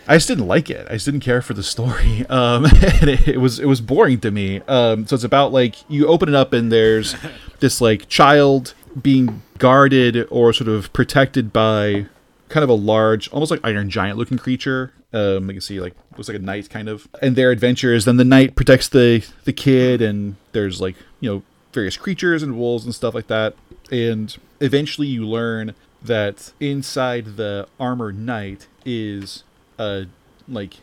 I 0.07 0.17
just 0.17 0.29
didn't 0.29 0.47
like 0.47 0.69
it. 0.69 0.87
I 0.89 0.95
just 0.95 1.07
didn't 1.07 1.21
care 1.21 1.41
for 1.41 1.55
the 1.55 1.63
story, 1.63 2.27
um, 2.29 2.65
and 3.01 3.09
it, 3.09 3.29
it, 3.29 3.41
was 3.41 3.59
it 3.59 3.67
was 3.67 3.81
boring 3.81 4.21
to 4.21 4.31
me. 4.31 4.61
Um, 4.69 5.07
so 5.07 5.15
it's 5.15 5.25
about 5.25 5.53
like 5.53 5.77
you 5.89 6.07
open 6.09 6.29
it 6.29 6.35
up 6.35 6.53
and 6.53 6.71
there's 6.71 7.17
this 7.61 7.81
like 7.81 8.09
child 8.09 8.75
being 9.01 9.43
guarded 9.59 10.27
or 10.31 10.53
sort 10.53 10.69
of 10.69 10.93
protected 10.93 11.53
by 11.53 12.07
kind 12.55 12.63
of 12.63 12.71
a 12.71 12.75
large, 12.75 13.29
almost 13.31 13.51
like 13.51 13.59
iron 13.65 13.91
giant 13.91 14.17
looking 14.17 14.39
creature. 14.39 14.93
Um, 15.13 15.49
you 15.49 15.55
can 15.55 15.61
see 15.61 15.81
like 15.81 15.95
looks 16.17 16.29
like 16.29 16.37
a 16.37 16.41
knight 16.41 16.71
kind 16.71 16.89
of, 16.89 17.09
and 17.21 17.35
their 17.35 17.51
adventures. 17.51 18.05
Then 18.05 18.17
the 18.17 18.25
knight 18.25 18.55
protects 18.55 18.89
the 18.89 19.27
the 19.43 19.53
kid, 19.53 20.01
and 20.01 20.37
there's 20.53 20.81
like 20.81 20.95
you 21.19 21.29
know 21.29 21.43
various 21.73 21.97
creatures 21.97 22.45
and 22.45 22.57
wolves 22.57 22.85
and 22.85 22.95
stuff 22.95 23.13
like 23.13 23.27
that. 23.27 23.57
And 23.91 24.37
eventually, 24.61 25.09
you 25.09 25.27
learn 25.27 25.75
that 26.01 26.53
inside 26.61 27.37
the 27.37 27.67
armored 27.81 28.17
knight 28.17 28.69
is 28.85 29.43
a 29.77 30.07
like 30.47 30.75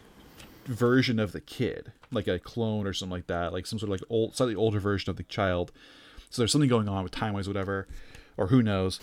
version 0.65 1.19
of 1.19 1.31
the 1.31 1.39
kid, 1.39 1.93
like 2.11 2.27
a 2.27 2.37
clone 2.37 2.85
or 2.85 2.91
something 2.91 3.13
like 3.13 3.27
that, 3.27 3.53
like 3.53 3.65
some 3.65 3.79
sort 3.79 3.93
of 3.93 4.01
like 4.01 4.09
old, 4.09 4.35
slightly 4.35 4.55
older 4.55 4.81
version 4.81 5.09
of 5.09 5.15
the 5.15 5.23
child. 5.23 5.71
So 6.31 6.41
there's 6.41 6.51
something 6.51 6.69
going 6.69 6.89
on 6.89 7.03
with 7.03 7.13
time 7.13 7.33
wise, 7.33 7.47
whatever, 7.47 7.87
or 8.37 8.47
who 8.47 8.61
knows. 8.61 8.99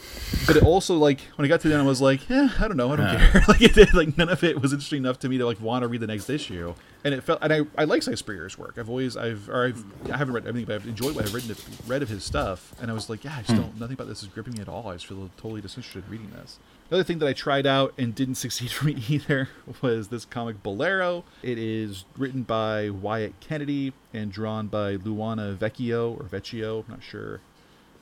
But 0.47 0.57
it 0.57 0.63
also 0.63 0.97
like 0.97 1.21
when 1.37 1.45
I 1.45 1.49
got 1.49 1.61
to 1.61 1.69
the 1.69 1.75
end, 1.75 1.83
I 1.83 1.87
was 1.87 2.01
like, 2.01 2.29
yeah, 2.29 2.49
I 2.59 2.69
don't 2.69 2.77
know, 2.77 2.93
I 2.93 2.97
don't 2.97 3.07
Yeah. 3.07 3.31
care. 3.31 3.45
like 3.49 3.63
it 3.63 3.75
did, 3.75 3.95
like 3.95 4.17
none 4.19 4.29
of 4.29 4.43
it 4.43 4.61
was 4.61 4.73
interesting 4.73 4.99
enough 4.99 5.19
to 5.21 5.29
me 5.29 5.39
to 5.39 5.47
like 5.47 5.61
want 5.61 5.83
to 5.83 5.89
read 5.89 6.01
the 6.01 6.07
next 6.07 6.29
issue. 6.31 6.75
And 7.05 7.15
it 7.15 7.23
felt, 7.23 7.39
and 7.43 7.53
I, 7.53 7.61
I 7.77 7.85
like 7.85 8.03
Si 8.03 8.17
Spurrier's 8.17 8.59
work. 8.59 8.75
I've 8.77 8.89
always, 8.89 9.17
I've, 9.17 9.49
or 9.49 9.67
I've, 9.67 9.85
I 10.11 10.17
haven't 10.17 10.35
read 10.35 10.47
everything, 10.47 10.67
but 10.67 10.75
I've 10.75 10.87
enjoyed 10.87 11.15
what 11.15 11.25
I've 11.25 11.33
written, 11.33 11.55
read 11.87 12.03
of 12.03 12.09
his 12.09 12.25
stuff. 12.25 12.75
And 12.81 12.91
I 12.91 12.95
was 12.95 13.09
like, 13.09 13.23
yeah, 13.23 13.37
I 13.37 13.43
just 13.43 13.53
hmm. 13.53 13.59
don't, 13.59 13.81
nothing 13.81 13.95
about 13.95 14.09
this 14.09 14.23
is 14.23 14.29
gripping 14.29 14.55
me 14.55 14.61
at 14.61 14.69
all. 14.69 14.89
I 14.89 14.95
just 14.95 15.07
feel 15.07 15.31
totally 15.37 15.61
disinterested 15.61 16.05
in 16.05 16.11
reading 16.11 16.31
this. 16.31 16.59
Another 16.91 17.05
thing 17.05 17.19
that 17.19 17.29
I 17.29 17.35
tried 17.35 17.67
out 17.67 17.93
and 17.99 18.15
didn't 18.15 18.35
succeed 18.47 18.71
for 18.71 18.87
me 18.87 18.97
either 19.09 19.49
was 19.83 20.09
this 20.09 20.25
comic 20.25 20.63
Bolero. 20.63 21.25
It 21.43 21.59
is 21.59 22.05
written 22.17 22.43
by 22.43 22.91
Wyatt 22.91 23.39
Kennedy 23.41 23.93
and 24.13 24.33
drawn 24.33 24.67
by 24.69 24.97
Luana 24.97 25.57
Vecchio 25.57 26.19
or 26.19 26.25
Vecchio. 26.25 26.85
I'm 26.85 26.95
not 26.95 27.03
sure 27.03 27.41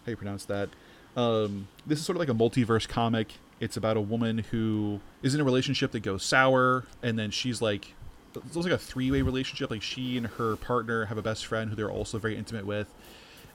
how 0.05 0.11
you 0.11 0.17
pronounce 0.17 0.45
that. 0.47 0.71
Um, 1.17 1.69
this 1.87 1.99
is 1.99 2.05
sort 2.05 2.17
of 2.17 2.21
like 2.21 2.29
a 2.29 2.35
multiverse 2.35 2.87
comic. 2.87 3.33
It's 3.59 3.77
about 3.77 3.97
a 3.97 4.01
woman 4.01 4.39
who 4.39 5.01
is 5.23 5.35
in 5.35 5.41
a 5.41 5.45
relationship 5.45 5.93
that 5.93 6.01
goes 6.01 6.23
sour, 6.23 6.85
and 7.03 7.19
then 7.19 7.31
she's 7.31 7.63
like, 7.63 7.95
it's 8.35 8.55
almost 8.55 8.69
like 8.71 8.79
a 8.79 8.83
three-way 8.83 9.23
relationship. 9.23 9.71
Like 9.71 9.83
she 9.83 10.19
and 10.19 10.27
her 10.27 10.57
partner 10.57 11.07
have 11.07 11.17
a 11.17 11.23
best 11.23 11.47
friend 11.47 11.71
who 11.71 11.77
they're 11.77 11.91
also 11.91 12.19
very 12.19 12.37
intimate 12.37 12.67
with, 12.67 12.93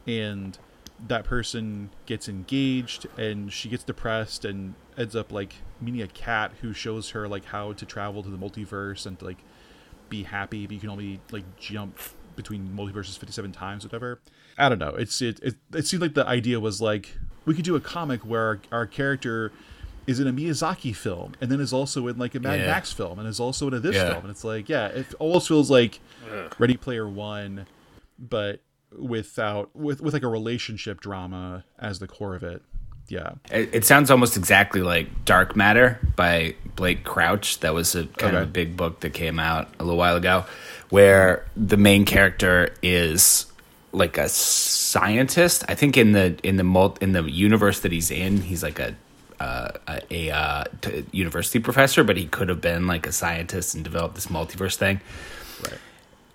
and 0.08 0.58
that 1.08 1.24
person 1.24 1.92
gets 2.08 2.28
engaged, 2.28 3.06
and 3.16 3.54
she 3.54 3.70
gets 3.70 3.84
depressed 3.84 4.44
and 4.44 4.74
ends 4.98 5.16
up 5.16 5.32
like 5.32 5.56
meeting 5.80 6.02
a 6.02 6.08
cat 6.08 6.52
who 6.62 6.74
shows 6.74 7.12
her 7.12 7.28
like 7.28 7.46
how 7.46 7.74
to 7.74 7.86
travel 7.86 8.24
to 8.24 8.30
the 8.30 8.38
multiverse 8.38 9.06
and 9.06 9.22
like 9.22 9.38
be 10.10 10.24
happy, 10.24 10.66
but 10.66 10.74
you 10.74 10.80
can 10.80 10.90
only 10.90 11.20
like 11.32 11.44
jump 11.58 11.98
between 12.36 12.70
multiverses 12.70 13.20
57 13.20 13.52
times, 13.52 13.84
whatever. 13.84 14.20
I 14.58 14.68
don't 14.68 14.80
know. 14.80 14.96
It's 14.96 15.22
it 15.22 15.40
it, 15.44 15.56
it 15.74 15.86
seemed 15.86 16.02
like 16.02 16.16
the 16.16 16.26
idea 16.26 16.60
was 16.60 16.82
like 16.82 17.18
we 17.46 17.54
could 17.54 17.66
do 17.66 17.76
a 17.76 17.80
comic 17.82 18.22
where 18.22 18.42
our, 18.42 18.60
our 18.72 18.86
character 18.88 19.52
is 20.08 20.20
in 20.20 20.28
a 20.28 20.34
Miyazaki 20.34 20.96
film 20.96 21.34
and 21.40 21.52
then 21.52 21.60
is 21.62 21.72
also 21.74 22.08
in 22.08 22.18
like 22.18 22.34
a 22.36 22.40
Mad 22.40 22.60
Yeah. 22.60 22.68
Max 22.68 22.92
film 22.92 23.20
and 23.20 23.28
is 23.28 23.40
also 23.40 23.68
in 23.68 23.74
a 23.76 23.80
this 23.80 23.96
Yeah. 23.96 24.10
film 24.12 24.22
and 24.24 24.32
it's 24.32 24.44
like 24.44 24.68
yeah, 24.70 24.88
it 24.88 25.14
almost 25.20 25.48
feels 25.48 25.70
like 25.70 26.00
Ready 26.60 26.78
Player 26.78 27.08
One, 27.08 27.66
but 28.20 28.62
without 28.98 29.74
with 29.76 30.02
with 30.02 30.14
like 30.14 30.24
a 30.24 30.28
relationship 30.28 31.00
drama 31.02 31.64
as 31.80 32.00
the 32.00 32.08
core 32.08 32.36
of 32.36 32.44
it. 32.44 32.62
Yeah. 33.08 33.32
It, 33.52 33.70
it 33.74 33.86
sounds 33.86 34.10
almost 34.10 34.38
exactly 34.38 34.82
like 34.82 35.26
Dark 35.26 35.56
Matter 35.56 36.00
by 36.16 36.56
Blake 36.76 37.04
Crouch. 37.04 37.60
That 37.60 37.74
was 37.74 37.94
a 37.94 38.06
kind 38.06 38.38
of 38.38 38.44
a 38.44 38.46
big 38.46 38.78
book 38.78 39.02
that 39.02 39.14
came 39.14 39.38
out 39.40 39.68
a 39.80 39.84
little 39.84 39.98
while 39.98 40.16
ago, 40.16 40.46
where 40.90 41.46
the 41.58 41.76
main 41.78 42.06
character 42.06 42.74
is 42.82 43.48
like 43.92 44.18
a 44.18 44.30
scientist. 44.30 45.64
I 45.68 45.76
think 45.76 45.98
in 45.98 46.12
the 46.14 46.38
in 46.44 46.58
the 46.58 46.64
mul- 46.64 46.98
in 47.02 47.12
the 47.14 47.24
universe 47.24 47.80
that 47.82 47.92
he's 47.92 48.12
in, 48.12 48.42
he's 48.42 48.64
like 48.64 48.80
a 48.80 48.96
uh, 49.40 49.72
a, 49.88 50.02
a 50.30 50.32
uh, 50.32 50.64
t- 50.82 51.04
university 51.12 51.60
professor, 51.60 52.04
but 52.04 52.16
he 52.18 52.26
could 52.28 52.48
have 52.50 52.62
been 52.62 52.86
like 52.88 53.08
a 53.08 53.12
scientist 53.12 53.74
and 53.76 53.84
developed 53.84 54.14
this 54.16 54.28
multiverse 54.28 54.76
thing 54.76 55.02
Right. 55.64 55.80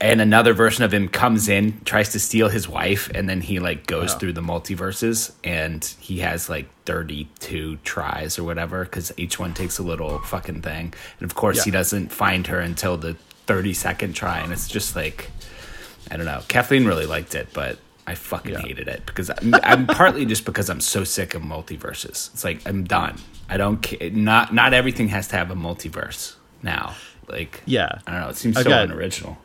and 0.01 0.21
another 0.21 0.53
version 0.55 0.83
of 0.83 0.92
him 0.92 1.09
comes 1.09 1.49
in 1.49 1.81
tries 1.85 2.09
to 2.11 2.19
steal 2.19 2.49
his 2.49 2.69
wife 2.69 3.09
and 3.14 3.29
then 3.29 3.40
he 3.42 3.61
like 3.61 3.87
goes 3.87 4.12
Oh. 4.14 4.19
through 4.19 4.33
the 4.33 4.40
multiverses 4.40 5.31
and 5.45 5.85
he 6.01 6.19
has 6.19 6.49
like 6.49 6.66
32 6.85 7.77
tries 7.85 8.38
or 8.40 8.45
whatever 8.45 8.85
because 8.85 9.12
each 9.16 9.38
one 9.38 9.55
takes 9.55 9.79
a 9.79 9.83
little 9.85 10.19
fucking 10.21 10.62
thing 10.62 10.92
and 11.21 11.31
of 11.31 11.35
course 11.37 11.59
Yeah. 11.59 11.64
he 11.66 11.71
doesn't 11.71 12.11
find 12.11 12.49
her 12.49 12.59
until 12.59 12.97
the 12.97 13.16
32nd 13.47 14.14
try 14.16 14.38
and 14.40 14.53
it's 14.53 14.66
just 14.69 14.97
like 14.97 15.31
i 16.11 16.16
don't 16.16 16.27
know 16.27 16.40
kathleen 16.49 16.85
really 16.87 17.07
liked 17.07 17.35
it 17.35 17.49
but 17.53 17.79
i 18.07 18.14
fucking 18.14 18.53
Yeah. 18.53 18.61
hated 18.61 18.88
it 18.88 19.05
because 19.07 19.31
I'm, 19.31 19.55
I'm 19.62 19.87
partly 19.87 20.25
just 20.27 20.45
because 20.45 20.69
i'm 20.71 20.81
so 20.81 21.05
sick 21.05 21.35
of 21.35 21.42
multiverses 21.42 22.33
it's 22.33 22.45
like 22.45 22.61
i'm 22.66 22.85
done 22.85 23.19
i 23.49 23.57
don't 23.57 23.83
ca- 23.85 24.11
not 24.11 24.55
not 24.55 24.73
everything 24.75 25.09
has 25.09 25.29
to 25.29 25.37
have 25.37 25.51
a 25.51 25.57
multiverse 25.57 26.37
now 26.62 26.95
like 27.29 27.62
Yeah. 27.66 27.99
i 28.07 28.12
don't 28.12 28.21
know 28.21 28.29
it 28.29 28.37
seems 28.37 28.57
I've 28.57 28.64
so 28.64 28.71
unoriginal 28.83 29.38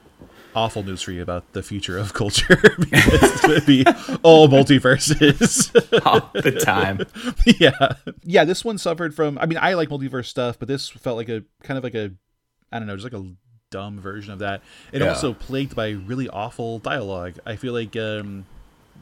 Awful 0.53 0.83
news 0.83 1.01
for 1.01 1.13
you 1.13 1.21
about 1.21 1.53
the 1.53 1.63
future 1.63 1.97
of 1.97 2.13
culture 2.13 2.57
because 2.77 3.39
going 3.39 3.61
be 3.65 3.85
all 4.21 4.49
multiverses. 4.49 5.71
all 6.05 6.29
the 6.33 6.51
time. 6.51 6.99
yeah. 7.57 7.93
Yeah, 8.23 8.43
this 8.43 8.65
one 8.65 8.77
suffered 8.77 9.15
from 9.15 9.37
I 9.37 9.45
mean, 9.45 9.57
I 9.61 9.75
like 9.75 9.87
multiverse 9.87 10.25
stuff, 10.25 10.59
but 10.59 10.67
this 10.67 10.89
felt 10.89 11.15
like 11.15 11.29
a 11.29 11.43
kind 11.63 11.77
of 11.77 11.85
like 11.85 11.95
a 11.95 12.11
I 12.69 12.79
don't 12.79 12.87
know, 12.89 12.97
just 12.97 13.05
like 13.09 13.13
a 13.13 13.25
dumb 13.71 13.99
version 13.99 14.31
of 14.31 14.37
that. 14.39 14.61
And 14.93 15.01
Yeah. 15.01 15.09
also 15.09 15.33
plagued 15.33 15.75
by 15.75 15.89
really 15.89 16.29
awful 16.29 16.77
dialogue. 16.77 17.39
I 17.45 17.55
feel 17.55 17.73
like 17.73 17.95
um 17.95 18.45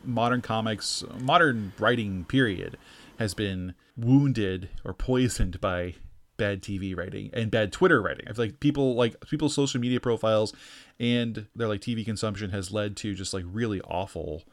modern 0.05 0.41
comics, 0.41 1.03
modern 1.19 1.73
writing 1.77 2.23
period 2.23 2.77
has 3.17 3.33
been 3.33 3.73
wounded 3.97 4.69
or 4.85 4.93
poisoned 4.93 5.59
by 5.59 5.95
bad 6.37 6.61
TV 6.61 6.95
writing 6.95 7.29
and 7.33 7.51
bad 7.51 7.73
Twitter 7.73 8.01
writing. 8.01 8.25
I 8.29 8.31
feel 8.31 8.45
like 8.45 8.61
people 8.61 8.95
like 8.95 9.19
people's 9.27 9.53
social 9.53 9.81
media 9.81 9.99
profiles 9.99 10.53
and 11.01 11.47
their 11.53 11.67
like 11.67 11.81
TV 11.81 12.05
consumption 12.05 12.51
has 12.51 12.71
led 12.71 12.95
to 12.97 13.13
just 13.13 13.33
like 13.33 13.43
really 13.51 13.81
awful 13.81 14.43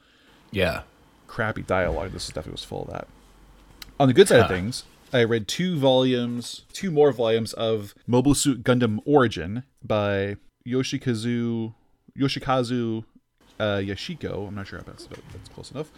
Yeah. 0.51 0.83
crappy 1.29 1.63
dialogue. 1.63 2.11
This 2.13 2.25
stuff 2.25 2.49
was 2.49 2.65
full 2.65 2.83
of 2.83 2.91
that. 2.91 3.07
On 4.01 4.09
the 4.09 4.15
good 4.15 4.27
side 4.29 4.41
of 4.41 4.49
things, 4.49 4.85
I 5.13 5.23
read 5.25 5.47
two 5.49 5.79
volumes, 5.79 6.63
two 6.73 6.91
more 6.91 7.13
volumes 7.13 7.53
of 7.53 7.95
Mobile 8.07 8.35
Suit 8.35 8.65
Gundam 8.65 8.99
Origin 9.07 9.63
by 9.87 10.37
Yoshikazu 10.67 11.75
Yoshikazu 12.19 13.05
uh, 13.59 13.65
Yashiko. 13.77 14.49
I'm 14.49 14.55
not 14.55 14.67
sure 14.67 14.79
if 14.79 14.87
that's, 14.87 15.07
that's 15.07 15.49
close 15.51 15.71
enough 15.71 15.91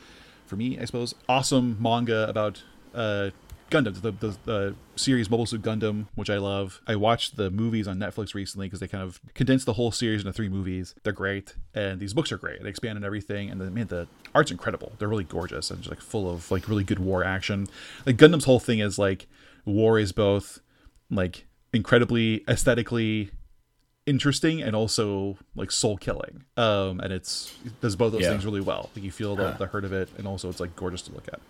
for 0.46 0.56
me. 0.56 0.78
I 0.78 0.84
suppose 0.84 1.14
awesome 1.28 1.76
manga 1.80 2.28
about 2.28 2.62
uh, 2.94 3.30
Gundam, 3.70 4.00
the, 4.00 4.10
the 4.10 4.36
the 4.44 4.74
series 4.96 5.28
Mobile 5.28 5.44
Suit 5.44 5.60
Gundam, 5.60 6.06
which 6.14 6.30
I 6.30 6.38
love. 6.38 6.80
I 6.86 6.96
watched 6.96 7.36
the 7.36 7.50
movies 7.50 7.86
on 7.86 7.98
Netflix 7.98 8.34
recently 8.34 8.66
because 8.66 8.80
they 8.80 8.88
kind 8.88 9.04
of 9.04 9.20
condensed 9.34 9.66
the 9.66 9.74
whole 9.74 9.92
series 9.92 10.22
into 10.22 10.32
three 10.32 10.48
movies. 10.48 10.94
They're 11.02 11.12
great, 11.12 11.54
and 11.74 12.00
these 12.00 12.14
books 12.14 12.32
are 12.32 12.38
great. 12.38 12.62
They 12.62 12.68
expand 12.70 12.96
on 12.96 13.04
everything, 13.04 13.50
and 13.50 13.60
the 13.60 13.70
man, 13.70 13.88
the 13.88 14.08
art's 14.34 14.50
incredible. 14.50 14.92
They're 14.98 15.08
really 15.08 15.24
gorgeous 15.24 15.70
and 15.70 15.80
just 15.80 15.90
like 15.90 16.00
full 16.00 16.30
of 16.30 16.50
like 16.50 16.66
really 16.66 16.84
good 16.84 16.98
war 16.98 17.22
action. 17.22 17.68
Like 18.06 18.16
Gundam's 18.16 18.46
whole 18.46 18.60
thing 18.60 18.78
is 18.78 18.98
like 18.98 19.26
war 19.66 19.98
is 19.98 20.12
both 20.12 20.60
like 21.10 21.46
incredibly 21.74 22.44
aesthetically 22.48 23.30
interesting 24.08 24.62
and 24.62 24.74
also 24.74 25.36
like 25.54 25.70
soul 25.70 25.96
killing. 25.96 26.44
Um, 26.56 26.98
and 27.00 27.12
it's 27.12 27.54
it 27.64 27.80
does 27.80 27.94
both 27.96 28.12
those 28.12 28.22
Yeah. 28.22 28.30
things 28.30 28.44
really 28.44 28.60
well. 28.60 28.90
Like 28.96 29.04
you 29.04 29.10
feel 29.12 29.36
the, 29.36 29.52
the 29.52 29.66
hurt 29.66 29.84
of 29.84 29.92
it, 29.92 30.08
and 30.18 30.26
also 30.26 30.48
it's 30.48 30.60
like 30.60 30.74
gorgeous 30.74 31.02
to 31.02 31.12
look 31.12 31.28
at. 31.32 31.40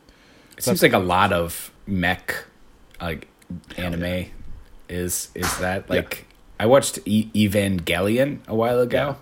It 0.56 0.64
seems 0.64 0.82
like 0.82 0.92
a 0.92 0.98
lot 0.98 1.32
of 1.32 1.70
mech 1.86 2.44
like 3.00 3.28
anime 3.76 4.26
is 4.88 5.28
is 5.34 5.58
that 5.58 5.88
like 5.88 6.26
I 6.60 6.66
watched 6.66 6.98
e- 7.06 7.30
Evangelion 7.34 8.40
a 8.48 8.54
while 8.54 8.80
ago, 8.80 9.16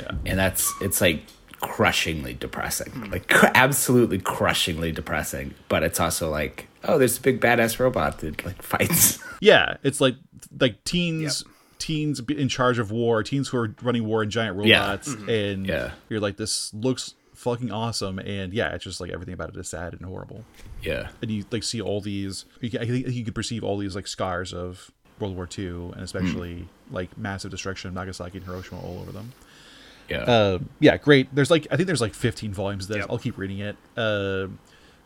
Yeah. 0.00 0.12
and 0.24 0.38
that's 0.38 0.72
it's 0.80 1.00
like 1.00 1.22
crushingly 1.60 2.34
depressing, 2.34 3.10
like 3.10 3.28
cr- 3.28 3.46
absolutely 3.54 4.18
crushingly 4.18 4.90
depressing. 4.92 5.54
But 5.68 5.82
it's 5.84 6.00
also 6.00 6.30
like, 6.30 6.66
oh, 6.84 6.98
there's 6.98 7.18
a 7.18 7.20
big 7.20 7.40
badass 7.40 7.78
robot 7.78 8.18
that 8.20 8.44
like 8.44 8.62
fights. 8.72 9.18
Yeah, 9.40 9.76
it's 9.82 10.00
like 10.00 10.16
like 10.58 10.82
teens 10.84 11.44
teens 11.82 12.20
in 12.28 12.48
charge 12.48 12.78
of 12.78 12.90
war, 12.90 13.22
teens 13.22 13.48
who 13.48 13.58
are 13.58 13.74
running 13.82 14.06
war 14.06 14.22
in 14.22 14.30
giant 14.30 14.64
Yeah. 14.64 14.80
robots, 14.86 15.08
and 15.28 15.66
Yeah. 15.66 15.90
you're 16.08 16.20
like, 16.20 16.36
this 16.36 16.72
looks 16.72 17.14
fucking 17.34 17.70
awesome, 17.72 18.18
and 18.20 18.52
yeah, 18.54 18.68
it's 18.74 18.84
just 18.84 19.00
like 19.00 19.10
everything 19.10 19.34
about 19.34 19.48
it 19.50 19.56
is 19.56 19.68
sad 19.68 19.92
and 19.94 20.04
horrible, 20.04 20.44
yeah, 20.82 21.08
and 21.20 21.30
you 21.30 21.44
like 21.50 21.62
see 21.64 21.80
all 21.80 22.00
these, 22.00 22.44
you 22.60 22.70
can, 22.70 22.80
I 22.82 22.86
think 22.86 23.08
you 23.08 23.24
could 23.24 23.34
perceive 23.34 23.64
all 23.64 23.76
these 23.78 23.96
like 23.96 24.06
scars 24.06 24.52
of 24.54 24.90
World 25.18 25.34
War 25.36 25.48
II, 25.58 25.90
and 25.94 26.02
especially 26.02 26.68
like 26.90 27.16
massive 27.18 27.50
destruction 27.50 27.88
of 27.88 27.94
Nagasaki 27.94 28.38
and 28.38 28.46
Hiroshima 28.46 28.80
all 28.80 29.00
over 29.00 29.10
them. 29.12 29.32
yeah, 30.08 30.22
Uh, 30.24 30.58
yeah, 30.80 30.96
great. 30.96 31.34
There's 31.34 31.50
like 31.50 31.66
I 31.70 31.76
think 31.76 31.86
there's 31.88 32.00
like 32.00 32.14
15 32.14 32.52
volumes 32.54 32.84
of 32.84 32.88
this. 32.88 32.96
Yep. 32.98 33.06
I'll 33.10 33.18
keep 33.18 33.36
reading 33.38 33.58
it. 33.58 33.76
Uh, 33.96 34.48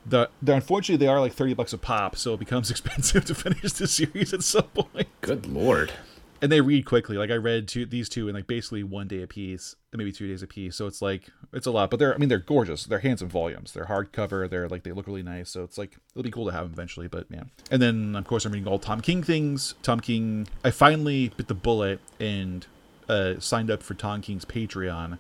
the, 0.09 0.29
the 0.43 0.55
unfortunately 0.55 1.05
they 1.05 1.11
are 1.11 1.21
like 1.21 1.33
30 1.33 1.55
bucks 1.55 1.73
a 1.73 1.79
pop, 1.79 2.17
so 2.17 2.35
it 2.35 2.39
becomes 2.41 2.71
expensive 2.75 3.25
to 3.27 3.35
finish 3.35 3.73
the 3.73 3.87
series 3.87 4.33
at 4.35 4.43
some 4.43 4.65
point. 4.75 5.09
good 5.21 5.47
lord. 5.47 5.93
And 6.43 6.53
they 6.53 6.61
read 6.61 6.85
quickly. 6.85 7.17
Like 7.17 7.31
I 7.31 7.37
read 7.37 7.69
two, 7.69 7.87
these 7.87 8.09
two 8.09 8.29
in 8.29 8.35
like 8.35 8.47
basically 8.47 8.83
one 8.83 9.09
day 9.09 9.23
a 9.23 9.27
piece, 9.27 9.77
maybe 9.93 10.13
two 10.13 10.29
days 10.29 10.43
a 10.43 10.47
piece. 10.47 10.77
So 10.77 10.87
it's 10.87 11.01
like 11.01 11.29
it's 11.53 11.67
a 11.67 11.71
lot, 11.71 11.91
but 11.91 11.99
they're 11.99 12.15
I 12.15 12.19
mean 12.19 12.29
they're 12.29 12.39
gorgeous. 12.39 12.85
They're 12.85 12.99
handsome 12.99 13.29
volumes. 13.29 13.73
They're 13.73 13.87
hardcover. 13.87 14.49
They're 14.49 14.69
like 14.69 14.83
they 14.83 14.93
look 14.93 15.07
really 15.07 15.23
nice. 15.23 15.51
So 15.51 15.65
it's 15.65 15.79
like 15.79 15.97
it'll 16.13 16.23
be 16.23 16.31
cool 16.31 16.47
to 16.47 16.53
have 16.53 16.65
them 16.65 16.73
eventually. 16.73 17.09
But 17.09 17.31
man, 17.31 17.51
and 17.71 17.81
then 17.81 18.17
of 18.17 18.27
course 18.27 18.45
I'm 18.45 18.53
reading 18.53 18.69
all 18.69 18.79
Tom 18.79 19.01
King 19.01 19.23
things. 19.23 19.75
Tom 19.83 20.01
King. 20.01 20.47
I 20.65 20.71
finally 20.71 21.29
bit 21.37 21.49
the 21.49 21.55
bullet 21.55 22.01
and 22.21 22.67
uh, 23.09 23.35
signed 23.39 23.71
up 23.71 23.83
for 23.83 23.95
Tom 23.95 24.21
King's 24.21 24.45
Patreon. 24.45 25.19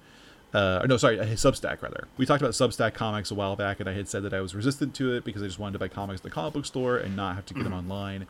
Uh, 0.54 0.80
or 0.82 0.86
no, 0.86 0.96
sorry, 0.96 1.18
his 1.26 1.40
Substack 1.40 1.82
rather. 1.82 2.08
We 2.16 2.24
talked 2.24 2.40
about 2.40 2.54
Substack 2.54 2.94
comics 2.94 3.30
a 3.30 3.34
while 3.34 3.56
back, 3.56 3.80
and 3.80 3.88
I 3.88 3.92
had 3.92 4.08
said 4.08 4.22
that 4.22 4.32
I 4.32 4.40
was 4.40 4.54
resistant 4.54 4.94
to 4.94 5.12
it 5.14 5.24
because 5.24 5.42
I 5.42 5.46
just 5.46 5.58
wanted 5.58 5.74
to 5.74 5.78
buy 5.80 5.88
comics 5.88 6.20
at 6.20 6.22
the 6.22 6.30
comic 6.30 6.54
book 6.54 6.64
store 6.64 6.96
and 6.96 7.14
not 7.14 7.34
have 7.34 7.44
to 7.46 7.54
get 7.54 7.64
them 7.64 7.74
online. 7.74 8.26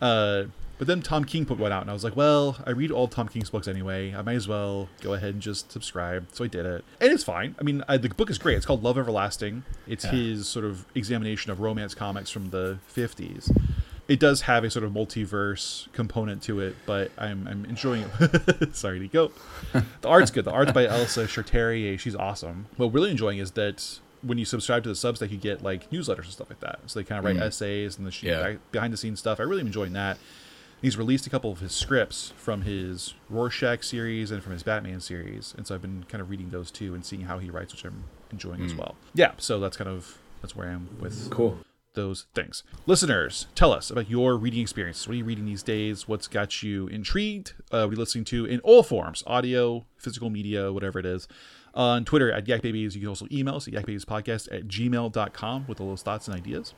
Uh, 0.00 0.44
but 0.78 0.86
then 0.86 1.02
Tom 1.02 1.24
King 1.24 1.44
put 1.44 1.58
one 1.58 1.72
out, 1.72 1.82
and 1.82 1.90
I 1.90 1.92
was 1.92 2.04
like, 2.04 2.16
well, 2.16 2.56
I 2.66 2.70
read 2.70 2.90
all 2.90 3.08
Tom 3.08 3.28
King's 3.28 3.50
books 3.50 3.68
anyway. 3.68 4.14
I 4.14 4.22
might 4.22 4.34
as 4.34 4.48
well 4.48 4.88
go 5.00 5.14
ahead 5.14 5.34
and 5.34 5.42
just 5.42 5.70
subscribe. 5.70 6.26
So 6.32 6.44
I 6.44 6.48
did 6.48 6.66
it, 6.66 6.84
and 7.00 7.12
it's 7.12 7.24
fine. 7.24 7.54
I 7.58 7.62
mean, 7.62 7.84
I, 7.88 7.96
the 7.96 8.08
book 8.08 8.30
is 8.30 8.38
great. 8.38 8.56
It's 8.56 8.66
called 8.66 8.82
Love 8.82 8.98
Everlasting. 8.98 9.64
It's 9.86 10.04
his 10.04 10.48
sort 10.48 10.64
of 10.64 10.86
examination 10.94 11.52
of 11.52 11.60
romance 11.60 11.94
comics 11.94 12.30
from 12.30 12.50
the 12.50 12.78
'50s. 12.94 13.56
It 14.08 14.18
does 14.18 14.42
have 14.42 14.64
a 14.64 14.70
sort 14.70 14.84
of 14.84 14.92
multiverse 14.92 15.90
component 15.92 16.42
to 16.44 16.60
it, 16.60 16.74
but 16.86 17.12
I'm 17.16 17.46
I'm 17.46 17.64
enjoying 17.64 18.04
it. 18.20 18.74
Sorry 18.74 18.98
to 18.98 19.08
go. 19.08 19.32
The 19.72 20.08
art's 20.08 20.30
good. 20.30 20.44
The 20.44 20.50
art's 20.52 20.72
by 20.72 20.86
Elsa 20.86 21.26
Charretier. 21.26 21.98
She's 21.98 22.16
awesome. 22.16 22.66
What 22.76 22.86
we're 22.86 22.94
really 22.94 23.10
enjoying 23.12 23.38
is 23.38 23.52
that 23.52 24.00
when 24.22 24.38
you 24.38 24.44
subscribe 24.44 24.82
to 24.84 24.88
the 24.88 24.94
subs, 24.94 25.20
Substack, 25.20 25.30
you 25.30 25.36
get 25.36 25.62
like 25.62 25.90
newsletters 25.90 26.24
and 26.24 26.32
stuff 26.32 26.48
like 26.48 26.60
that. 26.60 26.80
So 26.86 26.98
they 27.00 27.04
kind 27.04 27.18
of 27.18 27.24
write 27.24 27.36
mm. 27.36 27.42
essays 27.42 27.98
and 27.98 28.06
the 28.06 28.16
Yeah. 28.22 28.54
behind 28.70 28.92
the 28.92 28.96
scenes 28.96 29.18
stuff. 29.18 29.40
I 29.40 29.42
really 29.42 29.60
am 29.60 29.66
enjoying 29.66 29.92
that. 29.94 30.18
He's 30.82 30.96
released 30.98 31.26
a 31.26 31.30
couple 31.30 31.52
of 31.52 31.60
his 31.60 31.72
scripts 31.72 32.32
from 32.36 32.62
his 32.62 33.14
Rorschach 33.30 33.84
series 33.84 34.30
and 34.32 34.42
from 34.42 34.52
his 34.52 34.62
Batman 34.64 35.00
series, 35.00 35.54
and 35.56 35.66
so 35.66 35.74
I've 35.76 35.82
been 35.82 36.04
kind 36.08 36.20
of 36.20 36.28
reading 36.28 36.50
those 36.50 36.70
too 36.72 36.92
and 36.94 37.04
seeing 37.04 37.22
how 37.22 37.38
he 37.38 37.50
writes, 37.50 37.72
which 37.72 37.84
I'm 37.84 38.04
enjoying 38.32 38.62
as 38.64 38.74
well. 38.74 38.96
Yeah, 39.14 39.32
so 39.38 39.60
that's 39.60 39.76
kind 39.76 39.88
of 39.88 40.18
that's 40.40 40.56
where 40.56 40.68
I 40.68 40.72
am 40.72 40.88
with 41.00 41.30
Cool. 41.30 41.58
those 41.94 42.26
things. 42.34 42.64
Listeners, 42.86 43.46
tell 43.54 43.72
us 43.72 43.90
about 43.92 44.10
your 44.10 44.36
reading 44.36 44.60
experiences. 44.60 45.06
What 45.06 45.12
are 45.14 45.18
you 45.18 45.24
reading 45.24 45.44
these 45.46 45.62
days? 45.62 46.08
What's 46.08 46.26
got 46.26 46.64
you 46.64 46.88
intrigued? 46.88 47.52
Uh, 47.70 47.84
what 47.84 47.88
are 47.88 47.90
you 47.92 47.96
listening 47.98 48.24
to 48.24 48.44
in 48.44 48.58
all 48.60 48.82
forms 48.82 49.22
audio, 49.26 49.86
physical 49.98 50.30
media, 50.30 50.72
whatever 50.72 50.98
it 50.98 51.06
is. 51.06 51.28
On 51.74 52.04
Twitter 52.04 52.30
at 52.30 52.44
YakBabies. 52.44 52.94
You 52.94 53.00
can 53.00 53.08
also 53.08 53.26
email 53.30 53.54
us 53.54 53.66
at 53.68 53.72
yakbabiespodcast 53.72 54.52
at 54.52 54.66
gmail.com 54.68 55.64
with 55.68 55.80
all 55.80 55.88
those 55.88 56.02
thoughts 56.02 56.26
and 56.28 56.36
ideas. 56.36 56.74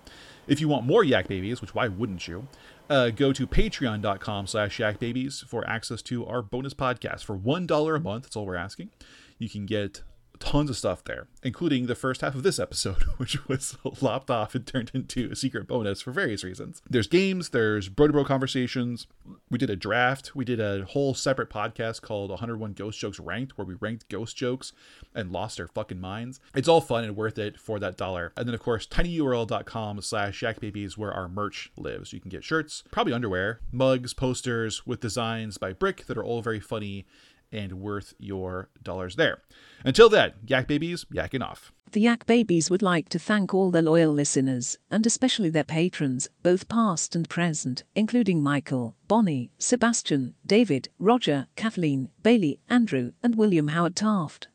If 0.46 0.60
you 0.60 0.68
want 0.68 0.86
more 0.86 1.04
Yak 1.04 1.28
Babies, 1.28 1.60
which 1.60 1.74
why 1.74 1.88
wouldn't 1.88 2.28
you? 2.28 2.46
Uh, 2.90 3.10
go 3.10 3.32
to 3.32 3.46
patreon.com 3.46 4.46
slash 4.46 4.78
yakbabies 4.78 5.44
for 5.46 5.66
access 5.66 6.02
to 6.02 6.26
our 6.26 6.42
bonus 6.42 6.74
podcast 6.74 7.24
for 7.24 7.36
$1 7.36 7.96
a 7.96 8.00
month. 8.00 8.24
That's 8.24 8.36
all 8.36 8.44
we're 8.44 8.56
asking. 8.56 8.90
You 9.38 9.48
can 9.48 9.64
get 9.64 10.02
tons 10.38 10.70
of 10.70 10.76
stuff 10.76 11.04
there, 11.04 11.26
including 11.42 11.86
the 11.86 11.94
first 11.94 12.20
half 12.20 12.34
of 12.34 12.42
this 12.42 12.58
episode, 12.58 13.02
which 13.16 13.46
was 13.48 13.76
lopped 14.00 14.30
off 14.30 14.54
and 14.54 14.66
turned 14.66 14.90
into 14.94 15.30
a 15.30 15.36
secret 15.36 15.66
bonus 15.66 16.00
for 16.02 16.10
various 16.10 16.44
reasons. 16.44 16.82
There's 16.88 17.06
games, 17.06 17.50
there's 17.50 17.88
bro 17.88 18.06
to 18.08 18.12
bro 18.12 18.24
conversations. 18.24 19.06
We 19.50 19.58
did 19.58 19.70
a 19.70 19.76
draft. 19.76 20.34
We 20.34 20.44
did 20.44 20.60
a 20.60 20.84
whole 20.84 21.14
separate 21.14 21.50
podcast 21.50 22.02
called 22.02 22.30
101 22.30 22.72
Ghost 22.72 22.98
Jokes 22.98 23.20
Ranked, 23.20 23.56
where 23.56 23.66
we 23.66 23.74
ranked 23.74 24.08
ghost 24.08 24.36
jokes 24.36 24.72
and 25.14 25.30
lost 25.30 25.60
our 25.60 25.68
fucking 25.68 26.00
minds. 26.00 26.40
It's 26.54 26.68
all 26.68 26.80
fun 26.80 27.04
and 27.04 27.16
worth 27.16 27.38
it 27.38 27.58
for 27.58 27.78
that 27.78 27.96
dollar. 27.96 28.32
And 28.36 28.46
then, 28.46 28.54
of 28.54 28.60
course, 28.60 28.86
tinyurl.com 28.86 30.00
slash 30.02 30.40
yakbabies, 30.40 30.96
where 30.96 31.12
our 31.12 31.28
merch 31.28 31.70
lives. 31.76 32.12
You 32.12 32.20
can 32.20 32.30
get 32.30 32.44
shirts, 32.44 32.82
probably 32.90 33.12
underwear, 33.12 33.60
mugs, 33.72 34.12
posters 34.14 34.86
with 34.86 35.00
designs 35.00 35.58
by 35.58 35.72
Brick 35.72 36.06
that 36.06 36.18
are 36.18 36.24
all 36.24 36.42
very 36.42 36.60
funny 36.60 37.06
and 37.54 37.80
worth 37.80 38.14
your 38.18 38.68
dollars 38.82 39.16
there. 39.16 39.42
Until 39.84 40.08
then, 40.08 40.32
Yak 40.46 40.66
Babies, 40.66 41.06
yakking 41.14 41.42
off. 41.42 41.72
The 41.92 42.00
Yak 42.00 42.26
Babies 42.26 42.70
would 42.70 42.82
like 42.82 43.08
to 43.10 43.20
thank 43.20 43.54
all 43.54 43.70
their 43.70 43.80
loyal 43.80 44.12
listeners, 44.12 44.78
and 44.90 45.06
especially 45.06 45.48
their 45.48 45.62
patrons, 45.62 46.28
both 46.42 46.68
past 46.68 47.14
and 47.14 47.28
present, 47.28 47.84
including 47.94 48.42
Michael, 48.42 48.96
Bonnie, 49.06 49.52
Sebastian, 49.58 50.34
David, 50.44 50.88
Roger, 50.98 51.46
Kathleen, 51.54 52.08
Bailey, 52.22 52.58
Andrew, 52.68 53.12
and 53.22 53.36
William 53.36 53.68
Howard 53.68 53.94
Taft. 53.94 54.48